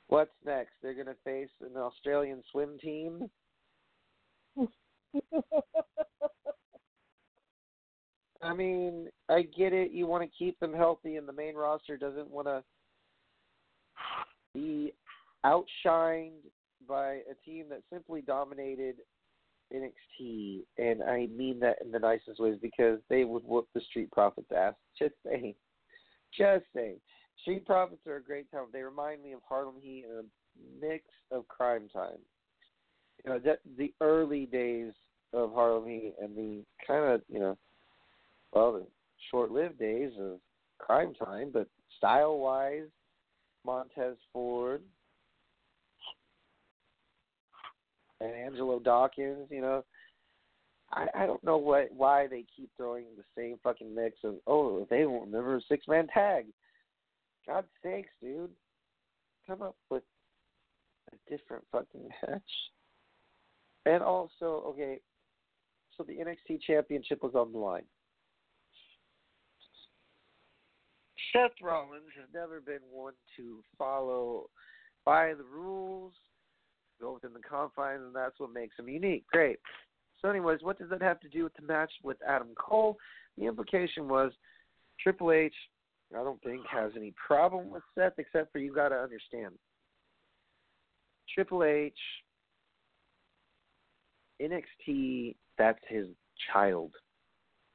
What's 0.08 0.30
next? 0.44 0.72
They're 0.82 0.92
going 0.92 1.06
to 1.06 1.16
face 1.24 1.48
an 1.62 1.76
Australian 1.78 2.42
swim 2.52 2.78
team. 2.78 3.30
I 8.42 8.54
mean, 8.54 9.08
I 9.30 9.42
get 9.42 9.72
it. 9.72 9.92
You 9.92 10.06
want 10.06 10.22
to 10.22 10.38
keep 10.38 10.60
them 10.60 10.74
healthy, 10.74 11.16
and 11.16 11.26
the 11.26 11.32
main 11.32 11.54
roster 11.56 11.96
doesn't 11.96 12.30
want 12.30 12.46
to 12.46 12.62
be 14.56 14.92
outshined 15.44 16.30
by 16.88 17.20
a 17.30 17.34
team 17.44 17.66
that 17.70 17.82
simply 17.92 18.22
dominated 18.22 18.96
NXT, 19.72 20.62
and 20.78 21.02
I 21.02 21.26
mean 21.26 21.60
that 21.60 21.76
in 21.84 21.90
the 21.90 21.98
nicest 21.98 22.40
ways 22.40 22.56
because 22.62 23.00
they 23.08 23.24
would 23.24 23.44
whoop 23.44 23.68
the 23.74 23.80
Street 23.80 24.10
Profits 24.12 24.50
ass. 24.56 24.74
Just 24.98 25.14
saying, 25.24 25.54
just 26.36 26.64
saying. 26.74 26.98
Street 27.42 27.66
Profits 27.66 28.06
are 28.06 28.16
a 28.16 28.22
great 28.22 28.50
time. 28.50 28.66
They 28.72 28.82
remind 28.82 29.22
me 29.22 29.32
of 29.32 29.40
Harlem 29.46 29.74
Heat 29.80 30.04
and 30.08 30.20
a 30.20 30.86
mix 30.86 31.04
of 31.30 31.46
Crime 31.48 31.88
Time. 31.92 32.18
You 33.24 33.32
know, 33.32 33.38
that, 33.40 33.58
the 33.76 33.92
early 34.00 34.46
days 34.46 34.92
of 35.32 35.52
Harlem 35.52 35.86
Heat 35.86 36.14
and 36.20 36.36
the 36.36 36.62
kind 36.86 37.04
of 37.04 37.22
you 37.28 37.40
know, 37.40 37.58
well, 38.52 38.72
the 38.72 38.86
short-lived 39.30 39.78
days 39.78 40.12
of 40.20 40.38
Crime 40.78 41.12
Time, 41.14 41.50
but 41.52 41.66
style-wise, 41.98 42.88
Montez 43.66 44.16
Ford, 44.32 44.80
and 48.20 48.32
Angelo 48.32 48.78
Dawkins. 48.78 49.48
You 49.50 49.60
know, 49.60 49.84
I 50.92 51.06
I 51.14 51.26
don't 51.26 51.42
know 51.44 51.56
what 51.58 51.88
why 51.94 52.28
they 52.28 52.44
keep 52.56 52.70
throwing 52.76 53.04
the 53.16 53.24
same 53.36 53.58
fucking 53.62 53.94
mix 53.94 54.18
of 54.24 54.36
oh 54.46 54.86
they 54.88 55.04
won't 55.04 55.26
remember 55.26 55.56
a 55.56 55.60
six 55.68 55.86
man 55.88 56.06
tag. 56.06 56.46
God 57.46 57.64
sakes, 57.82 58.08
dude, 58.22 58.50
come 59.46 59.62
up 59.62 59.76
with 59.90 60.02
a 61.12 61.30
different 61.30 61.64
fucking 61.70 62.08
match. 62.28 62.42
And 63.84 64.02
also, 64.02 64.64
okay, 64.66 64.98
so 65.96 66.02
the 66.02 66.14
NXT 66.14 66.60
Championship 66.66 67.22
was 67.22 67.34
on 67.36 67.52
the 67.52 67.58
line. 67.58 67.84
Seth 71.36 71.62
Rollins 71.62 72.12
has 72.18 72.28
never 72.32 72.60
been 72.60 72.80
one 72.90 73.12
to 73.36 73.62
follow 73.76 74.48
by 75.04 75.34
the 75.34 75.44
rules, 75.44 76.12
go 77.00 77.14
within 77.14 77.34
the 77.34 77.40
confines, 77.40 78.02
and 78.04 78.14
that's 78.14 78.40
what 78.40 78.52
makes 78.52 78.78
him 78.78 78.88
unique. 78.88 79.24
Great. 79.30 79.58
So, 80.20 80.30
anyways, 80.30 80.60
what 80.62 80.78
does 80.78 80.88
that 80.88 81.02
have 81.02 81.20
to 81.20 81.28
do 81.28 81.44
with 81.44 81.54
the 81.56 81.66
match 81.66 81.90
with 82.02 82.16
Adam 82.26 82.48
Cole? 82.58 82.96
The 83.36 83.44
implication 83.44 84.08
was 84.08 84.32
Triple 84.98 85.32
H, 85.32 85.54
I 86.18 86.24
don't 86.24 86.42
think, 86.42 86.62
has 86.70 86.92
any 86.96 87.12
problem 87.26 87.68
with 87.70 87.82
Seth, 87.94 88.14
except 88.18 88.50
for 88.50 88.58
you 88.58 88.74
got 88.74 88.88
to 88.88 88.96
understand. 88.96 89.54
Triple 91.34 91.64
H, 91.64 91.92
NXT, 94.40 95.34
that's 95.58 95.82
his 95.86 96.06
child. 96.50 96.92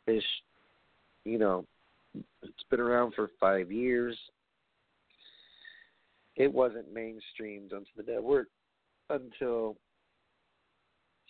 His, 0.07 0.23
you 1.25 1.37
know, 1.37 1.65
it's 2.15 2.63
been 2.69 2.79
around 2.79 3.13
for 3.13 3.29
five 3.39 3.71
years. 3.71 4.17
It 6.35 6.51
wasn't 6.51 6.93
mainstreamed 6.93 7.73
onto 7.73 7.91
the 7.95 8.09
network 8.09 8.47
until 9.09 9.77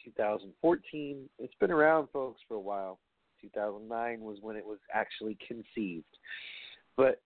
2014. 0.05 1.29
It's 1.39 1.53
been 1.59 1.71
around, 1.71 2.07
folks, 2.13 2.41
for 2.47 2.55
a 2.55 2.59
while. 2.59 2.99
2009 3.41 4.21
was 4.21 4.37
when 4.41 4.55
it 4.55 4.65
was 4.65 4.77
actually 4.93 5.37
conceived. 5.47 6.05
But 6.95 7.21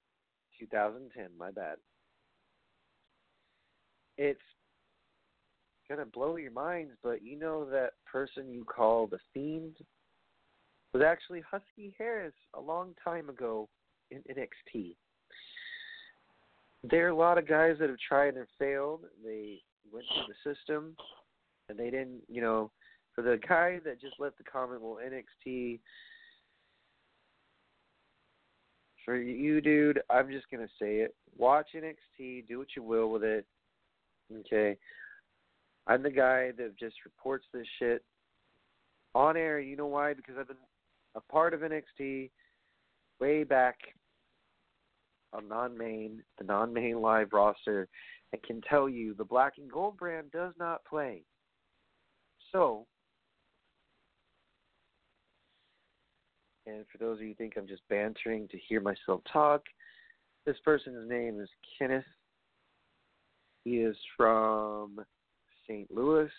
2010, 0.59 1.29
my 1.37 1.51
bad. 1.51 1.75
It's 4.17 4.39
going 5.89 5.99
to 5.99 6.05
blow 6.05 6.37
your 6.37 6.51
minds, 6.51 6.93
but 7.03 7.21
you 7.21 7.37
know 7.37 7.65
that 7.69 7.91
person 8.09 8.49
you 8.49 8.63
call 8.63 9.07
the 9.07 9.19
Fiend 9.33 9.75
was 10.95 11.03
actually 11.03 11.41
Husky 11.41 11.93
Harris 11.97 12.33
a 12.53 12.61
long 12.61 12.93
time 13.03 13.27
ago 13.27 13.67
in 14.11 14.19
NXT. 14.31 14.95
There 16.89 17.07
are 17.07 17.09
a 17.09 17.15
lot 17.15 17.37
of 17.37 17.45
guys 17.45 17.75
that 17.81 17.89
have 17.89 17.99
tried 18.07 18.35
and 18.35 18.47
failed. 18.57 19.01
They 19.21 19.61
went 19.91 20.05
through 20.07 20.33
the 20.33 20.55
system 20.55 20.95
and 21.67 21.77
they 21.77 21.89
didn't, 21.89 22.21
you 22.29 22.41
know, 22.41 22.71
for 23.13 23.23
the 23.23 23.37
guy 23.45 23.79
that 23.83 23.99
just 23.99 24.21
left 24.21 24.37
the 24.37 24.45
comment, 24.45 24.81
well, 24.81 24.99
NXT, 25.05 25.79
for 29.03 29.17
you, 29.17 29.59
dude, 29.59 29.99
I'm 30.09 30.31
just 30.31 30.49
going 30.49 30.65
to 30.65 30.73
say 30.79 30.99
it. 30.99 31.13
Watch 31.37 31.67
NXT, 31.75 32.47
do 32.47 32.57
what 32.57 32.69
you 32.73 32.83
will 32.83 33.11
with 33.11 33.23
it. 33.25 33.45
Okay. 34.33 34.77
I'm 35.87 36.03
the 36.03 36.09
guy 36.09 36.51
that 36.57 36.79
just 36.79 36.95
reports 37.03 37.47
this 37.53 37.67
shit 37.79 38.01
on 39.13 39.35
air. 39.35 39.59
You 39.59 39.75
know 39.75 39.87
why? 39.87 40.13
Because 40.13 40.35
I've 40.39 40.47
been 40.47 40.55
a 41.15 41.21
part 41.31 41.53
of 41.53 41.61
NXT 41.61 42.29
way 43.19 43.43
back 43.43 43.77
on 45.33 45.47
non-main, 45.47 46.21
the 46.37 46.43
non-main 46.43 47.01
live 47.01 47.33
roster, 47.33 47.87
and 48.33 48.43
can 48.43 48.61
tell 48.61 48.89
you 48.89 49.13
the 49.13 49.23
black 49.23 49.53
and 49.57 49.71
gold 49.71 49.97
brand 49.97 50.31
does 50.31 50.53
not 50.59 50.83
play. 50.85 51.23
So, 52.51 52.85
and 56.65 56.85
for 56.91 56.97
those 56.97 57.17
of 57.17 57.23
you 57.23 57.29
who 57.29 57.35
think 57.35 57.53
I'm 57.57 57.67
just 57.67 57.87
bantering 57.89 58.47
to 58.49 58.57
hear 58.57 58.81
myself 58.81 59.21
talk, 59.31 59.61
this 60.45 60.57
person's 60.63 61.09
name 61.09 61.39
is 61.39 61.49
Kenneth. 61.77 62.05
He 63.63 63.77
is 63.77 63.97
from 64.15 64.99
St. 65.67 65.89
Louis, 65.91 66.29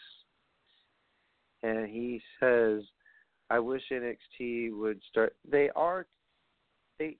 and 1.62 1.88
he 1.88 2.20
says 2.38 2.82
I 3.50 3.58
wish 3.58 3.82
NXT 3.92 4.76
would 4.76 5.00
start. 5.08 5.36
They 5.48 5.70
are, 5.76 6.06
they 6.98 7.16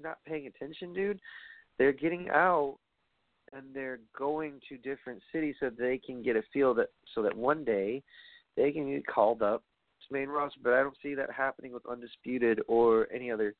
not 0.00 0.18
paying 0.26 0.46
attention, 0.46 0.92
dude. 0.92 1.20
They're 1.78 1.92
getting 1.92 2.28
out 2.30 2.78
and 3.52 3.64
they're 3.72 4.00
going 4.16 4.60
to 4.68 4.76
different 4.78 5.22
cities 5.32 5.54
so 5.60 5.70
they 5.70 5.98
can 6.04 6.22
get 6.22 6.36
a 6.36 6.42
feel 6.52 6.74
that 6.74 6.88
so 7.14 7.22
that 7.22 7.36
one 7.36 7.64
day 7.64 8.02
they 8.56 8.72
can 8.72 8.90
get 8.90 9.06
called 9.06 9.42
up 9.42 9.62
to 10.06 10.12
main 10.12 10.28
roster. 10.28 10.60
But 10.62 10.74
I 10.74 10.82
don't 10.82 10.96
see 11.02 11.14
that 11.14 11.30
happening 11.30 11.72
with 11.72 11.86
Undisputed 11.86 12.60
or 12.68 13.08
any 13.14 13.30
other 13.30 13.54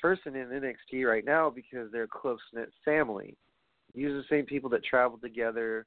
person 0.00 0.34
in 0.34 0.48
NXT 0.48 1.04
right 1.06 1.24
now 1.24 1.50
because 1.50 1.92
they're 1.92 2.06
close 2.06 2.40
knit 2.54 2.72
family. 2.84 3.36
Use 3.94 4.24
the 4.24 4.34
same 4.34 4.46
people 4.46 4.70
that 4.70 4.84
travel 4.84 5.18
together, 5.18 5.84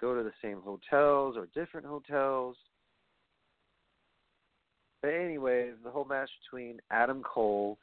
go 0.00 0.14
to 0.14 0.22
the 0.22 0.32
same 0.42 0.60
hotels 0.60 1.36
or 1.36 1.48
different 1.54 1.86
hotels 1.86 2.56
but 5.04 5.12
anyways, 5.12 5.72
the 5.84 5.90
whole 5.90 6.06
match 6.06 6.30
between 6.42 6.78
Adam 6.90 7.22
Cole 7.22 7.76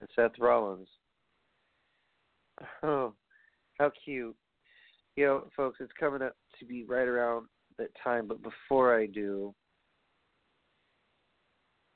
and 0.00 0.08
Seth 0.16 0.32
Rollins. 0.40 0.88
Oh, 2.82 3.12
how 3.78 3.92
cute. 4.04 4.34
You 5.14 5.26
know, 5.26 5.44
folks, 5.56 5.78
it's 5.80 5.92
coming 5.98 6.22
up 6.22 6.34
to 6.58 6.64
be 6.64 6.82
right 6.82 7.06
around 7.06 7.46
that 7.78 7.90
time, 8.02 8.26
but 8.26 8.42
before 8.42 8.98
I 8.98 9.06
do, 9.06 9.54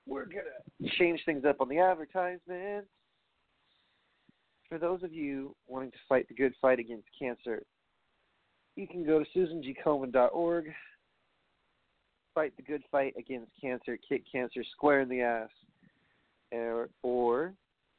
we're 0.06 0.26
going 0.26 0.44
to 0.82 0.88
change 0.98 1.20
things 1.26 1.44
up 1.44 1.60
on 1.60 1.68
the 1.68 1.80
advertisement. 1.80 2.86
For 4.68 4.78
those 4.78 5.02
of 5.02 5.12
you 5.12 5.56
wanting 5.66 5.90
to 5.90 5.98
fight 6.08 6.28
the 6.28 6.34
good 6.34 6.52
fight 6.62 6.78
against 6.78 7.08
cancer, 7.18 7.64
you 8.76 8.86
can 8.86 9.04
go 9.04 9.24
to 9.24 9.26
susangkomen.org 9.36 10.66
fight 12.34 12.52
the 12.56 12.62
good 12.62 12.82
fight 12.90 13.14
against 13.18 13.50
cancer, 13.60 13.98
kick 14.08 14.22
cancer 14.30 14.64
square 14.72 15.00
in 15.00 15.08
the 15.08 15.20
ass, 15.20 15.50
or, 16.52 16.88
or 17.02 17.52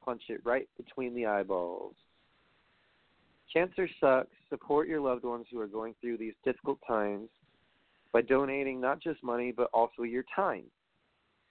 punch 0.04 0.24
it 0.30 0.42
right 0.44 0.68
between 0.78 1.16
the 1.16 1.26
eyeballs. 1.26 1.96
Cancer 3.52 3.88
sucks. 4.00 4.30
Support 4.50 4.88
your 4.88 5.00
loved 5.00 5.24
ones 5.24 5.46
who 5.52 5.60
are 5.60 5.68
going 5.68 5.96
through 6.02 6.18
these 6.18 6.34
difficult 6.44 6.80
times 6.88 7.30
by 8.12 8.22
donating 8.22 8.80
not 8.80 9.02
just 9.02 9.24
money, 9.24 9.52
but 9.56 9.70
also 9.74 10.04
your 10.04 10.24
time. 10.36 10.64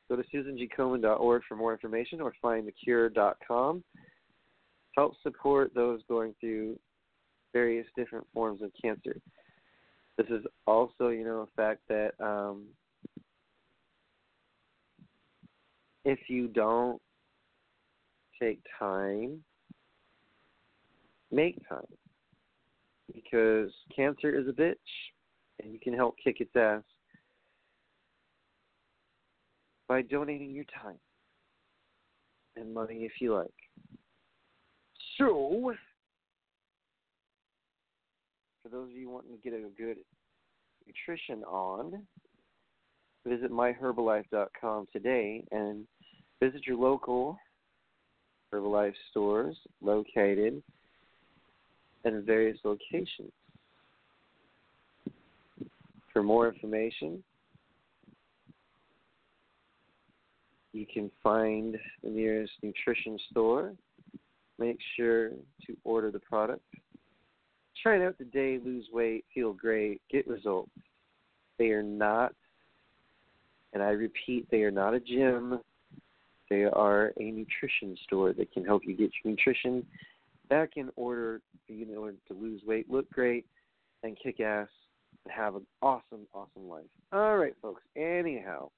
Go 0.08 0.16
to 0.16 0.22
susangkomen.org 0.34 1.42
for 1.48 1.56
more 1.56 1.72
information 1.72 2.20
or 2.20 2.32
findthecure.com. 2.42 3.82
Help 4.96 5.14
support 5.22 5.72
those 5.74 6.00
going 6.08 6.34
through 6.40 6.78
various 7.52 7.86
different 7.96 8.26
forms 8.34 8.62
of 8.62 8.70
cancer. 8.80 9.16
This 10.16 10.26
is 10.28 10.44
also, 10.66 11.08
you 11.08 11.24
know, 11.24 11.40
a 11.40 11.56
fact 11.56 11.80
that 11.88 12.12
um, 12.24 12.66
if 16.04 16.18
you 16.28 16.48
don't 16.48 17.00
take 18.40 18.60
time, 18.78 19.42
make 21.32 21.56
time. 21.68 21.82
Because 23.12 23.70
cancer 23.94 24.34
is 24.34 24.48
a 24.48 24.52
bitch, 24.52 24.74
and 25.62 25.72
you 25.72 25.78
can 25.80 25.92
help 25.92 26.16
kick 26.22 26.40
its 26.40 26.54
ass 26.56 26.82
by 29.88 30.02
donating 30.02 30.52
your 30.52 30.64
time 30.82 30.98
and 32.56 32.72
money 32.72 33.00
if 33.00 33.12
you 33.20 33.34
like. 33.34 33.50
So, 35.18 35.74
for 38.64 38.70
those 38.70 38.90
of 38.90 38.96
you 38.96 39.10
wanting 39.10 39.36
to 39.36 39.42
get 39.42 39.52
a 39.52 39.68
good 39.76 39.98
nutrition 40.86 41.44
on, 41.44 42.02
visit 43.26 43.52
myherbalife.com 43.52 44.86
today 44.90 45.44
and 45.52 45.84
visit 46.42 46.66
your 46.66 46.78
local 46.78 47.38
Herbalife 48.52 48.94
stores 49.10 49.56
located 49.82 50.62
in 52.06 52.22
various 52.24 52.56
locations. 52.64 53.32
For 56.12 56.22
more 56.22 56.48
information, 56.48 57.22
you 60.72 60.86
can 60.86 61.10
find 61.22 61.76
the 62.02 62.08
nearest 62.08 62.52
nutrition 62.62 63.18
store. 63.30 63.74
Make 64.58 64.78
sure 64.96 65.30
to 65.66 65.76
order 65.84 66.10
the 66.10 66.20
product 66.20 66.62
try 67.84 67.96
it 67.96 68.02
out 68.02 68.16
today, 68.16 68.58
lose 68.64 68.86
weight, 68.90 69.26
feel 69.34 69.52
great, 69.52 70.00
get 70.10 70.26
results. 70.26 70.70
They 71.58 71.66
are 71.66 71.82
not, 71.82 72.32
and 73.74 73.82
I 73.82 73.90
repeat, 73.90 74.48
they 74.50 74.62
are 74.62 74.70
not 74.70 74.94
a 74.94 75.00
gym. 75.00 75.60
They 76.48 76.64
are 76.64 77.12
a 77.20 77.22
nutrition 77.22 77.96
store 78.04 78.32
that 78.32 78.52
can 78.52 78.64
help 78.64 78.82
you 78.86 78.96
get 78.96 79.10
your 79.22 79.32
nutrition 79.32 79.84
back 80.48 80.70
in 80.76 80.90
order 80.96 81.42
for 81.66 81.74
you 81.74 81.84
to 81.84 82.34
lose 82.34 82.62
weight, 82.66 82.90
look 82.90 83.10
great, 83.10 83.44
and 84.02 84.16
kick 84.22 84.40
ass 84.40 84.68
and 85.24 85.32
have 85.32 85.54
an 85.54 85.66
awesome, 85.82 86.26
awesome 86.32 86.68
life. 86.68 86.84
All 87.12 87.36
right, 87.36 87.54
folks. 87.60 87.82
Anyhow, 87.96 88.70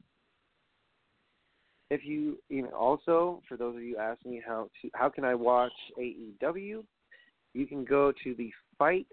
if 1.91 2.05
you, 2.05 2.39
you 2.49 2.63
know, 2.63 2.71
also 2.71 3.41
for 3.49 3.57
those 3.57 3.77
of 3.77 3.83
you 3.83 3.99
asking 3.99 4.33
me 4.33 4.43
how 4.45 4.69
to, 4.83 4.91
how 4.95 5.09
can 5.09 5.25
I 5.25 5.35
watch 5.35 5.73
AEW, 5.97 6.83
you 7.55 7.67
can 7.67 7.85
go 7.85 8.13
to 8.25 8.35
the 8.35 8.53
Fight 8.79 9.07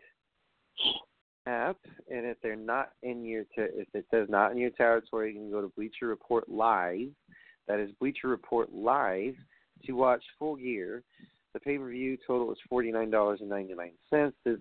app, 1.46 1.78
and 2.10 2.26
if 2.26 2.38
they're 2.42 2.56
not 2.56 2.92
in 3.02 3.26
your, 3.26 3.44
if 3.58 3.88
it 3.94 4.06
says 4.12 4.28
not 4.30 4.52
in 4.52 4.58
your 4.58 4.70
territory, 4.72 5.34
you 5.34 5.40
can 5.40 5.52
go 5.52 5.62
to 5.62 5.72
Bleacher 5.76 6.08
Report 6.08 6.48
Live. 6.50 7.10
That 7.68 7.80
is 7.80 7.92
Bleacher 8.00 8.28
Report 8.28 8.74
Live 8.74 9.36
to 9.86 9.92
watch 9.94 10.24
Full 10.40 10.58
Gear. 10.58 11.04
The 11.54 11.60
pay 11.60 11.78
per 11.78 11.90
view 11.90 12.18
total 12.26 12.52
is 12.52 12.58
forty 12.70 12.92
nine 12.92 13.12
dollars 13.12 13.40
and 13.42 13.50
ninety 13.50 13.74
nine 13.74 13.92
cents. 14.10 14.36
This 14.44 14.60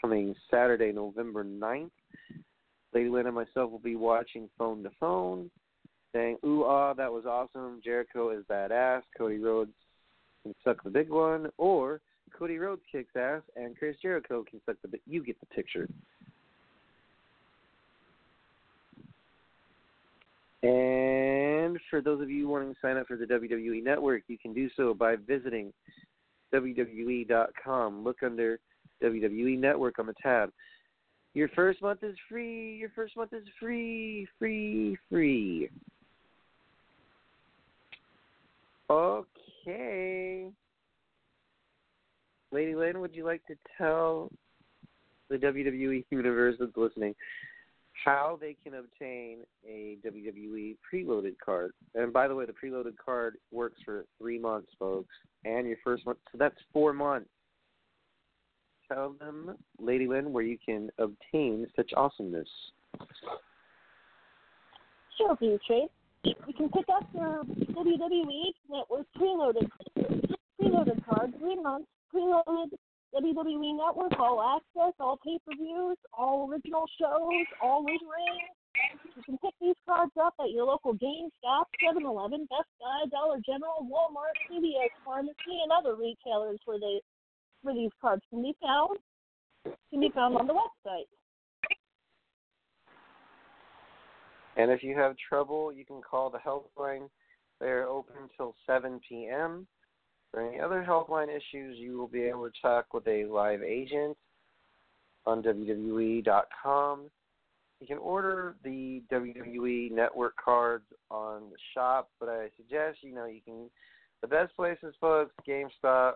coming 0.00 0.34
Saturday, 0.50 0.92
November 0.92 1.44
9th. 1.44 1.90
Lady 2.92 3.08
Lynn 3.08 3.26
and 3.26 3.34
myself 3.34 3.70
will 3.70 3.78
be 3.78 3.96
watching 3.96 4.48
phone 4.58 4.82
to 4.82 4.90
phone, 5.00 5.50
saying, 6.12 6.36
"Ooh 6.44 6.64
ah, 6.64 6.94
that 6.94 7.12
was 7.12 7.24
awesome! 7.26 7.80
Jericho 7.82 8.30
is 8.30 8.44
badass. 8.44 9.02
Cody 9.16 9.38
Rhodes 9.38 9.72
can 10.42 10.54
suck 10.62 10.82
the 10.84 10.90
big 10.90 11.08
one, 11.08 11.48
or 11.56 12.00
Cody 12.36 12.58
Rhodes 12.58 12.82
kicks 12.90 13.14
ass 13.16 13.42
and 13.56 13.76
Chris 13.78 13.96
Jericho 14.02 14.44
can 14.48 14.60
suck 14.66 14.76
the 14.82 14.88
big." 14.88 15.00
You 15.06 15.22
get 15.22 15.38
the 15.40 15.46
picture. 15.46 15.88
And 20.62 21.78
for 21.90 22.00
those 22.00 22.22
of 22.22 22.30
you 22.30 22.48
wanting 22.48 22.72
to 22.72 22.80
sign 22.80 22.96
up 22.96 23.06
for 23.06 23.16
the 23.16 23.26
WWE 23.26 23.82
Network, 23.82 24.22
you 24.28 24.38
can 24.38 24.54
do 24.54 24.70
so 24.76 24.94
by 24.94 25.16
visiting 25.16 25.72
WWE.com. 26.54 28.02
Look 28.02 28.22
under 28.22 28.58
WWE 29.02 29.58
Network 29.58 29.98
on 29.98 30.06
the 30.06 30.14
tab. 30.22 30.50
Your 31.34 31.48
first 31.48 31.82
month 31.82 32.02
is 32.02 32.16
free. 32.30 32.76
Your 32.76 32.90
first 32.90 33.16
month 33.16 33.32
is 33.32 33.44
free, 33.60 34.26
free, 34.38 34.96
free. 35.10 35.68
Okay. 38.88 40.48
Lady 42.54 42.76
Lynn, 42.76 43.00
would 43.00 43.14
you 43.14 43.24
like 43.24 43.44
to 43.46 43.56
tell 43.76 44.30
the 45.28 45.36
WWE 45.36 46.04
universe 46.10 46.54
that's 46.60 46.76
listening 46.76 47.14
how 48.04 48.38
they 48.40 48.56
can 48.62 48.74
obtain 48.74 49.38
a 49.68 49.96
WWE 50.06 50.76
preloaded 50.92 51.34
card? 51.44 51.72
And 51.96 52.12
by 52.12 52.28
the 52.28 52.34
way, 52.34 52.46
the 52.46 52.52
preloaded 52.52 52.94
card 53.04 53.36
works 53.50 53.80
for 53.84 54.04
three 54.18 54.38
months, 54.38 54.68
folks, 54.78 55.14
and 55.44 55.66
your 55.66 55.78
first 55.82 56.06
month. 56.06 56.18
So 56.30 56.38
that's 56.38 56.54
four 56.72 56.92
months 56.92 57.28
tell 58.92 59.14
them, 59.18 59.56
Lady 59.80 60.06
Lynn, 60.06 60.32
where 60.32 60.44
you 60.44 60.58
can 60.64 60.90
obtain 60.98 61.66
such 61.74 61.90
awesomeness. 61.96 62.48
Sure, 65.16 65.36
View 65.36 65.58
Trace. 65.66 65.88
You 66.22 66.54
can 66.56 66.68
pick 66.68 66.84
up 66.94 67.08
your 67.14 67.42
WWE 67.72 68.44
Network 68.70 69.06
preloaded 69.18 69.68
preloaded 70.60 71.04
card, 71.04 71.34
three 71.38 71.60
months 71.60 71.88
preloaded 72.14 72.70
WWE 73.14 73.76
Network, 73.76 74.18
all 74.18 74.42
access, 74.56 74.94
all 74.98 75.18
pay 75.24 75.38
per 75.46 75.54
views, 75.56 75.96
all 76.16 76.48
original 76.50 76.84
shows, 77.00 77.46
all 77.62 77.80
in 77.86 77.98
ring. 78.06 78.38
You 79.16 79.22
can 79.22 79.38
pick 79.38 79.54
these 79.60 79.76
cards 79.86 80.12
up 80.20 80.34
at 80.40 80.50
your 80.50 80.64
local 80.64 80.94
GameStop, 80.94 81.64
7 81.84 82.04
Eleven, 82.04 82.48
Best 82.50 82.68
Buy, 82.80 83.06
Dollar 83.10 83.38
General, 83.46 83.86
Walmart, 83.86 84.34
CVS 84.50 84.90
Pharmacy, 85.04 85.62
and 85.62 85.70
other 85.70 85.94
retailers 85.94 86.58
where 86.64 86.80
they 86.80 87.00
where 87.62 87.74
these 87.74 87.92
cards 88.00 88.22
can 88.30 88.42
be 88.42 88.54
found 88.60 88.98
can 89.90 90.00
be 90.00 90.10
found 90.14 90.36
on 90.36 90.46
the 90.46 90.52
website. 90.52 91.08
And 94.56 94.70
if 94.70 94.82
you 94.82 94.96
have 94.96 95.14
trouble, 95.28 95.72
you 95.72 95.84
can 95.84 96.00
call 96.02 96.30
the 96.30 96.38
helpline. 96.38 97.08
They're 97.60 97.86
open 97.86 98.14
until 98.22 98.54
7 98.66 99.00
p.m. 99.08 99.66
For 100.34 100.40
any 100.40 100.58
other 100.58 100.84
helpline 100.86 101.28
issues, 101.28 101.78
you 101.78 101.96
will 101.96 102.08
be 102.08 102.22
able 102.22 102.50
to 102.50 102.60
talk 102.60 102.92
with 102.92 103.06
a 103.06 103.24
live 103.26 103.62
agent 103.62 104.16
on 105.26 105.44
WWE.com. 105.44 107.02
You 107.80 107.86
can 107.86 107.98
order 107.98 108.56
the 108.64 109.00
WWE 109.12 109.92
Network 109.92 110.34
cards 110.44 110.86
on 111.08 111.42
the 111.50 111.56
shop, 111.72 112.10
but 112.18 112.28
I 112.28 112.48
suggest 112.56 112.98
you 113.02 113.14
know 113.14 113.26
you 113.26 113.42
can. 113.44 113.70
The 114.22 114.26
best 114.26 114.56
places, 114.56 114.92
folks, 115.00 115.32
GameStop, 115.48 116.14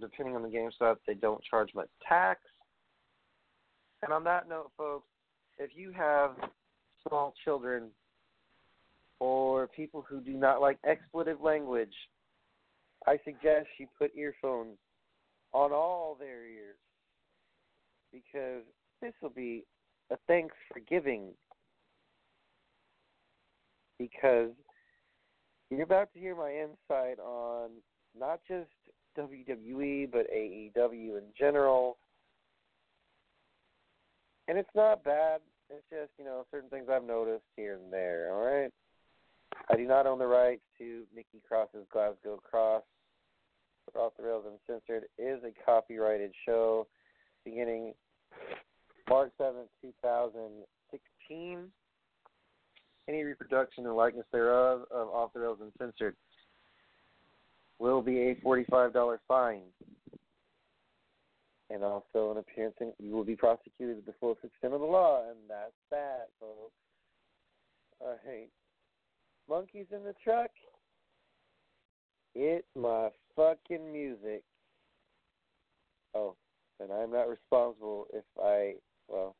depending 0.00 0.36
on 0.36 0.42
the 0.42 0.48
GameStop, 0.48 0.98
they 1.04 1.14
don't 1.14 1.42
charge 1.42 1.70
much 1.74 1.88
tax. 2.08 2.40
And 4.04 4.12
on 4.12 4.22
that 4.24 4.48
note, 4.48 4.70
folks, 4.76 5.08
if 5.58 5.70
you 5.74 5.90
have 5.90 6.36
small 7.08 7.34
children 7.44 7.88
or 9.18 9.66
people 9.66 10.06
who 10.08 10.20
do 10.20 10.34
not 10.34 10.60
like 10.60 10.78
expletive 10.86 11.40
language, 11.40 11.94
I 13.06 13.18
suggest 13.24 13.68
you 13.78 13.86
put 13.98 14.10
earphones 14.16 14.78
on 15.52 15.72
all 15.72 16.16
their 16.18 16.46
ears 16.46 16.76
because 18.12 18.64
this 19.00 19.12
will 19.22 19.30
be 19.30 19.64
a 20.10 20.16
thanks 20.26 20.54
for 20.72 20.80
giving 20.80 21.32
because 23.98 24.50
you're 25.70 25.82
about 25.82 26.12
to 26.14 26.20
hear 26.20 26.36
my 26.36 26.52
insight 26.52 27.18
on 27.18 27.70
not 28.18 28.40
just 28.48 28.70
WWE, 29.18 30.10
but 30.10 30.26
AEW 30.30 31.18
in 31.18 31.24
general. 31.38 31.98
And 34.48 34.58
it's 34.58 34.70
not 34.74 35.02
bad. 35.02 35.40
It's 35.70 35.84
just, 35.90 36.12
you 36.18 36.24
know, 36.24 36.44
certain 36.50 36.70
things 36.70 36.86
I've 36.90 37.04
noticed 37.04 37.44
here 37.56 37.74
and 37.74 37.92
there, 37.92 38.30
all 38.32 38.44
right? 38.44 38.70
I 39.68 39.76
do 39.76 39.86
not 39.86 40.06
own 40.06 40.18
the 40.18 40.26
rights 40.26 40.62
to 40.78 41.02
Nikki 41.14 41.42
Cross's 41.48 41.86
Glasgow 41.92 42.40
Cross. 42.48 42.82
Off 43.94 44.12
the 44.16 44.24
Rails 44.24 44.44
Uncensored 44.68 45.04
is 45.18 45.42
a 45.44 45.52
copyrighted 45.64 46.32
show 46.44 46.86
beginning 47.44 47.94
March 49.08 49.30
7th, 49.40 49.68
2016. 49.80 51.58
Any 53.08 53.22
reproduction 53.22 53.86
and 53.86 53.94
likeness 53.94 54.26
thereof 54.32 54.82
of 54.90 55.08
Off 55.08 55.32
the 55.32 55.40
Rails 55.40 55.60
Uncensored 55.62 56.16
will 57.78 58.02
be 58.02 58.30
a 58.30 58.34
$45 58.36 59.18
fine. 59.28 59.60
And 61.70 61.82
also 61.82 62.30
an 62.30 62.38
appearance 62.38 62.76
in, 62.80 62.92
you 62.98 63.12
will 63.12 63.24
be 63.24 63.36
prosecuted 63.36 63.96
to 63.98 64.06
the 64.06 64.14
fullest 64.20 64.44
extent 64.44 64.72
of 64.74 64.80
the 64.80 64.86
law, 64.86 65.22
and 65.28 65.38
that's 65.48 65.72
that, 65.90 66.28
folks. 66.40 66.72
All 68.00 68.16
right. 68.26 68.48
Monkeys 69.48 69.86
in 69.92 70.04
the 70.04 70.14
truck. 70.22 70.50
It's 72.38 72.66
my 72.76 73.08
fucking 73.34 73.90
music. 73.90 74.42
Oh, 76.14 76.36
and 76.78 76.92
I'm 76.92 77.10
not 77.10 77.30
responsible 77.30 78.08
if 78.12 78.24
I, 78.38 78.74
well, 79.08 79.34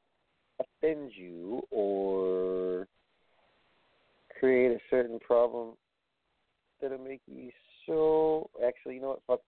offend 0.59 1.11
you 1.15 1.61
or 1.71 2.89
create 4.41 4.73
a 4.73 4.79
certain 4.89 5.19
problem 5.19 5.75
that'll 6.81 6.97
make 6.97 7.21
you 7.27 7.51
so 7.87 8.49
actually, 8.67 8.95
you 8.95 9.03
know 9.03 9.09
what? 9.09 9.21
Fuck. 9.27 9.41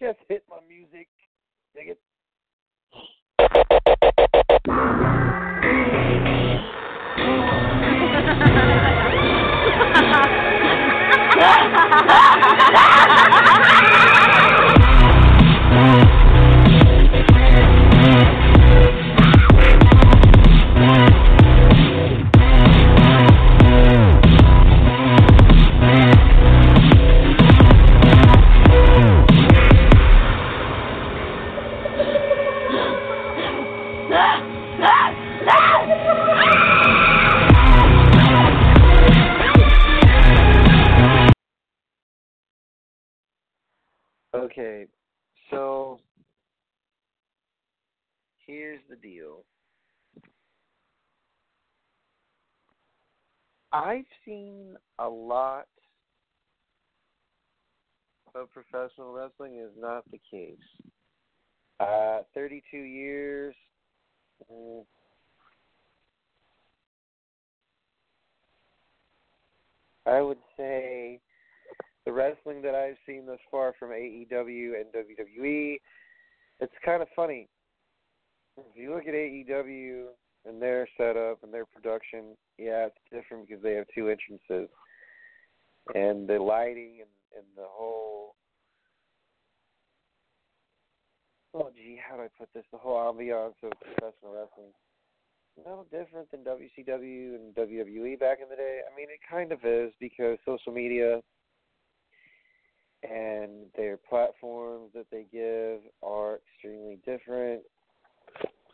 Just 0.00 0.18
hit 0.26 0.44
my 0.48 0.56
music. 0.66 1.08
Dig 1.74 1.88
it. 1.88 2.00
Okay, 10.00 10.54
so 11.38 11.44
here's 11.44 13.32
the 13.32 13.42
deal. 13.44 13.57
I've 53.78 54.04
seen 54.24 54.76
a 54.98 55.08
lot 55.08 55.68
of 58.34 58.50
professional 58.50 59.12
wrestling 59.12 59.60
is 59.60 59.70
not 59.78 60.02
the 60.10 60.18
case. 60.28 60.56
Uh, 61.78 62.22
32 62.34 62.76
years. 62.76 63.54
Mm. 64.52 64.82
I 70.06 70.22
would 70.22 70.38
say 70.56 71.20
the 72.04 72.10
wrestling 72.10 72.60
that 72.62 72.74
I've 72.74 72.96
seen 73.06 73.26
thus 73.26 73.38
far 73.48 73.74
from 73.78 73.90
AEW 73.90 74.72
and 74.74 74.86
WWE, 74.92 75.76
it's 76.58 76.72
kind 76.84 77.00
of 77.00 77.08
funny. 77.14 77.48
If 78.56 78.64
you 78.74 78.92
look 78.92 79.06
at 79.06 79.14
AEW, 79.14 80.06
and 80.46 80.60
their 80.60 80.88
setup 80.96 81.42
and 81.42 81.52
their 81.52 81.66
production, 81.66 82.36
yeah, 82.58 82.86
it's 82.86 82.96
different 83.12 83.48
because 83.48 83.62
they 83.62 83.74
have 83.74 83.86
two 83.94 84.08
entrances, 84.08 84.68
and 85.94 86.28
the 86.28 86.38
lighting 86.38 86.98
and 87.00 87.10
and 87.36 87.46
the 87.56 87.66
whole. 87.66 88.34
Oh 91.54 91.70
gee, 91.74 91.98
how 91.98 92.16
do 92.16 92.22
I 92.22 92.28
put 92.38 92.48
this? 92.54 92.64
The 92.72 92.78
whole 92.78 92.96
ambiance 92.96 93.54
of 93.62 93.72
professional 93.80 94.34
wrestling 94.34 94.72
no 95.64 95.84
different 95.90 96.30
than 96.30 96.40
WCW 96.44 97.34
and 97.34 97.54
WWE 97.54 98.18
back 98.18 98.38
in 98.42 98.48
the 98.48 98.56
day. 98.56 98.80
I 98.90 98.96
mean, 98.96 99.08
it 99.10 99.20
kind 99.28 99.52
of 99.52 99.60
is 99.64 99.92
because 100.00 100.38
social 100.44 100.72
media 100.72 101.20
and 103.02 103.66
their 103.76 103.96
platforms 103.96 104.90
that 104.94 105.06
they 105.10 105.26
give 105.32 105.80
are 106.02 106.38
extremely 106.54 106.98
different. 107.04 107.62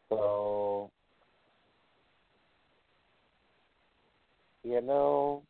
So, 0.08 0.90
you 4.64 4.80
know, 4.80 5.42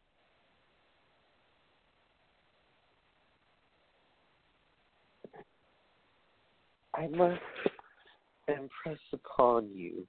I 6.94 7.06
must 7.08 7.40
impress 8.48 8.98
upon 9.12 9.70
you 9.74 10.06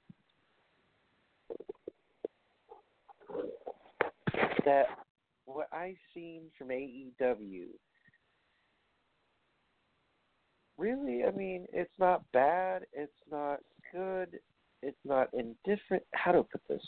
that 4.65 4.85
what 5.45 5.67
I've 5.71 5.95
seen 6.13 6.43
from 6.57 6.69
AEW 6.69 7.67
really, 10.77 11.23
I 11.23 11.31
mean, 11.31 11.65
it's 11.71 11.91
not 11.99 12.23
bad, 12.33 12.83
it's 12.93 13.11
not 13.31 13.59
good, 13.93 14.39
it's 14.81 14.97
not 15.05 15.29
indifferent. 15.33 16.03
How 16.13 16.31
to 16.31 16.43
put 16.43 16.61
this? 16.67 16.81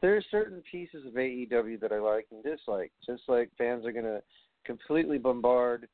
There 0.00 0.16
are 0.16 0.22
certain 0.30 0.62
pieces 0.70 1.04
of 1.06 1.14
AEW 1.14 1.80
that 1.80 1.92
I 1.92 1.98
like 1.98 2.26
and 2.30 2.42
dislike, 2.44 2.92
just 3.04 3.22
like 3.26 3.50
fans 3.58 3.84
are 3.84 3.92
to 4.04 4.22
completely 4.64 5.18
bombard 5.18 5.88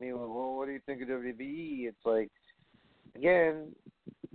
me 0.00 0.12
with, 0.12 0.20
well, 0.20 0.56
what 0.56 0.66
do 0.66 0.72
you 0.72 0.80
think 0.84 1.00
of 1.02 1.08
WWE? 1.08 1.88
It's 1.88 2.04
like, 2.04 2.30
again, 3.14 3.72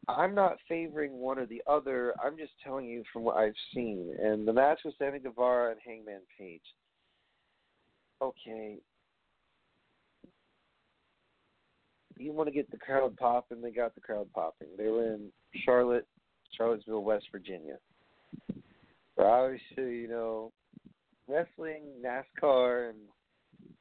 I'm 0.08 0.34
not 0.34 0.58
favoring 0.68 1.14
one 1.14 1.38
or 1.38 1.46
the 1.46 1.62
other. 1.68 2.14
I'm 2.24 2.38
just 2.38 2.54
telling 2.64 2.86
you 2.86 3.04
from 3.14 3.24
what 3.24 3.38
I've 3.38 3.54
seen. 3.74 4.16
And 4.20 4.48
the 4.48 4.54
match 4.54 4.80
with 4.84 4.96
Sammy 4.98 5.20
Guevara 5.20 5.72
and 5.72 5.80
Hangman 5.86 6.22
Page. 6.38 6.62
Okay. 8.22 8.78
You 12.18 12.34
want 12.34 12.48
to 12.50 12.54
get 12.54 12.70
the 12.72 12.78
crowd 12.78 13.16
popping? 13.18 13.62
They 13.62 13.72
got 13.72 13.96
the 13.96 14.02
crowd 14.02 14.28
popping. 14.34 14.68
They 14.78 14.88
were 14.88 15.14
in 15.14 15.30
Charlotte, 15.66 16.08
Charlottesville, 16.56 17.04
West 17.04 17.26
Virginia. 17.32 17.78
But 19.22 19.28
obviously, 19.28 19.98
you 19.98 20.08
know, 20.08 20.52
wrestling, 21.28 21.84
NASCAR, 22.04 22.90
and 22.90 22.98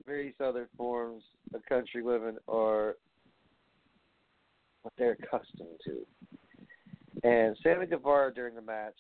various 0.05 0.35
other 0.39 0.69
forms 0.77 1.23
of 1.55 1.65
country 1.65 2.03
living 2.05 2.37
are 2.47 2.97
what 4.83 4.93
they're 4.99 5.13
accustomed 5.13 5.81
to. 5.87 6.07
And 7.25 7.57
Sammy 7.63 7.87
Guevara 7.87 8.35
during 8.35 8.55
the 8.55 8.61
match, 8.61 8.93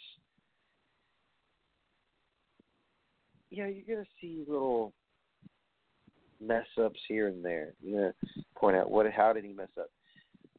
yeah, 3.51 3.66
you're 3.66 3.97
gonna 3.97 4.09
see 4.18 4.43
little 4.49 4.95
mess 6.41 6.64
ups 6.82 7.01
here 7.07 7.28
and 7.28 7.45
there. 7.45 7.74
You're 7.82 8.01
gonna 8.01 8.14
point 8.57 8.78
out 8.78 8.91
what 8.91 9.12
how 9.12 9.34
did 9.34 9.45
he 9.45 9.53
mess 9.53 9.68
up. 9.78 9.91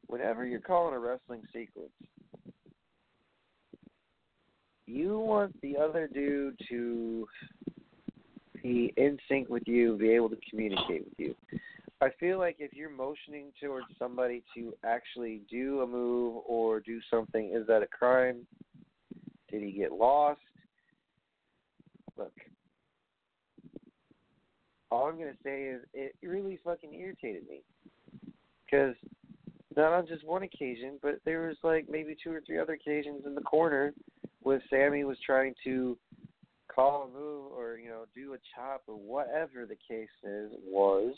Whenever 0.06 0.46
you're 0.46 0.60
calling 0.60 0.94
a 0.94 1.00
wrestling 1.00 1.42
sequence, 1.52 1.90
you 4.92 5.20
want 5.20 5.60
the 5.62 5.78
other 5.78 6.08
dude 6.08 6.60
to 6.70 7.28
be 8.62 8.94
in 8.98 9.18
sync 9.28 9.50
with 9.50 9.64
you, 9.66 9.98
be 9.98 10.12
able 10.12 10.30
to 10.30 10.38
communicate 10.50 11.06
with 11.06 11.14
you. 11.18 11.36
I 12.02 12.10
feel 12.20 12.40
like 12.40 12.58
if 12.60 12.74
you're 12.74 12.90
motioning 12.90 13.52
towards 13.62 13.86
somebody 13.98 14.44
to 14.56 14.74
actually 14.84 15.42
do 15.50 15.82
a 15.82 15.88
move 15.88 16.42
or 16.48 16.80
do 16.80 17.00
something, 17.10 17.52
is 17.54 17.66
that 17.68 17.84
a 17.84 17.88
crime? 17.88 18.46
Did 19.50 19.64
he 19.64 19.72
get 19.72 19.92
lost? 19.92 20.42
Look, 22.18 22.34
all 24.90 25.08
I'm 25.08 25.18
gonna 25.18 25.32
say 25.44 25.64
is 25.64 25.82
it 25.94 26.16
really 26.24 26.60
fucking 26.64 26.94
irritated 26.94 27.44
me 27.48 27.62
because 28.66 28.96
not 29.76 29.94
on 29.94 30.08
just 30.08 30.26
one 30.26 30.44
occasion, 30.44 31.00
but 31.02 31.20
there 31.24 31.48
was 31.48 31.58
like 31.64 31.88
maybe 31.90 32.16
two 32.22 32.32
or 32.32 32.42
three 32.46 32.60
other 32.60 32.74
occasions 32.74 33.24
in 33.26 33.36
the 33.36 33.42
corner 33.42 33.94
where 34.42 34.62
Sammy 34.70 35.04
was 35.04 35.18
trying 35.26 35.54
to 35.64 35.98
call 36.74 37.04
a 37.04 37.18
move 37.18 37.52
or 37.52 37.78
you 37.78 37.90
know 37.90 38.06
do 38.16 38.34
a 38.34 38.38
chop 38.56 38.84
or 38.88 38.96
whatever 38.96 39.66
the 39.66 39.76
case 39.76 40.10
is 40.24 40.52
was 40.64 41.14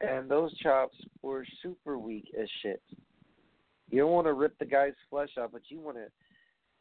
and 0.00 0.30
those 0.30 0.56
chops 0.58 0.96
were 1.22 1.44
super 1.62 1.98
weak 1.98 2.30
as 2.40 2.48
shit. 2.62 2.82
You 3.90 4.00
don't 4.00 4.12
want 4.12 4.26
to 4.26 4.32
rip 4.32 4.56
the 4.58 4.64
guy's 4.64 4.92
flesh 5.10 5.30
off, 5.36 5.50
but 5.52 5.62
you 5.68 5.80
want 5.80 5.96
to 5.96 6.06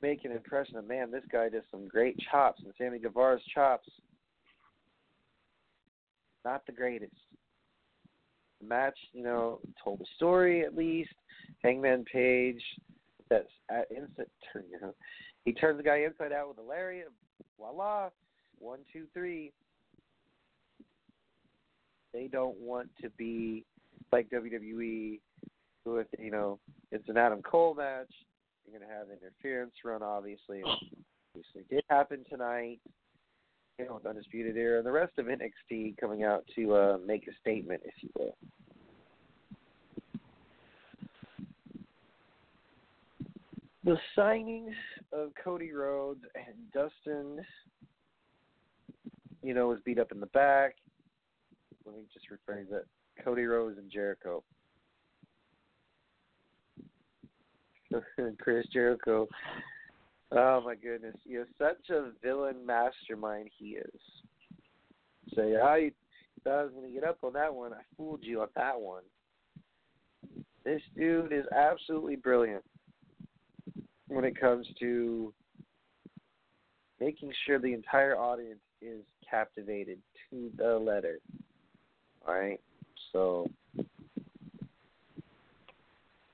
make 0.02 0.24
an 0.24 0.32
impression 0.32 0.76
of 0.76 0.88
man, 0.88 1.10
this 1.10 1.24
guy 1.32 1.50
does 1.50 1.64
some 1.72 1.88
great 1.88 2.16
chops, 2.30 2.62
and 2.64 2.74
Sammy 2.78 3.00
Guevara's 3.00 3.42
chops 3.54 3.90
not 6.48 6.66
the 6.66 6.72
greatest. 6.72 7.12
The 8.62 8.68
match, 8.68 8.98
you 9.12 9.22
know, 9.22 9.60
told 9.84 10.00
a 10.00 10.06
story 10.16 10.64
at 10.64 10.78
least. 10.78 11.10
Hangman 11.62 12.06
Page, 12.06 12.62
that's 13.30 13.50
at 13.70 13.88
instant 13.92 14.30
turn. 14.54 14.64
You 14.72 14.80
know, 14.82 14.96
he 15.46 15.54
turns 15.54 15.78
the 15.78 15.84
guy 15.84 16.00
inside 16.00 16.32
out 16.32 16.50
with 16.50 16.58
a 16.58 16.62
lariat. 16.62 17.10
Voila, 17.58 18.10
one, 18.60 18.80
two, 18.92 19.06
three. 19.14 19.52
They 22.14 22.28
don't 22.28 22.58
want 22.58 22.90
to 23.02 23.10
be 23.12 23.66
like 24.12 24.30
WWE 24.30 25.20
with 25.86 26.08
you 26.20 26.32
know 26.32 26.60
it's 26.92 27.08
an 27.10 27.18
Adam 27.18 27.42
Cole 27.42 27.76
match. 27.76 28.12
You're 28.66 28.80
gonna 28.80 28.92
have 28.92 29.08
interference 29.10 29.74
run, 29.84 30.04
obviously. 30.04 30.62
Obviously, 30.64 31.64
did 31.70 31.84
happen 31.90 32.26
tonight. 32.30 32.80
You 33.78 33.86
know, 33.86 33.96
with 33.96 34.08
Undisputed 34.08 34.58
Era 34.58 34.80
and 34.80 34.88
the 34.88 34.92
rest 34.92 35.14
of 35.20 35.28
NXT 35.28 35.98
coming 35.98 36.24
out 36.24 36.44
to 36.56 36.74
uh, 36.74 36.98
make 37.06 37.28
a 37.28 37.32
statement, 37.40 37.82
if 37.86 37.94
you 38.02 38.10
will. 38.18 38.36
The 43.88 43.98
signings 44.16 44.76
of 45.12 45.32
Cody 45.44 45.72
Rhodes 45.72 46.22
and 46.36 46.56
Dustin, 46.74 47.44
you 49.42 49.56
know, 49.56 49.70
was 49.70 49.80
beat 49.84 49.98
up 49.98 50.12
in 50.12 50.20
the 50.20 50.28
back 50.28 50.76
let 51.88 51.96
me 51.96 52.04
just 52.14 52.28
rephrase 52.30 52.72
it. 52.72 52.86
Cody 53.24 53.46
Rhodes 53.46 53.78
and 53.78 53.90
Jericho. 53.90 54.44
Chris 58.40 58.66
Jericho. 58.72 59.28
Oh 60.32 60.62
my 60.66 60.76
goodness, 60.76 61.16
is 61.26 61.48
such 61.58 61.90
a 61.90 62.12
villain 62.22 62.66
mastermind. 62.66 63.50
He 63.58 63.78
is. 63.78 64.02
Say, 65.34 65.54
so, 65.54 65.62
I 65.64 65.92
thought 66.44 66.60
I 66.60 66.64
was 66.64 66.74
to 66.88 66.94
get 66.94 67.06
up 67.06 67.20
on 67.24 67.34
that 67.34 67.54
one. 67.54 67.74
I 67.74 67.82
fooled 67.96 68.24
you 68.24 68.42
on 68.42 68.48
that 68.56 68.80
one. 68.80 69.04
This 70.66 70.82
dude 70.98 71.32
is 71.32 71.46
absolutely 71.56 72.18
brilliant 72.18 72.64
when 74.08 74.24
it 74.24 74.40
comes 74.40 74.68
to 74.80 75.34
making 77.00 77.32
sure 77.46 77.60
the 77.60 77.74
entire 77.74 78.18
audience 78.18 78.60
is 78.82 79.02
captivated 79.30 80.00
to 80.30 80.52
the 80.58 80.78
letter. 80.78 81.20
All 82.28 82.34
right. 82.34 82.60
So, 83.12 83.50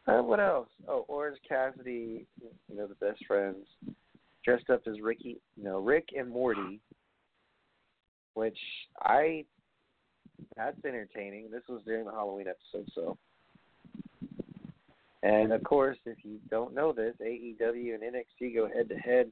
uh, 0.07 0.21
what 0.21 0.39
else? 0.39 0.69
Oh, 0.88 1.05
Orange 1.07 1.38
Cassidy, 1.47 2.26
you 2.41 2.76
know, 2.76 2.88
the 2.88 2.95
best 2.95 3.26
friends, 3.26 3.65
dressed 4.43 4.69
up 4.69 4.82
as 4.88 5.01
Ricky, 5.01 5.39
you 5.55 5.63
know, 5.63 5.80
Rick 5.80 6.09
and 6.17 6.30
Morty, 6.30 6.80
which 8.34 8.57
I, 8.99 9.45
that's 10.57 10.84
entertaining. 10.84 11.49
This 11.51 11.63
was 11.69 11.82
during 11.86 12.05
the 12.05 12.11
Halloween 12.11 12.47
episode, 12.47 12.89
so. 12.93 13.17
And 15.24 15.51
of 15.53 15.63
course, 15.63 15.97
if 16.05 16.17
you 16.24 16.39
don't 16.49 16.76
know 16.76 16.91
this, 16.91 17.15
AEW 17.21 17.95
and 17.95 18.03
NXT 18.03 18.53
go 18.53 18.67
head 18.67 18.89
to 18.89 18.95
head 18.95 19.32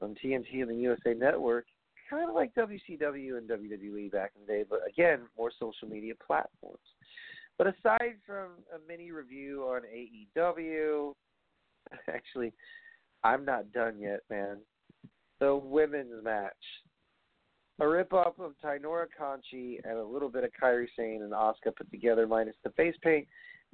on 0.00 0.14
TNT 0.24 0.62
and 0.62 0.70
the 0.70 0.76
USA 0.76 1.14
Network 1.14 1.66
kind 2.08 2.28
of 2.28 2.34
like 2.34 2.54
WCW 2.54 3.38
and 3.38 3.48
WWE 3.48 4.10
back 4.10 4.32
in 4.36 4.42
the 4.46 4.46
day, 4.46 4.64
but 4.68 4.80
again, 4.88 5.20
more 5.36 5.50
social 5.58 5.88
media 5.88 6.14
platforms. 6.24 6.78
But 7.58 7.68
aside 7.68 8.16
from 8.26 8.50
a 8.74 8.78
mini 8.86 9.10
review 9.10 9.62
on 9.62 9.82
AEW, 9.82 11.12
actually, 12.08 12.52
I'm 13.24 13.44
not 13.44 13.72
done 13.72 13.98
yet, 13.98 14.20
man. 14.30 14.58
the 15.40 15.56
women's 15.56 16.22
match. 16.22 16.52
A 17.78 17.86
rip-off 17.86 18.38
of 18.38 18.54
Tainora 18.64 19.06
Conchi 19.20 19.80
and 19.84 19.98
a 19.98 20.04
little 20.04 20.30
bit 20.30 20.44
of 20.44 20.50
Kairi 20.60 20.86
Sane 20.96 21.22
and 21.22 21.32
Asuka 21.32 21.76
put 21.76 21.90
together 21.90 22.26
minus 22.26 22.56
the 22.64 22.70
face 22.70 22.94
paint, 23.02 23.26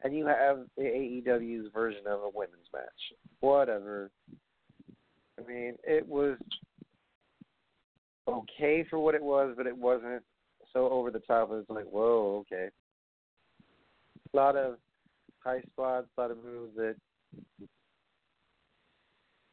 and 0.03 0.17
you 0.17 0.27
have 0.27 0.61
the 0.77 0.83
AEW's 0.83 1.71
version 1.73 2.07
of 2.07 2.21
a 2.21 2.31
women's 2.35 2.69
match. 2.73 3.19
Whatever. 3.41 4.11
I 5.39 5.47
mean, 5.49 5.75
it 5.85 6.07
was 6.07 6.37
okay 8.29 8.85
for 8.89 8.99
what 8.99 9.15
it 9.15 9.23
was, 9.23 9.55
but 9.57 9.67
it 9.67 9.77
wasn't 9.77 10.23
so 10.73 10.89
over 10.91 11.11
the 11.11 11.21
top. 11.21 11.51
It 11.51 11.55
was 11.55 11.65
like, 11.69 11.85
whoa, 11.85 12.45
okay. 12.47 12.69
A 14.33 14.37
lot 14.37 14.57
of 14.57 14.77
high 15.41 15.61
spots, 15.73 16.09
a 16.17 16.21
lot 16.21 16.31
of 16.31 16.39
moves 16.43 16.75
that, 16.77 16.97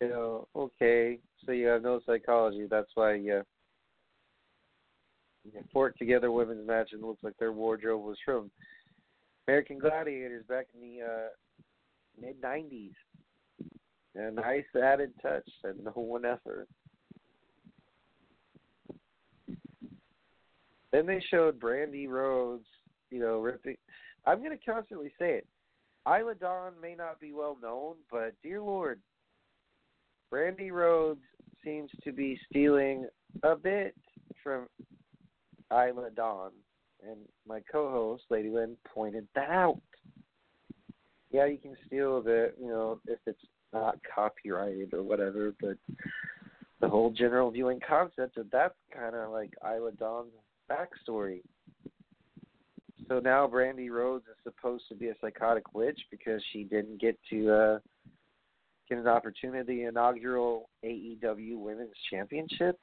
you 0.02 0.10
know, 0.10 0.48
okay. 0.56 1.20
So 1.46 1.52
you 1.52 1.68
have 1.68 1.84
no 1.84 2.00
psychology. 2.06 2.68
That's 2.70 2.92
why 2.96 3.16
you, 3.16 3.42
you 5.44 5.62
fork 5.74 5.98
together 5.98 6.32
women's 6.32 6.68
match 6.68 6.90
and 6.92 7.04
it 7.04 7.06
looks 7.06 7.24
like 7.24 7.38
their 7.38 7.54
wardrobe 7.54 8.04
was 8.04 8.18
from 8.24 8.52
American 9.50 9.80
Gladiators 9.80 10.46
back 10.48 10.68
in 10.76 10.80
the 10.80 11.04
uh, 11.04 11.30
mid 12.22 12.40
'90s. 12.40 12.92
and 14.14 14.38
A 14.38 14.42
nice 14.42 14.64
added 14.80 15.12
touch 15.24 15.50
that 15.64 15.84
no 15.84 15.90
one 15.90 16.24
ever. 16.24 16.68
Then 20.92 21.08
they 21.08 21.20
showed 21.32 21.60
Brandi 21.60 22.08
Rhodes, 22.08 22.68
you 23.10 23.20
know, 23.20 23.40
ripping. 23.40 23.78
I'm 24.28 24.38
going 24.44 24.56
to 24.56 24.72
constantly 24.72 25.12
say 25.18 25.40
it. 25.42 25.48
Isla 26.08 26.36
Dawn 26.36 26.74
may 26.80 26.94
not 26.94 27.20
be 27.20 27.34
well 27.34 27.58
known, 27.60 27.96
but 28.12 28.34
dear 28.44 28.62
Lord, 28.62 29.00
Brandi 30.32 30.72
Rhodes 30.72 31.24
seems 31.66 31.90
to 32.04 32.12
be 32.12 32.40
stealing 32.48 33.08
a 33.42 33.56
bit 33.56 33.96
from 34.44 34.68
Isla 35.72 36.12
Dawn. 36.16 36.52
And 37.08 37.20
my 37.48 37.62
co 37.72 37.90
host, 37.90 38.24
Lady 38.30 38.50
Lynn, 38.50 38.76
pointed 38.94 39.28
that 39.36 39.50
out. 39.50 39.82
Yeah, 41.32 41.46
you 41.46 41.58
can 41.58 41.76
steal 41.86 42.22
bit, 42.22 42.56
you 42.60 42.68
know, 42.68 43.00
if 43.06 43.20
it's 43.26 43.40
not 43.72 44.00
copyrighted 44.14 44.94
or 44.94 45.04
whatever, 45.04 45.54
but 45.62 45.78
the 46.82 46.90
whole 46.90 47.12
general 47.12 47.52
viewing 47.52 47.80
concept 47.88 48.38
of 48.38 48.50
that's 48.52 48.76
kind 48.94 49.16
of 49.16 49.32
like 49.32 49.54
Isla 49.64 49.92
Dawn's 49.94 50.32
backstory. 50.70 51.42
So 53.08 53.20
now 53.20 53.48
Brandi 53.48 53.90
Rhodes 53.90 54.26
is 54.26 54.38
supposed 54.44 54.84
to 54.90 54.96
be 54.96 55.10
a 55.10 55.16
psychotic 55.20 55.74
witch 55.74 56.00
because 56.12 56.42
she 56.52 56.64
didn't 56.64 57.02
get 57.02 57.18
to 57.32 57.52
uh, 57.52 57.80
get 58.88 59.00
an 59.00 59.08
opportunity 59.08 59.84
inaugural 59.84 60.70
AEW 60.84 61.58
Women's 61.58 61.96
Championship. 62.12 62.80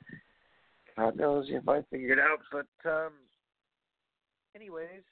God 0.97 1.17
knows 1.17 1.47
if 1.49 1.69
I 1.69 1.83
figured 1.91 2.19
out, 2.19 2.41
but 2.51 2.91
um, 2.91 3.13
anyways, 4.57 5.03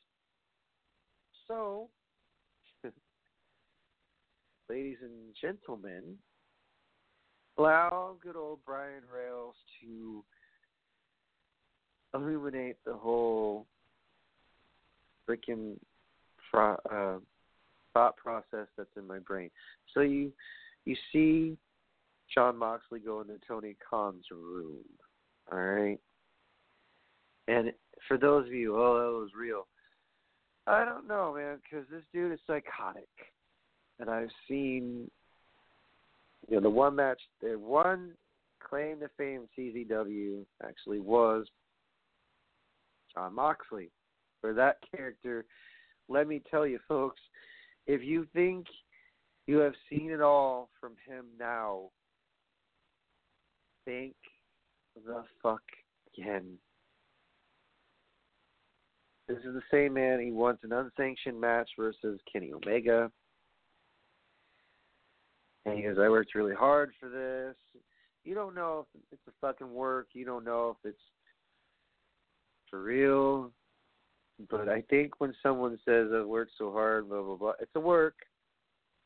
so 1.46 1.88
ladies 4.70 4.96
and 5.02 5.12
gentlemen, 5.40 6.16
allow 7.58 8.16
good 8.22 8.36
old 8.36 8.60
Brian 8.64 9.02
Rails 9.12 9.54
to 9.82 10.24
illuminate 12.14 12.76
the 12.86 12.94
whole 12.94 13.66
freaking 15.28 15.76
uh, 16.54 17.18
thought 17.92 18.16
process 18.16 18.68
that's 18.76 18.96
in 18.96 19.06
my 19.06 19.18
brain. 19.18 19.50
So 19.92 20.00
you 20.00 20.32
you 20.86 20.96
see 21.12 21.56
Jon 22.32 22.56
Moxley 22.56 23.00
go 23.00 23.20
into 23.20 23.38
Tony 23.46 23.76
Khan's 23.90 24.24
room, 24.30 24.84
all 25.52 25.58
right, 25.58 25.98
and 27.48 27.72
for 28.08 28.16
those 28.16 28.46
of 28.46 28.52
you, 28.52 28.76
oh, 28.76 28.98
that 28.98 29.18
was 29.18 29.30
real. 29.38 29.66
I 30.66 30.84
don't 30.84 31.06
know, 31.06 31.34
man, 31.36 31.58
because 31.62 31.86
this 31.90 32.02
dude 32.12 32.32
is 32.32 32.38
psychotic, 32.46 33.08
and 34.00 34.08
I've 34.08 34.30
seen, 34.48 35.10
you 36.48 36.56
know, 36.56 36.62
the 36.62 36.70
one 36.70 36.96
match, 36.96 37.20
the 37.42 37.58
one 37.58 38.12
claim 38.66 39.00
to 39.00 39.10
fame 39.18 39.48
CZW 39.58 40.44
actually 40.66 41.00
was 41.00 41.46
Jon 43.14 43.34
Moxley. 43.34 43.90
For 44.40 44.52
that 44.54 44.78
character, 44.94 45.44
let 46.08 46.28
me 46.28 46.42
tell 46.50 46.66
you, 46.66 46.78
folks, 46.88 47.20
if 47.86 48.02
you 48.02 48.26
think 48.34 48.66
you 49.46 49.58
have 49.58 49.74
seen 49.90 50.10
it 50.10 50.20
all 50.20 50.70
from 50.80 50.92
him 51.06 51.26
now, 51.38 51.90
think 53.84 54.14
the 55.06 55.24
fuck 55.42 55.62
again. 56.16 56.58
This 59.28 59.38
is 59.38 59.54
the 59.54 59.62
same 59.70 59.94
man. 59.94 60.20
He 60.20 60.30
wants 60.30 60.64
an 60.64 60.72
unsanctioned 60.72 61.40
match 61.40 61.70
versus 61.78 62.20
Kenny 62.30 62.52
Omega. 62.52 63.10
And 65.64 65.76
he 65.76 65.82
goes, 65.82 65.96
I 65.98 66.10
worked 66.10 66.34
really 66.34 66.54
hard 66.54 66.92
for 67.00 67.08
this. 67.08 67.56
You 68.24 68.34
don't 68.34 68.54
know 68.54 68.86
if 68.94 69.02
it's 69.12 69.22
a 69.28 69.32
fucking 69.40 69.72
work. 69.72 70.08
You 70.12 70.26
don't 70.26 70.44
know 70.44 70.76
if 70.78 70.88
it's 70.88 71.02
for 72.70 72.82
real. 72.82 73.50
But 74.50 74.68
I 74.68 74.82
think 74.90 75.20
when 75.20 75.32
someone 75.42 75.78
says 75.84 76.08
I've 76.14 76.26
worked 76.26 76.52
so 76.58 76.72
hard, 76.72 77.08
blah 77.08 77.22
blah 77.22 77.36
blah, 77.36 77.52
it's 77.60 77.70
a 77.76 77.80
work. 77.80 78.14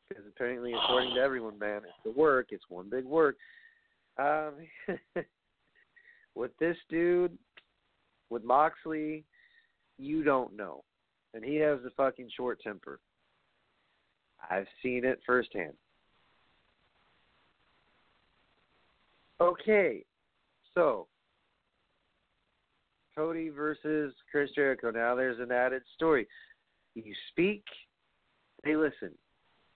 Because 0.07 0.23
apparently, 0.27 0.73
according 0.73 1.13
to 1.13 1.21
everyone, 1.21 1.59
man, 1.59 1.81
it's 1.83 2.15
a 2.15 2.19
work. 2.19 2.47
It's 2.49 2.63
one 2.67 2.89
big 2.89 3.05
work. 3.05 3.35
Um, 4.17 4.53
with 6.35 6.51
this 6.59 6.77
dude, 6.89 7.37
with 8.31 8.43
Moxley, 8.43 9.23
you 9.99 10.23
don't 10.23 10.55
know, 10.55 10.83
and 11.33 11.43
he 11.43 11.57
has 11.57 11.79
a 11.85 11.91
fucking 11.97 12.29
short 12.35 12.59
temper. 12.61 12.99
I've 14.49 14.67
seen 14.81 15.03
it 15.05 15.19
firsthand. 15.25 15.73
Okay, 19.41 20.03
so 20.73 21.07
Cody 23.15 23.49
versus 23.49 24.13
Chris 24.31 24.49
Jericho. 24.55 24.91
Now 24.91 25.15
there's 25.15 25.39
an 25.39 25.51
added 25.51 25.83
story. 25.95 26.27
You 26.95 27.13
speak, 27.31 27.63
they 28.63 28.75
listen. 28.75 29.11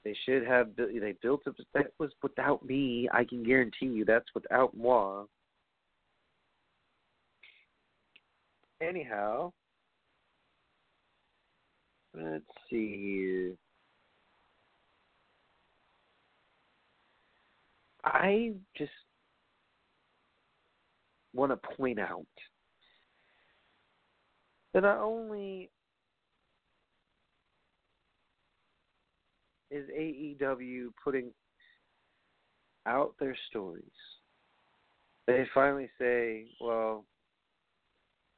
They 0.03 0.15
should 0.25 0.45
have. 0.45 0.69
They 0.75 1.13
built 1.21 1.47
up. 1.47 1.55
That 1.73 1.93
was 1.97 2.11
without 2.21 2.65
me. 2.65 3.07
I 3.13 3.23
can 3.23 3.43
guarantee 3.43 3.85
you 3.85 4.03
that's 4.03 4.27
without 4.35 4.75
moi. 4.75 5.23
Anyhow, 8.81 9.53
let's 12.13 12.43
see 12.69 12.97
here. 12.97 13.55
I 18.05 18.51
just 18.77 18.91
want 21.33 21.51
to 21.51 21.75
point 21.77 21.99
out 21.99 22.25
that 24.73 24.83
not 24.83 24.99
only 24.99 25.69
is 29.71 29.89
AEW 29.89 30.89
putting 31.03 31.31
out 32.85 33.15
their 33.19 33.35
stories, 33.49 33.83
they 35.25 35.45
finally 35.53 35.89
say, 35.99 36.45
well, 36.59 37.05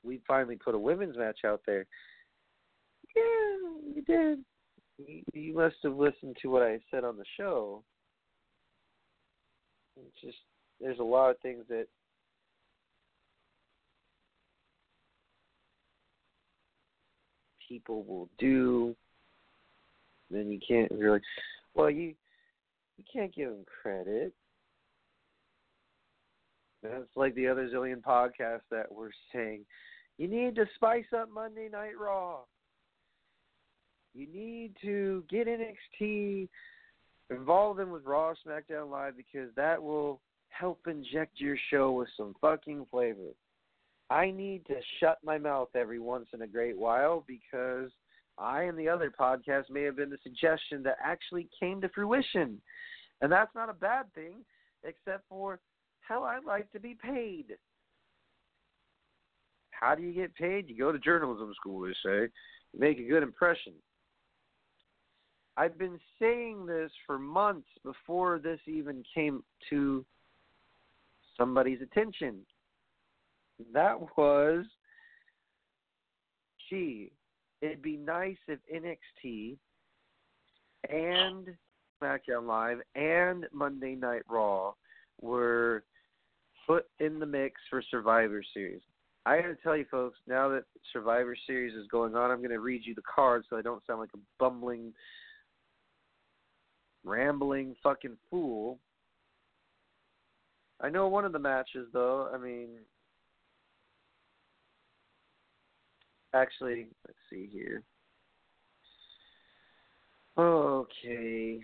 we 0.03 0.21
finally 0.27 0.55
put 0.55 0.75
a 0.75 0.79
women's 0.79 1.17
match 1.17 1.39
out 1.45 1.61
there. 1.65 1.87
Yeah, 3.15 3.93
you 3.95 4.03
did. 4.05 4.39
You, 5.33 5.55
must 5.55 5.75
have 5.83 5.95
listened 5.95 6.37
to 6.41 6.49
what 6.49 6.63
I 6.63 6.79
said 6.89 7.03
on 7.03 7.17
the 7.17 7.25
show. 7.37 7.83
It's 9.97 10.21
just 10.21 10.37
there's 10.79 10.99
a 10.99 11.03
lot 11.03 11.29
of 11.29 11.39
things 11.39 11.63
that 11.69 11.87
people 17.67 18.03
will 18.03 18.29
do, 18.37 18.95
then 20.29 20.51
you 20.51 20.59
can't 20.65 20.91
really. 20.91 21.21
Well, 21.73 21.89
you 21.89 22.13
you 22.97 23.03
can't 23.11 23.33
give 23.33 23.49
them 23.49 23.65
credit. 23.81 24.33
That's 26.83 27.03
like 27.15 27.35
the 27.35 27.47
other 27.47 27.67
zillion 27.67 28.01
podcasts 28.01 28.69
that 28.69 28.91
were 28.91 29.11
saying, 29.33 29.65
you 30.17 30.27
need 30.27 30.55
to 30.55 30.65
spice 30.75 31.05
up 31.17 31.29
Monday 31.33 31.67
Night 31.71 31.97
Raw. 31.99 32.39
You 34.15 34.27
need 34.33 34.71
to 34.81 35.25
get 35.29 35.47
NXT 35.47 36.47
involve 37.29 37.75
them 37.75 37.91
with 37.91 38.05
Raw 38.05 38.33
SmackDown 38.47 38.89
Live 38.89 39.17
because 39.17 39.49
that 39.57 39.81
will 39.81 40.21
help 40.49 40.79
inject 40.87 41.39
your 41.39 41.57
show 41.69 41.91
with 41.91 42.07
some 42.15 42.33
fucking 42.39 42.85
flavor. 42.89 43.33
I 44.09 44.31
need 44.31 44.65
to 44.67 44.75
shut 44.99 45.17
my 45.23 45.37
mouth 45.37 45.69
every 45.75 45.99
once 45.99 46.27
in 46.33 46.43
a 46.43 46.47
great 46.47 46.77
while 46.77 47.25
because 47.27 47.91
I 48.37 48.63
and 48.63 48.77
the 48.77 48.87
other 48.87 49.11
podcast 49.19 49.69
may 49.69 49.83
have 49.83 49.97
been 49.97 50.09
the 50.09 50.17
suggestion 50.23 50.81
that 50.83 50.97
actually 51.03 51.49
came 51.59 51.81
to 51.81 51.89
fruition. 51.89 52.61
And 53.21 53.29
that's 53.29 53.53
not 53.53 53.69
a 53.69 53.73
bad 53.73 54.13
thing, 54.13 54.45
except 54.83 55.23
for 55.27 55.59
how 56.01 56.23
I 56.23 56.39
like 56.45 56.71
to 56.71 56.79
be 56.79 56.95
paid. 56.95 57.57
How 59.71 59.93
do 59.93 60.03
you 60.03 60.13
get 60.13 60.35
paid? 60.35 60.69
You 60.69 60.77
go 60.77 60.93
to 60.93 60.99
journalism 60.99 61.51
school, 61.55 61.81
they 61.81 61.93
say. 62.03 62.29
You 62.71 62.79
make 62.79 62.99
a 62.99 63.07
good 63.07 63.23
impression. 63.23 63.73
I've 65.57 65.77
been 65.77 65.99
saying 66.19 66.65
this 66.65 66.91
for 67.05 67.17
months 67.17 67.67
before 67.83 68.39
this 68.39 68.59
even 68.67 69.03
came 69.13 69.43
to 69.69 70.05
somebody's 71.37 71.81
attention. 71.81 72.39
That 73.73 73.97
was, 74.17 74.65
gee, 76.69 77.11
it'd 77.61 77.81
be 77.81 77.97
nice 77.97 78.37
if 78.47 78.59
NXT 78.73 79.55
and 80.89 81.47
SmackDown 82.01 82.45
Live 82.45 82.79
and 82.95 83.45
Monday 83.53 83.95
Night 83.95 84.23
Raw 84.29 84.73
were 85.21 85.83
put 86.67 86.85
in 86.99 87.19
the 87.19 87.25
mix 87.25 87.61
for 87.69 87.81
Survivor 87.89 88.43
Series. 88.53 88.81
I 89.25 89.37
got 89.37 89.47
to 89.47 89.55
tell 89.63 89.75
you, 89.75 89.85
folks, 89.89 90.19
now 90.27 90.49
that 90.49 90.65
Survivor 90.93 91.35
Series 91.47 91.73
is 91.73 91.87
going 91.87 92.15
on, 92.15 92.29
I'm 92.29 92.39
going 92.39 92.51
to 92.51 92.59
read 92.59 92.81
you 92.85 92.93
the 92.93 93.01
card 93.13 93.43
so 93.49 93.57
I 93.57 93.61
don't 93.61 93.81
sound 93.87 93.99
like 93.99 94.13
a 94.13 94.19
bumbling, 94.37 94.93
rambling 97.05 97.75
fucking 97.81 98.17
fool. 98.29 98.79
I 100.81 100.89
know 100.89 101.07
one 101.07 101.23
of 101.23 101.31
the 101.31 101.39
matches, 101.39 101.87
though. 101.93 102.29
I 102.33 102.37
mean, 102.37 102.69
actually, 106.33 106.87
let's 107.07 107.17
see 107.29 107.47
here. 107.51 107.83
Okay. 110.37 111.59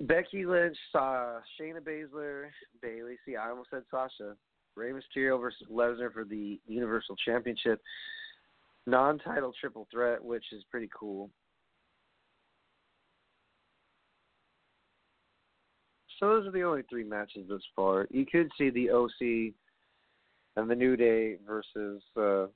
Becky 0.00 0.44
Lynch, 0.44 0.76
uh, 0.96 1.38
Shayna 1.60 1.80
Baszler, 1.80 2.46
Bayley. 2.82 3.16
See, 3.24 3.36
I 3.36 3.50
almost 3.50 3.70
said 3.70 3.82
Sasha. 3.88 4.34
Rey 4.74 4.90
Mysterio 4.90 5.40
versus 5.40 5.66
Lesnar 5.70 6.12
for 6.12 6.24
the 6.24 6.58
Universal 6.66 7.14
Championship. 7.24 7.80
Non-title 8.86 9.52
triple 9.60 9.86
threat, 9.90 10.22
which 10.22 10.44
is 10.52 10.64
pretty 10.70 10.90
cool. 10.98 11.30
So 16.18 16.28
those 16.28 16.46
are 16.46 16.52
the 16.52 16.62
only 16.62 16.82
three 16.88 17.04
matches 17.04 17.46
thus 17.48 17.62
far. 17.74 18.06
You 18.10 18.24
could 18.24 18.50
see 18.56 18.70
the 18.70 18.90
OC 18.90 19.54
and 20.56 20.70
the 20.70 20.74
New 20.74 20.96
Day 20.96 21.36
versus 21.46 22.02
uh, 22.16 22.46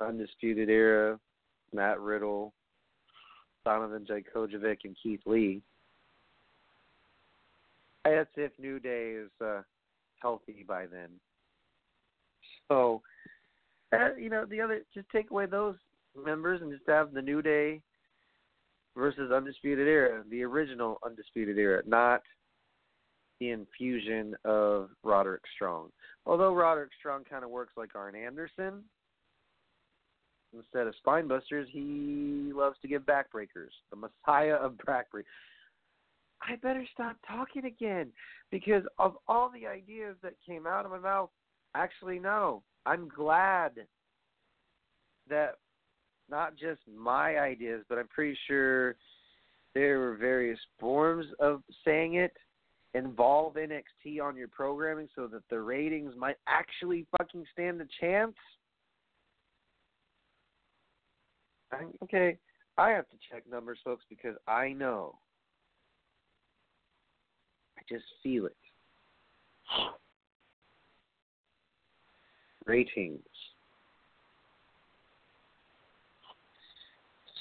Undisputed 0.00 0.68
Era, 0.68 1.18
Matt 1.72 2.00
Riddle, 2.00 2.52
Dominik 3.66 4.06
Dijakovic, 4.06 4.78
and 4.84 4.96
Keith 5.02 5.20
Lee. 5.24 5.62
That's 8.04 8.28
if 8.36 8.52
New 8.58 8.78
Day 8.78 9.12
is 9.12 9.30
uh, 9.42 9.62
healthy 10.20 10.64
by 10.66 10.86
then. 10.86 11.08
So, 12.68 13.02
uh, 13.92 14.14
you 14.18 14.30
know, 14.30 14.44
the 14.44 14.60
other 14.60 14.82
just 14.92 15.08
take 15.10 15.30
away 15.30 15.46
those 15.46 15.76
members 16.16 16.62
and 16.62 16.72
just 16.72 16.88
have 16.88 17.12
the 17.12 17.22
New 17.22 17.42
Day 17.42 17.80
versus 18.96 19.32
Undisputed 19.32 19.86
Era, 19.86 20.22
the 20.30 20.42
original 20.42 20.98
Undisputed 21.04 21.58
Era, 21.58 21.82
not 21.86 22.22
the 23.40 23.50
infusion 23.50 24.34
of 24.44 24.90
Roderick 25.02 25.42
Strong. 25.54 25.90
Although 26.26 26.54
Roderick 26.54 26.90
Strong 26.98 27.24
kind 27.24 27.44
of 27.44 27.50
works 27.50 27.72
like 27.76 27.94
Arn 27.94 28.14
Anderson, 28.14 28.84
instead 30.56 30.86
of 30.86 30.94
spinebusters, 31.04 31.66
he 31.70 32.52
loves 32.54 32.76
to 32.82 32.88
give 32.88 33.02
backbreakers. 33.02 33.72
The 33.90 33.96
Messiah 33.96 34.54
of 34.54 34.74
backbreakers. 34.86 35.24
I 36.42 36.56
better 36.56 36.84
stop 36.92 37.16
talking 37.26 37.64
again 37.64 38.10
because 38.50 38.82
of 38.98 39.16
all 39.26 39.50
the 39.50 39.66
ideas 39.66 40.16
that 40.22 40.34
came 40.46 40.66
out 40.66 40.84
of 40.84 40.90
my 40.90 40.98
mouth. 40.98 41.30
Actually, 41.74 42.18
no. 42.18 42.62
I'm 42.86 43.08
glad 43.08 43.72
that 45.28 45.56
not 46.30 46.56
just 46.56 46.80
my 46.92 47.38
ideas, 47.38 47.84
but 47.88 47.98
I'm 47.98 48.08
pretty 48.08 48.36
sure 48.46 48.96
there 49.74 49.98
were 49.98 50.16
various 50.16 50.58
forms 50.78 51.26
of 51.40 51.62
saying 51.84 52.14
it. 52.14 52.32
Involve 52.94 53.54
NXT 53.54 54.22
on 54.22 54.36
your 54.36 54.46
programming 54.48 55.08
so 55.16 55.26
that 55.26 55.42
the 55.50 55.58
ratings 55.58 56.14
might 56.16 56.36
actually 56.46 57.06
fucking 57.18 57.44
stand 57.52 57.80
a 57.80 57.86
chance. 58.00 58.36
I, 61.72 61.86
okay, 62.04 62.38
I 62.78 62.90
have 62.90 63.08
to 63.10 63.16
check 63.30 63.42
numbers, 63.50 63.78
folks, 63.82 64.04
because 64.08 64.36
I 64.46 64.72
know 64.72 65.18
I 67.76 67.82
just 67.88 68.04
feel 68.22 68.46
it. 68.46 68.56
Ratings. 72.66 73.20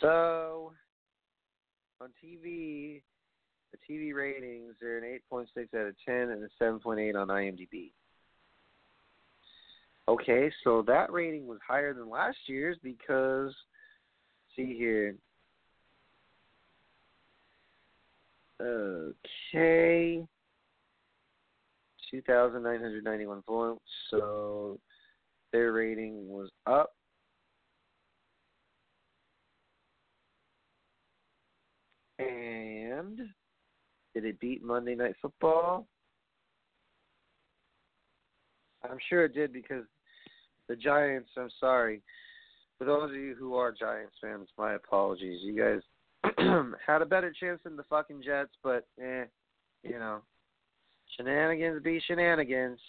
So, 0.01 0.73
on 2.01 2.09
TV, 2.23 3.01
the 3.71 3.77
TV 3.89 4.13
ratings 4.13 4.75
are 4.83 4.97
an 4.97 5.19
8.6 5.31 5.45
out 5.79 5.87
of 5.87 5.95
10 6.05 6.15
and 6.15 6.43
a 6.43 6.63
7.8 6.63 7.15
on 7.15 7.27
IMDb. 7.29 7.91
Okay, 10.09 10.51
so 10.65 10.83
that 10.85 11.11
rating 11.13 11.47
was 11.47 11.59
higher 11.65 11.93
than 11.93 12.09
last 12.09 12.37
year's 12.47 12.77
because, 12.83 13.55
see 14.55 14.75
here, 14.77 15.15
Okay. 18.63 20.25
2,991 22.11 23.43
votes. 23.47 23.81
So 24.09 24.79
their 25.53 25.71
rating 25.71 26.27
was 26.27 26.49
up. 26.65 26.93
And 32.19 33.19
did 34.13 34.25
it 34.25 34.39
beat 34.39 34.63
Monday 34.63 34.95
Night 34.95 35.15
Football? 35.21 35.87
I'm 38.83 38.97
sure 39.09 39.25
it 39.25 39.33
did 39.33 39.53
because 39.53 39.85
the 40.67 40.75
Giants, 40.75 41.29
I'm 41.37 41.49
sorry. 41.59 42.01
For 42.77 42.85
those 42.85 43.11
of 43.11 43.15
you 43.15 43.35
who 43.37 43.55
are 43.55 43.71
Giants 43.71 44.15
fans, 44.21 44.49
my 44.57 44.73
apologies. 44.73 45.39
You 45.41 45.55
guys 45.55 46.33
had 46.85 47.01
a 47.01 47.05
better 47.05 47.33
chance 47.39 47.59
than 47.63 47.77
the 47.77 47.83
fucking 47.83 48.21
Jets, 48.23 48.51
but 48.63 48.85
eh, 49.01 49.25
you 49.83 49.99
know, 49.99 50.21
shenanigans 51.15 51.83
be 51.83 52.01
shenanigans. 52.05 52.79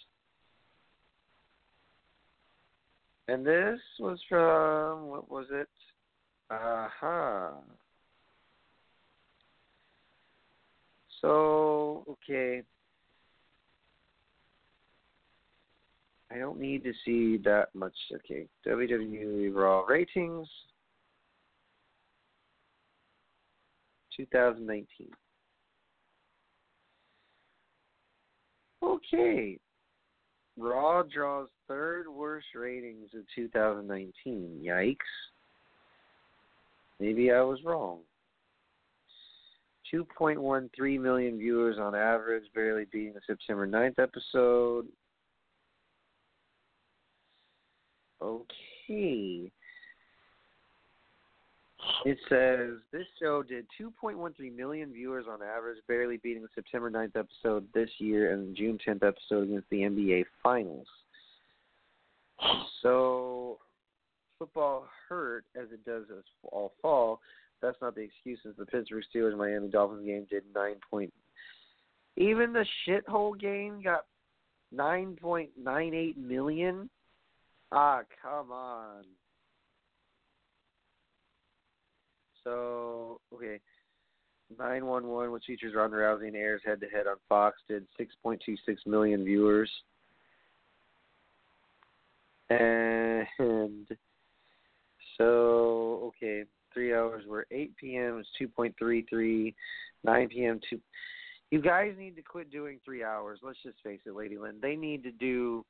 And 3.27 3.45
this 3.45 3.79
was 3.99 4.19
from 4.29 5.07
what 5.07 5.29
was 5.29 5.47
it? 5.51 5.67
Uh 6.49 6.87
huh. 6.99 7.49
So 11.21 12.03
okay. 12.09 12.61
I 16.31 16.37
don't 16.37 16.59
need 16.59 16.83
to 16.83 16.93
see 17.03 17.37
that 17.43 17.69
much. 17.73 17.95
Okay, 18.13 18.47
WWE 18.67 19.53
Raw 19.55 19.85
ratings. 19.85 20.47
2019. 24.17 25.07
Okay. 28.81 29.59
Raw 30.57 31.03
draws 31.03 31.49
third 31.67 32.07
worst 32.07 32.47
ratings 32.55 33.09
of 33.13 33.23
2019. 33.35 34.61
Yikes. 34.63 34.97
Maybe 36.99 37.31
I 37.31 37.41
was 37.41 37.59
wrong. 37.65 37.99
2.13 39.93 40.99
million 40.99 41.37
viewers 41.37 41.77
on 41.77 41.93
average, 41.93 42.43
barely 42.53 42.85
beating 42.91 43.13
the 43.13 43.21
September 43.27 43.67
9th 43.67 43.99
episode. 43.99 44.87
Okay. 48.21 49.51
It 52.03 52.17
says 52.29 52.79
this 52.91 53.05
show 53.21 53.43
did 53.43 53.65
2.13 53.79 54.55
million 54.55 54.91
viewers 54.91 55.25
on 55.29 55.41
average, 55.41 55.77
barely 55.87 56.17
beating 56.17 56.41
the 56.43 56.49
September 56.53 56.91
9th 56.91 57.15
episode 57.15 57.67
this 57.73 57.89
year 57.99 58.33
and 58.33 58.49
the 58.49 58.53
June 58.53 58.77
10th 58.85 59.03
episode 59.03 59.43
against 59.43 59.69
the 59.69 59.77
NBA 59.77 60.25
Finals. 60.43 60.87
So, 62.81 63.59
football 64.37 64.87
hurt 65.07 65.45
as 65.55 65.67
it 65.71 65.85
does 65.85 66.03
as 66.15 66.23
all 66.51 66.73
fall. 66.81 67.21
That's 67.61 67.77
not 67.81 67.95
the 67.95 68.01
excuse. 68.01 68.39
Since 68.43 68.57
the 68.57 68.65
Pittsburgh 68.65 69.03
Steelers 69.13 69.37
Miami 69.37 69.69
Dolphins 69.69 70.05
game 70.05 70.27
did 70.29 70.43
nine 70.53 70.75
point. 70.89 71.13
Even 72.17 72.53
the 72.53 72.65
shithole 72.87 73.39
game 73.39 73.81
got 73.81 74.05
9.98 74.73 76.17
million. 76.17 76.89
Ah, 77.71 78.01
come 78.21 78.51
on. 78.51 79.03
So 82.45 83.19
okay, 83.33 83.59
911, 84.57 85.31
which 85.31 85.43
features 85.45 85.73
Ronda 85.75 85.97
Rousey 85.97 86.27
and 86.27 86.35
airs 86.35 86.61
head 86.65 86.79
to 86.81 86.87
head 86.87 87.07
on 87.07 87.17
Fox, 87.27 87.57
did 87.67 87.85
6.26 87.99 88.57
million 88.85 89.25
viewers. 89.25 89.69
And 92.49 93.87
so, 95.17 96.13
okay, 96.15 96.43
three 96.73 96.93
hours 96.93 97.23
were 97.27 97.47
8 97.51 97.75
p.m. 97.77 98.15
was 98.17 98.27
2.33, 98.39 99.53
9 100.03 100.29
p.m. 100.29 100.59
2. 100.69 100.79
You 101.51 101.61
guys 101.61 101.93
need 101.97 102.15
to 102.15 102.21
quit 102.21 102.51
doing 102.51 102.79
three 102.85 103.03
hours. 103.03 103.39
Let's 103.41 103.57
just 103.63 103.77
face 103.83 103.99
it, 104.05 104.15
Lady 104.15 104.37
Lynn. 104.37 104.55
They 104.61 104.75
need 104.75 105.03
to 105.03 105.11
do 105.11 105.65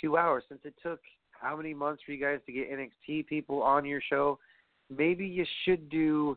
two 0.00 0.16
hours 0.16 0.44
since 0.48 0.60
it 0.64 0.74
took 0.82 1.00
how 1.30 1.56
many 1.56 1.72
months 1.72 2.02
for 2.04 2.12
you 2.12 2.20
guys 2.20 2.40
to 2.46 2.52
get 2.52 2.70
NXT 2.70 3.26
people 3.26 3.62
on 3.62 3.84
your 3.84 4.00
show. 4.10 4.38
Maybe 4.94 5.26
you 5.26 5.44
should 5.64 5.88
do, 5.88 6.36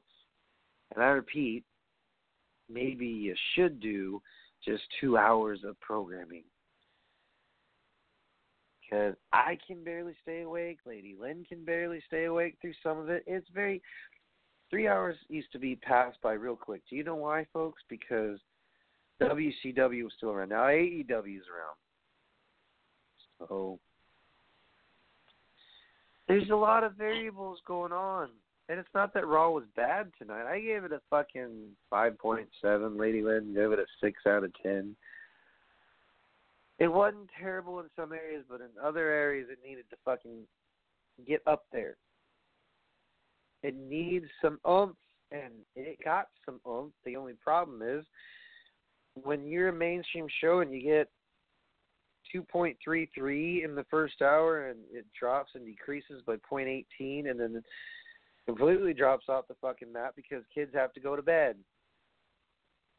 and 0.93 1.03
I 1.03 1.09
repeat, 1.09 1.63
maybe 2.69 3.05
you 3.05 3.35
should 3.53 3.79
do 3.79 4.21
just 4.65 4.83
two 4.99 5.17
hours 5.17 5.59
of 5.63 5.79
programming 5.79 6.43
because 8.89 9.15
I 9.31 9.57
can 9.67 9.83
barely 9.83 10.13
stay 10.21 10.41
awake. 10.41 10.79
Lady 10.85 11.15
Lynn 11.19 11.45
can 11.47 11.63
barely 11.63 12.01
stay 12.07 12.25
awake 12.25 12.57
through 12.61 12.73
some 12.81 12.97
of 12.97 13.09
it. 13.09 13.23
It's 13.27 13.47
very 13.53 13.81
three 14.69 14.87
hours 14.87 15.15
used 15.27 15.51
to 15.51 15.59
be 15.59 15.75
passed 15.75 16.17
by 16.21 16.33
real 16.33 16.55
quick. 16.55 16.81
Do 16.89 16.95
you 16.95 17.03
know 17.03 17.15
why, 17.15 17.45
folks? 17.53 17.81
Because 17.89 18.39
WCW 19.21 20.03
was 20.03 20.13
still 20.17 20.29
around. 20.29 20.49
Now 20.49 20.63
AEW 20.63 21.37
is 21.37 21.45
around. 21.49 21.77
So 23.39 23.79
there's 26.29 26.49
a 26.49 26.55
lot 26.55 26.85
of 26.85 26.93
variables 26.93 27.59
going 27.67 27.91
on. 27.91 28.29
And 28.69 28.79
it's 28.79 28.89
not 28.93 29.13
that 29.15 29.27
Raw 29.27 29.49
was 29.49 29.63
bad 29.75 30.11
tonight. 30.17 30.47
I 30.47 30.59
gave 30.59 30.83
it 30.83 30.93
a 30.93 31.01
fucking 31.09 31.69
five 31.89 32.17
point 32.17 32.47
seven. 32.61 32.97
Lady 32.97 33.21
Lynn 33.21 33.53
gave 33.53 33.71
it 33.71 33.79
a 33.79 33.85
six 33.99 34.21
out 34.25 34.45
of 34.45 34.53
ten 34.63 34.95
it 36.79 36.87
wasn't 36.87 37.29
terrible 37.37 37.79
in 37.81 37.87
some 37.95 38.13
areas, 38.13 38.45
but 38.49 38.61
in 38.61 38.69
other 38.81 39.09
areas 39.09 39.47
it 39.51 39.59
needed 39.67 39.83
to 39.89 39.97
fucking 40.05 40.45
get 41.27 41.41
up 41.45 41.65
there. 41.71 41.97
It 43.63 43.75
needs 43.75 44.25
some 44.41 44.59
oomph, 44.67 44.95
and 45.31 45.51
it 45.75 45.99
got 46.03 46.27
some 46.45 46.61
oomph. 46.67 46.93
The 47.05 47.17
only 47.17 47.33
problem 47.33 47.81
is 47.81 48.05
when 49.21 49.45
you're 49.45 49.69
a 49.69 49.73
mainstream 49.73 50.27
show 50.39 50.61
and 50.61 50.73
you 50.73 50.81
get 50.81 51.09
2.33 52.33 53.63
in 53.63 53.75
the 53.75 53.85
first 53.89 54.21
hour 54.21 54.67
and 54.67 54.79
it 54.91 55.05
drops 55.17 55.51
and 55.55 55.65
decreases 55.65 56.21
by 56.25 56.35
0.18 56.51 57.29
and 57.29 57.39
then 57.39 57.63
completely 58.45 58.93
drops 58.93 59.25
off 59.29 59.47
the 59.47 59.55
fucking 59.61 59.91
map 59.91 60.15
because 60.15 60.43
kids 60.53 60.71
have 60.73 60.93
to 60.93 60.99
go 60.99 61.15
to 61.15 61.21
bed. 61.21 61.55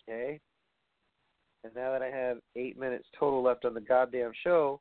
Okay? 0.09 0.41
and 1.65 1.75
now 1.75 1.93
that 1.93 2.03
I 2.03 2.11
have 2.11 2.39
eight 2.57 2.79
minutes 2.79 3.07
total 3.19 3.43
left 3.43 3.65
on 3.65 3.75
the 3.75 3.81
goddamn 3.81 4.33
show, 4.43 4.81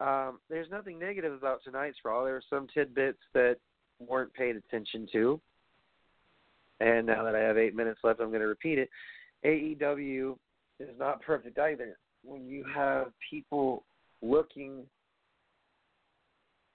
um, 0.00 0.40
there's 0.48 0.70
nothing 0.70 0.98
negative 0.98 1.32
about 1.32 1.62
tonight's 1.64 1.98
Raw. 2.04 2.24
There 2.24 2.34
were 2.34 2.42
some 2.50 2.66
tidbits 2.72 3.20
that 3.34 3.56
weren't 4.00 4.34
paid 4.34 4.56
attention 4.56 5.06
to. 5.12 5.40
And 6.80 7.06
now 7.06 7.22
that 7.22 7.36
I 7.36 7.40
have 7.40 7.58
eight 7.58 7.76
minutes 7.76 8.00
left, 8.02 8.20
I'm 8.20 8.28
going 8.28 8.40
to 8.40 8.46
repeat 8.46 8.78
it. 8.78 8.90
AEW 9.44 10.36
is 10.80 10.88
not 10.98 11.22
perfect 11.22 11.58
either. 11.58 11.96
When 12.24 12.46
you 12.46 12.64
have 12.74 13.08
people 13.30 13.84
looking 14.20 14.84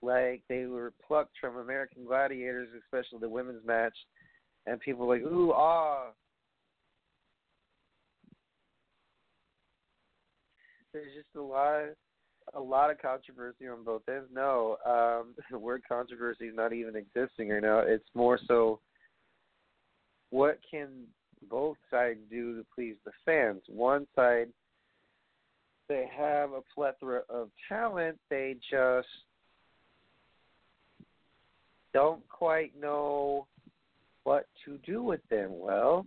like 0.02 0.42
they 0.48 0.66
were 0.66 0.92
plucked 1.06 1.36
from 1.40 1.56
American 1.56 2.04
Gladiators, 2.04 2.68
especially 2.84 3.18
the 3.20 3.28
women's 3.28 3.64
match, 3.66 3.94
and 4.66 4.78
people 4.80 5.08
like, 5.08 5.22
ooh, 5.22 5.52
ah, 5.52 6.08
there's 10.92 11.14
just 11.14 11.34
a 11.36 11.40
lot 11.40 11.84
a 12.54 12.60
lot 12.60 12.90
of 12.90 13.00
controversy 13.00 13.68
on 13.68 13.84
both 13.84 14.02
ends. 14.08 14.28
No, 14.32 14.76
um, 14.86 15.34
the 15.50 15.58
word 15.58 15.82
controversy 15.88 16.46
is 16.46 16.56
not 16.56 16.72
even 16.72 16.96
existing 16.96 17.50
right 17.50 17.62
now. 17.62 17.80
It's 17.80 18.08
more 18.14 18.38
so 18.46 18.80
what 20.30 20.58
can 20.70 20.88
both 21.48 21.76
sides 21.90 22.20
do 22.30 22.56
to 22.56 22.66
please 22.74 22.96
the 23.04 23.12
fans? 23.24 23.62
One 23.68 24.06
side 24.14 24.48
they 25.88 26.08
have 26.16 26.52
a 26.52 26.60
plethora 26.74 27.22
of 27.28 27.50
talent, 27.68 28.18
they 28.30 28.56
just 28.70 29.08
don't 31.94 32.26
quite 32.28 32.72
know 32.78 33.46
what 34.24 34.46
to 34.64 34.78
do 34.86 35.02
with 35.02 35.20
them. 35.30 35.50
Well, 35.52 36.04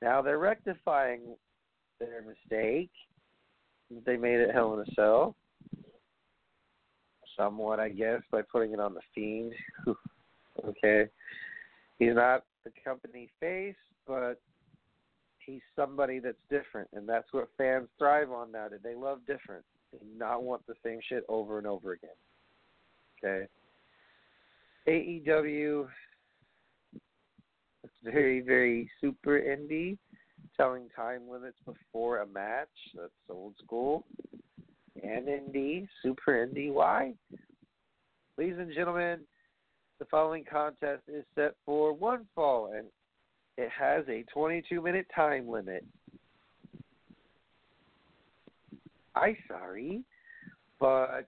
now 0.00 0.22
they're 0.22 0.38
rectifying 0.38 1.20
their 1.98 2.22
mistake 2.22 2.90
they 4.04 4.16
made 4.16 4.40
it 4.40 4.50
Hell 4.52 4.74
in 4.74 4.80
a 4.80 4.94
Cell. 4.94 5.34
Somewhat, 7.36 7.80
I 7.80 7.88
guess, 7.88 8.20
by 8.30 8.42
putting 8.42 8.72
it 8.72 8.80
on 8.80 8.94
the 8.94 9.00
Fiend. 9.14 9.52
okay, 10.64 11.06
he's 11.98 12.14
not 12.14 12.44
the 12.64 12.70
company 12.84 13.28
face, 13.40 13.74
but 14.06 14.40
he's 15.44 15.60
somebody 15.76 16.18
that's 16.18 16.36
different, 16.50 16.88
and 16.92 17.08
that's 17.08 17.32
what 17.32 17.48
fans 17.56 17.88
thrive 17.98 18.30
on 18.30 18.52
now. 18.52 18.68
That 18.68 18.82
they 18.82 18.94
love 18.94 19.20
different, 19.26 19.64
they 19.92 19.98
not 20.16 20.42
want 20.42 20.66
the 20.66 20.74
same 20.84 21.00
shit 21.08 21.24
over 21.28 21.58
and 21.58 21.66
over 21.66 21.92
again. 21.92 22.10
Okay. 23.24 23.46
AEW, 24.86 25.86
it's 27.82 27.92
very, 28.02 28.40
very 28.40 28.90
super 29.00 29.40
indie 29.40 29.96
telling 30.56 30.88
time 30.94 31.22
limits 31.30 31.56
before 31.64 32.18
a 32.18 32.26
match. 32.26 32.68
That's 32.94 33.12
old 33.30 33.54
school. 33.64 34.04
And 35.02 35.26
indie, 35.26 35.88
super 36.02 36.46
indie. 36.46 36.72
Why? 36.72 37.14
Ladies 38.36 38.58
and 38.58 38.72
gentlemen, 38.74 39.20
the 39.98 40.04
following 40.06 40.44
contest 40.44 41.02
is 41.08 41.24
set 41.34 41.54
for 41.64 41.92
one 41.92 42.26
fall, 42.34 42.72
and 42.76 42.86
it 43.56 43.70
has 43.78 44.04
a 44.08 44.24
22 44.32 44.80
minute 44.80 45.06
time 45.14 45.48
limit. 45.48 45.84
I'm 49.16 49.36
sorry, 49.46 50.02
but 50.80 51.26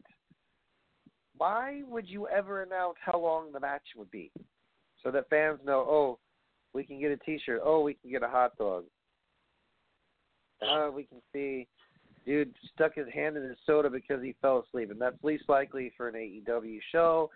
why 1.39 1.83
would 1.89 2.09
you 2.09 2.27
ever 2.27 2.62
announce 2.62 2.97
how 3.05 3.18
long 3.20 3.53
the 3.53 3.61
match 3.61 3.83
would 3.97 4.11
be? 4.11 4.33
So 5.05 5.11
that 5.12 5.29
fans 5.31 5.61
know, 5.64 5.87
oh, 5.89 6.18
we 6.72 6.83
can 6.85 7.01
get 7.01 7.12
a 7.12 7.16
t 7.16 7.39
shirt, 7.45 7.61
oh, 7.64 7.83
we 7.83 7.95
can 7.95 8.11
get 8.11 8.24
a 8.24 8.29
hot 8.29 8.57
dog, 8.59 8.85
uh, 10.62 10.91
we 10.93 11.05
can 11.05 11.18
see 11.33 11.68
dude 12.24 12.53
stuck 12.74 12.95
his 12.95 13.07
hand 13.14 13.37
in 13.37 13.45
his 13.45 13.57
soda 13.64 13.89
because 13.89 14.22
he 14.22 14.35
fell 14.43 14.64
asleep, 14.66 14.91
and 14.91 15.01
that's 15.01 15.22
least 15.22 15.45
likely 15.49 15.93
for 15.97 16.09
an 16.09 16.14
AEW 16.14 16.81
show. 16.91 17.31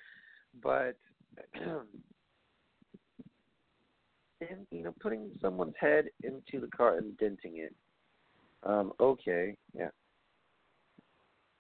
But 0.63 0.97
and 4.41 4.67
you 4.71 4.83
know, 4.83 4.95
putting 5.01 5.31
someone's 5.41 5.75
head 5.79 6.07
into 6.23 6.61
the 6.61 6.71
car 6.75 6.99
and 6.99 7.17
denting 7.19 7.59
it. 7.59 7.75
Um, 8.63 8.93
okay, 9.01 9.57
yeah. 9.77 9.89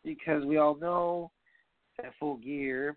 Because 0.04 0.44
we 0.44 0.56
all 0.56 0.76
know 0.76 1.30
at 1.98 2.12
full 2.18 2.36
gear 2.36 2.96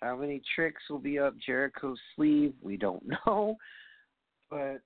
how 0.00 0.16
many 0.16 0.40
tricks 0.54 0.82
will 0.88 0.98
be 0.98 1.18
up 1.18 1.34
Jericho's 1.44 1.98
sleeve, 2.16 2.54
we 2.62 2.76
don't 2.76 3.02
know. 3.26 3.56
But 4.48 4.80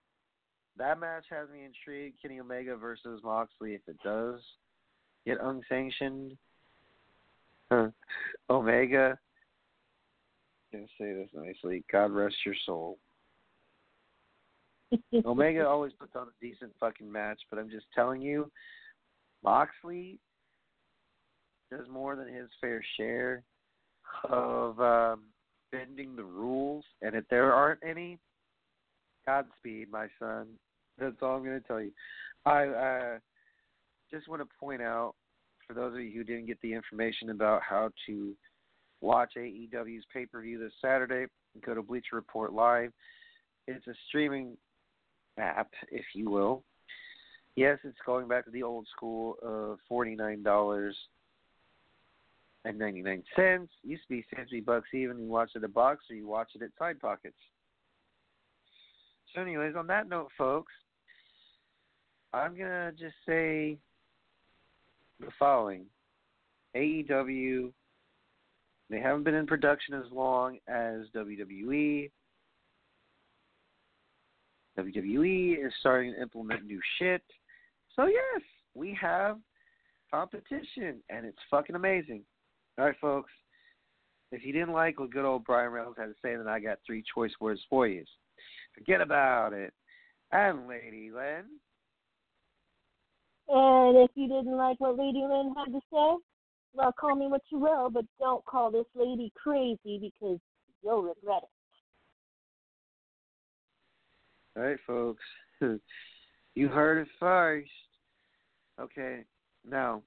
that 0.76 0.98
match 0.98 1.24
has 1.30 1.48
me 1.50 1.64
intrigued. 1.64 2.20
Kenny 2.20 2.40
Omega 2.40 2.76
versus 2.76 3.20
Moxley, 3.22 3.74
if 3.74 3.82
it 3.86 3.96
does 4.04 4.40
get 5.24 5.38
unsanctioned. 5.40 6.36
Omega, 8.50 9.18
Gonna 10.74 10.86
say 10.98 11.14
this 11.14 11.28
nicely. 11.32 11.84
God 11.90 12.10
rest 12.10 12.34
your 12.44 12.56
soul. 12.66 12.98
Omega 15.24 15.64
always 15.64 15.92
puts 15.92 16.16
on 16.16 16.26
a 16.26 16.44
decent 16.44 16.72
fucking 16.80 17.10
match, 17.10 17.40
but 17.48 17.60
I'm 17.60 17.70
just 17.70 17.86
telling 17.94 18.20
you, 18.20 18.50
Moxley 19.44 20.18
does 21.70 21.86
more 21.88 22.16
than 22.16 22.26
his 22.26 22.48
fair 22.60 22.82
share 22.96 23.44
of 24.28 24.80
um, 24.80 25.20
bending 25.70 26.16
the 26.16 26.24
rules, 26.24 26.84
and 27.02 27.14
if 27.14 27.24
there 27.30 27.52
aren't 27.52 27.80
any, 27.88 28.18
Godspeed, 29.26 29.90
my 29.92 30.08
son. 30.18 30.48
That's 30.98 31.16
all 31.22 31.36
I'm 31.36 31.44
going 31.44 31.60
to 31.60 31.66
tell 31.66 31.80
you. 31.80 31.92
I 32.46 32.66
uh, 32.66 33.18
just 34.10 34.28
want 34.28 34.42
to 34.42 34.48
point 34.58 34.82
out 34.82 35.14
for 35.66 35.74
those 35.74 35.94
of 35.94 36.00
you 36.00 36.10
who 36.12 36.24
didn't 36.24 36.46
get 36.46 36.60
the 36.62 36.74
information 36.74 37.30
about 37.30 37.62
how 37.62 37.90
to 38.06 38.34
watch 39.00 39.32
AEW's 39.36 40.04
pay 40.12 40.26
per 40.26 40.40
view 40.40 40.58
this 40.58 40.72
Saturday, 40.80 41.26
go 41.64 41.74
to 41.74 41.82
Bleacher 41.82 42.16
Report 42.16 42.52
Live. 42.52 42.92
It's 43.66 43.86
a 43.86 43.94
streaming 44.08 44.56
app, 45.38 45.70
if 45.90 46.04
you 46.14 46.30
will. 46.30 46.62
Yes, 47.56 47.78
it's 47.84 47.98
going 48.04 48.26
back 48.26 48.44
to 48.46 48.50
the 48.50 48.62
old 48.62 48.86
school 48.94 49.36
of 49.42 49.78
forty 49.88 50.16
nine 50.16 50.42
dollars 50.42 50.96
and 52.64 52.78
ninety 52.78 53.02
nine 53.02 53.22
cents. 53.36 53.70
Used 53.82 54.02
to 54.08 54.08
be 54.08 54.24
fifty 54.34 54.60
bucks 54.60 54.88
even. 54.92 55.18
You 55.20 55.28
watch 55.28 55.50
it 55.54 55.58
at 55.58 55.64
a 55.64 55.68
box 55.68 56.04
or 56.10 56.16
you 56.16 56.26
watch 56.26 56.48
it 56.54 56.62
at 56.62 56.70
Side 56.78 57.00
Pockets. 57.00 57.36
So, 59.34 59.40
anyways, 59.40 59.74
on 59.76 59.86
that 59.88 60.08
note, 60.08 60.28
folks, 60.36 60.72
I'm 62.32 62.56
gonna 62.56 62.92
just 62.98 63.14
say 63.26 63.78
the 65.20 65.28
following: 65.38 65.84
AEW. 66.74 67.72
They 68.90 69.00
haven't 69.00 69.24
been 69.24 69.34
in 69.34 69.46
production 69.46 69.94
as 69.94 70.10
long 70.12 70.58
as 70.68 71.06
WWE. 71.14 72.10
WWE 74.78 75.66
is 75.66 75.72
starting 75.80 76.12
to 76.12 76.20
implement 76.20 76.64
new 76.64 76.80
shit. 76.98 77.22
So 77.96 78.06
yes, 78.06 78.42
we 78.74 78.96
have 79.00 79.38
competition, 80.12 81.00
and 81.08 81.24
it's 81.24 81.38
fucking 81.50 81.76
amazing. 81.76 82.22
All 82.78 82.86
right, 82.86 82.94
folks. 83.00 83.30
If 84.32 84.44
you 84.44 84.52
didn't 84.52 84.72
like 84.72 84.98
what 84.98 85.12
good 85.12 85.24
old 85.24 85.44
Brian 85.44 85.70
Reynolds 85.70 85.98
had 85.98 86.06
to 86.06 86.14
say, 86.22 86.34
then 86.34 86.48
I 86.48 86.58
got 86.58 86.78
three 86.84 87.04
choice 87.14 87.30
words 87.40 87.60
for 87.70 87.86
you. 87.86 88.04
Forget 88.74 89.00
about 89.00 89.52
it. 89.52 89.72
And 90.32 90.66
Lady 90.66 91.10
Lynn. 91.14 91.44
And 93.46 93.96
if 93.98 94.10
you 94.14 94.26
didn't 94.26 94.56
like 94.56 94.80
what 94.80 94.98
Lady 94.98 95.22
Lynn 95.22 95.54
had 95.56 95.72
to 95.72 95.80
say, 95.92 96.16
well, 96.74 96.92
call 96.92 97.14
me 97.14 97.26
what 97.26 97.42
you 97.50 97.58
will, 97.58 97.90
but 97.90 98.04
don't 98.18 98.44
call 98.44 98.70
this 98.70 98.86
lady 98.94 99.32
crazy 99.40 99.98
because 100.00 100.38
you'll 100.82 101.02
regret 101.02 101.42
it. 101.42 101.48
All 104.56 104.62
right, 104.64 104.78
folks. 104.86 105.22
you 106.54 106.68
heard 106.68 106.98
it 106.98 107.08
first. 107.18 107.70
Okay, 108.80 109.24
now 109.68 110.02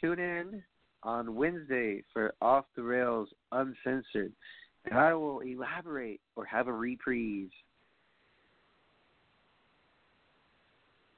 tune 0.00 0.18
in 0.18 0.62
on 1.02 1.34
Wednesday 1.36 2.02
for 2.12 2.34
Off 2.42 2.64
the 2.74 2.82
Rails 2.82 3.28
Uncensored, 3.52 4.32
and 4.84 4.98
I 4.98 5.14
will 5.14 5.40
elaborate 5.40 6.20
or 6.34 6.44
have 6.44 6.66
a 6.66 6.72
reprise 6.72 7.48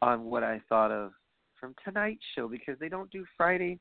on 0.02 0.24
what 0.24 0.44
I 0.44 0.60
thought 0.68 0.90
of 0.90 1.12
from 1.58 1.74
tonight's 1.84 2.22
show 2.34 2.48
because 2.48 2.78
they 2.78 2.88
don't 2.88 3.10
do 3.10 3.24
Friday. 3.36 3.78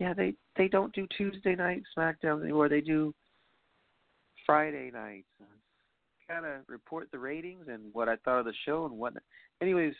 Yeah, 0.00 0.14
they 0.14 0.34
they 0.56 0.66
don't 0.66 0.92
do 0.94 1.06
Tuesday 1.16 1.54
night 1.54 1.82
SmackDown 1.96 2.42
anymore. 2.42 2.70
They 2.70 2.80
do 2.80 3.14
Friday 4.46 4.90
nights. 4.90 5.28
Kind 6.26 6.46
of 6.46 6.62
report 6.68 7.08
the 7.12 7.18
ratings 7.18 7.66
and 7.68 7.92
what 7.92 8.08
I 8.08 8.16
thought 8.24 8.38
of 8.38 8.46
the 8.46 8.54
show 8.64 8.86
and 8.86 8.94
what. 8.94 9.12
Anyways, 9.60 9.92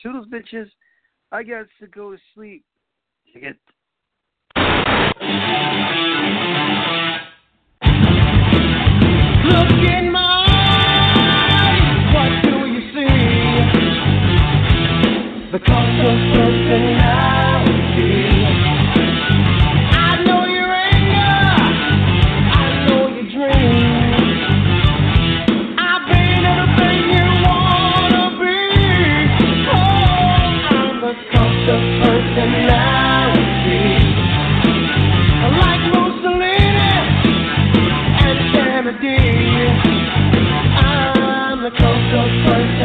toodles, 0.00 0.28
bitches. 0.28 0.70
I 1.32 1.42
got 1.42 1.66
to 1.80 1.86
go 1.88 2.12
to 2.12 2.18
sleep. 2.34 2.64
To 3.34 3.40
get 3.40 3.56
Look 9.46 9.72
in 9.90 10.12
my 10.12 10.46
eyes, 11.48 12.14
what 12.14 12.30
do 12.44 12.56
you 12.70 12.80
see? 12.92 13.10
The 15.52 15.58
cult 15.66 16.00
of 16.06 16.18
personality. 16.34 18.19